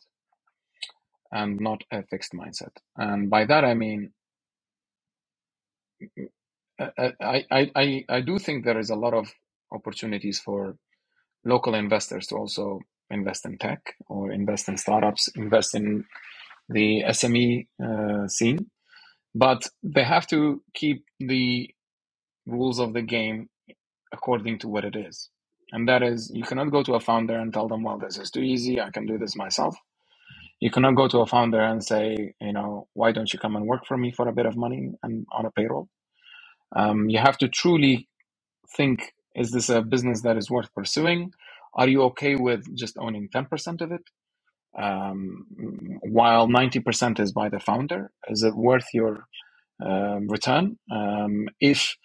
[1.31, 2.73] and not a fixed mindset.
[2.97, 4.13] And by that I mean,
[6.81, 9.33] uh, uh, I, I, I, I do think there is a lot of
[9.73, 10.77] opportunities for
[11.45, 16.05] local investors to also invest in tech or invest in startups, invest in
[16.69, 18.71] the SME uh, scene.
[19.35, 21.71] But they have to keep the
[22.47, 23.49] rules of the game
[24.13, 25.31] according to what it is.
[25.73, 28.31] And that is, you cannot go to a founder and tell them, well, this is
[28.31, 28.81] too easy.
[28.81, 29.77] I can do this myself.
[30.61, 33.67] You cannot go to a founder and say, you know, why don't you come and
[33.67, 35.89] work for me for a bit of money and on a payroll?
[36.77, 38.09] Um, you have to truly
[38.77, 41.33] think: Is this a business that is worth pursuing?
[41.75, 44.03] Are you okay with just owning ten percent of it,
[44.79, 45.47] um,
[46.03, 48.13] while ninety percent is by the founder?
[48.29, 49.25] Is it worth your
[49.85, 50.79] um, return?
[50.93, 51.97] Um, if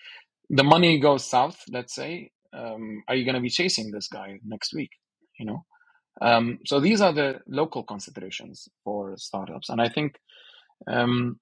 [0.50, 4.40] the money goes south, let's say, um, are you going to be chasing this guy
[4.46, 4.92] next week?
[5.40, 5.66] You know,
[6.22, 10.18] um, so these are the local considerations for startups, and I think,
[10.88, 11.40] um,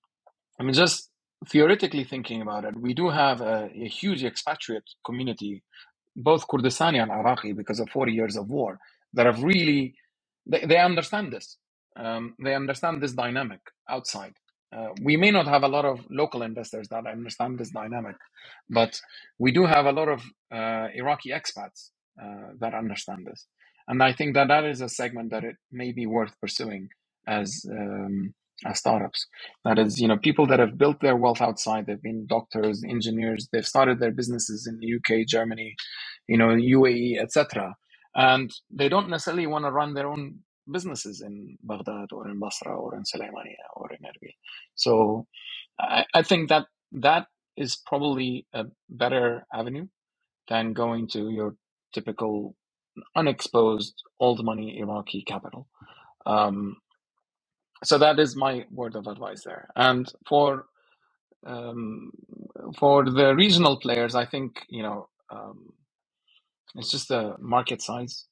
[0.60, 1.11] I mean, just
[1.48, 5.64] theoretically thinking about it, we do have a, a huge expatriate community,
[6.16, 8.80] both Kurdistani and Iraqi, because of 40 years of war,
[9.14, 9.96] that have really
[10.46, 11.58] they, they understand this.
[11.98, 14.34] Um, they understand this dynamic outside.
[14.76, 18.16] Uh, we may not have a lot of local investors that understand this dynamic,
[18.70, 19.00] but
[19.40, 21.92] we do have a lot of uh, Iraqi expats
[22.22, 23.46] uh, that understand this.
[23.88, 26.90] And I think that that is a segment that it may be worth pursuing
[27.28, 28.34] as um,
[28.66, 29.28] as startups.
[29.66, 31.86] That is, you know, people that have built their wealth outside.
[31.86, 33.50] They've been doctors, engineers.
[33.52, 35.76] They've started their businesses in the UK, Germany,
[36.28, 37.76] you know, UAE, etc
[38.16, 40.40] and they don't necessarily want to run their own
[40.72, 44.34] businesses in Baghdad or in Basra or in Sulaimania or in Erbil.
[44.76, 45.28] So
[45.80, 47.28] I, I think that that
[47.58, 49.88] is probably a better avenue
[50.50, 51.56] than going to your
[51.94, 52.56] typical
[53.16, 55.68] unexposed old money Iraqi capital.
[56.26, 56.78] Um,
[57.84, 59.70] so that is my word of advice there.
[59.76, 60.66] And for
[61.46, 62.12] um,
[62.80, 65.74] for the regional players, I think you know um,
[66.76, 68.26] it's just the market size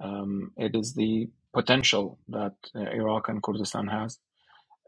[0.00, 4.18] Um, it is the potential that uh, Iraq and Kurdistan has.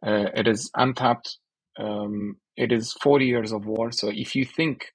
[0.07, 1.39] Uh, it is untapped.
[1.79, 3.93] Um, it is 40 years of war.
[3.93, 4.87] So if you think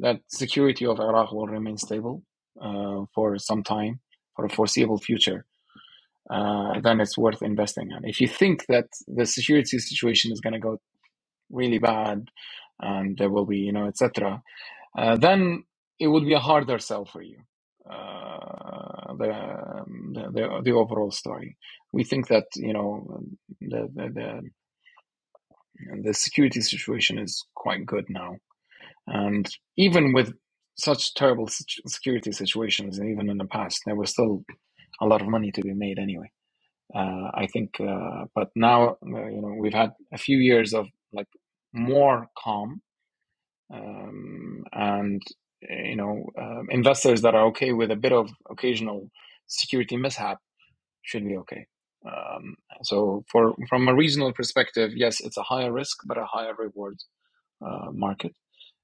[0.00, 2.24] that security of Iraq will remain stable
[2.62, 4.00] uh, for some time,
[4.36, 5.46] for a foreseeable future,
[6.30, 8.08] uh, then it's worth investing in.
[8.08, 10.78] If you think that the security situation is going to go
[11.50, 12.28] really bad
[12.80, 14.42] and there will be, you know, etc.,
[14.96, 15.64] uh, then
[15.98, 17.38] it would be a harder sell for you.
[17.88, 19.26] Uh, the,
[20.12, 21.56] the the the overall story.
[21.92, 23.22] We think that you know
[23.60, 24.50] the the the,
[26.02, 28.36] the security situation is quite good now,
[29.06, 30.32] and even with
[30.76, 34.44] such terrible security situations, and even in the past, there was still
[35.00, 36.30] a lot of money to be made anyway.
[36.94, 40.88] Uh, I think, uh, but now uh, you know we've had a few years of
[41.12, 41.28] like
[41.72, 42.82] more calm
[43.72, 45.22] um, and
[45.62, 49.10] you know um, investors that are okay with a bit of occasional
[49.46, 50.38] security mishap
[51.02, 51.66] should be okay.
[52.06, 56.54] Um, so for from a regional perspective, yes, it's a higher risk but a higher
[56.58, 56.98] reward
[57.64, 58.34] uh, market.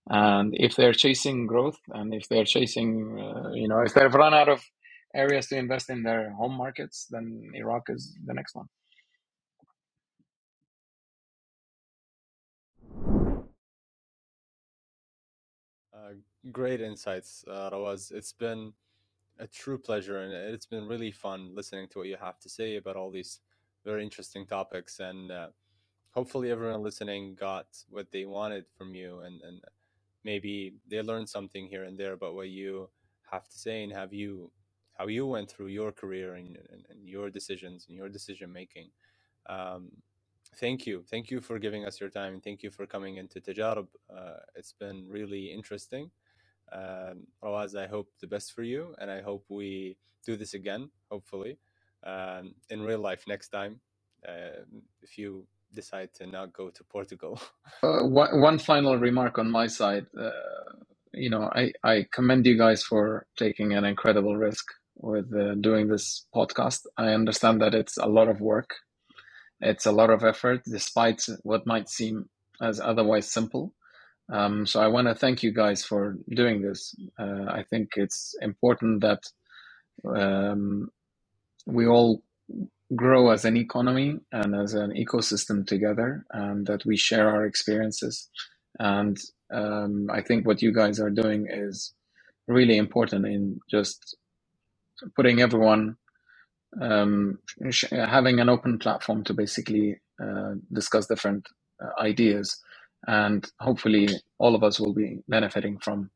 [0.08, 4.34] And if they're chasing growth, and if they're chasing, uh, you know, if they've run
[4.34, 4.62] out of
[5.16, 8.68] areas to invest in their home markets, then Iraq is the next one.
[15.94, 16.14] Uh,
[16.52, 18.12] great insights, uh, Rawaz.
[18.12, 18.72] It's been
[19.38, 22.76] a true pleasure, and it's been really fun listening to what you have to say
[22.76, 23.40] about all these
[23.84, 25.00] very interesting topics.
[25.00, 25.48] And uh,
[26.12, 29.62] hopefully, everyone listening got what they wanted from you, and, and
[30.24, 32.90] maybe they learned something here and there about what you
[33.30, 34.50] have to say and have you
[34.98, 38.90] how you went through your career and, and, and your decisions and your decision making.
[39.48, 39.90] Um,
[40.56, 43.40] thank you, thank you for giving us your time, and thank you for coming into
[43.40, 43.88] Tajarib.
[44.14, 46.10] Uh, it's been really interesting.
[46.72, 50.90] Um, Rawaz, I hope the best for you, and I hope we do this again,
[51.10, 51.58] hopefully,
[52.04, 53.80] um, in real life next time.
[54.26, 54.64] Uh,
[55.02, 57.40] if you decide to not go to Portugal.
[57.82, 60.06] Uh, one, one final remark on my side.
[60.18, 60.30] Uh,
[61.12, 64.64] you know, I, I commend you guys for taking an incredible risk
[64.96, 66.80] with uh, doing this podcast.
[66.96, 68.74] I understand that it's a lot of work,
[69.60, 72.28] it's a lot of effort, despite what might seem
[72.60, 73.72] as otherwise simple.
[74.32, 76.94] Um, so I want to thank you guys for doing this.
[77.18, 79.22] Uh, I think it's important that
[80.04, 80.90] um,
[81.66, 82.22] we all
[82.94, 88.28] grow as an economy and as an ecosystem together, and that we share our experiences.
[88.78, 89.16] And
[89.52, 91.94] um, I think what you guys are doing is
[92.48, 94.16] really important in just
[95.16, 95.96] putting everyone
[96.80, 97.38] um,
[97.90, 101.48] having an open platform to basically uh, discuss different
[101.82, 102.58] uh, ideas,
[103.06, 104.08] and hopefully
[104.38, 106.10] all of us will be benefiting from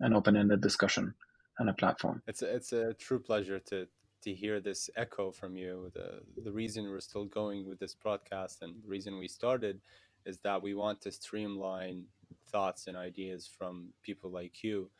[0.00, 1.14] an open-ended discussion
[1.58, 2.22] and a platform.
[2.26, 3.86] It's a, it's a true pleasure to
[4.22, 5.90] to hear this echo from you.
[5.94, 9.80] The the reason we're still going with this broadcast and the reason we started
[10.24, 12.04] is that we want to streamline
[12.50, 14.90] thoughts and ideas from people like you.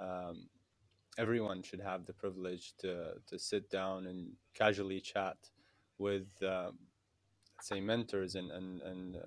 [0.00, 0.48] Um,
[1.18, 5.36] everyone should have the privilege to to sit down and casually chat
[5.98, 6.78] with um,
[7.60, 9.20] say mentors and and and uh,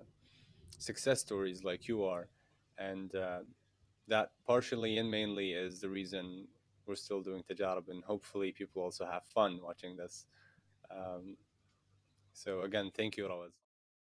[0.80, 2.30] success stories like you are,
[2.78, 3.40] and uh,
[4.08, 6.48] that partially and mainly is the reason
[6.88, 10.26] we're still doing Tajarib, and hopefully people also have fun watching this.
[10.92, 11.38] Um,
[12.34, 13.61] so again, thank you, Rawaz.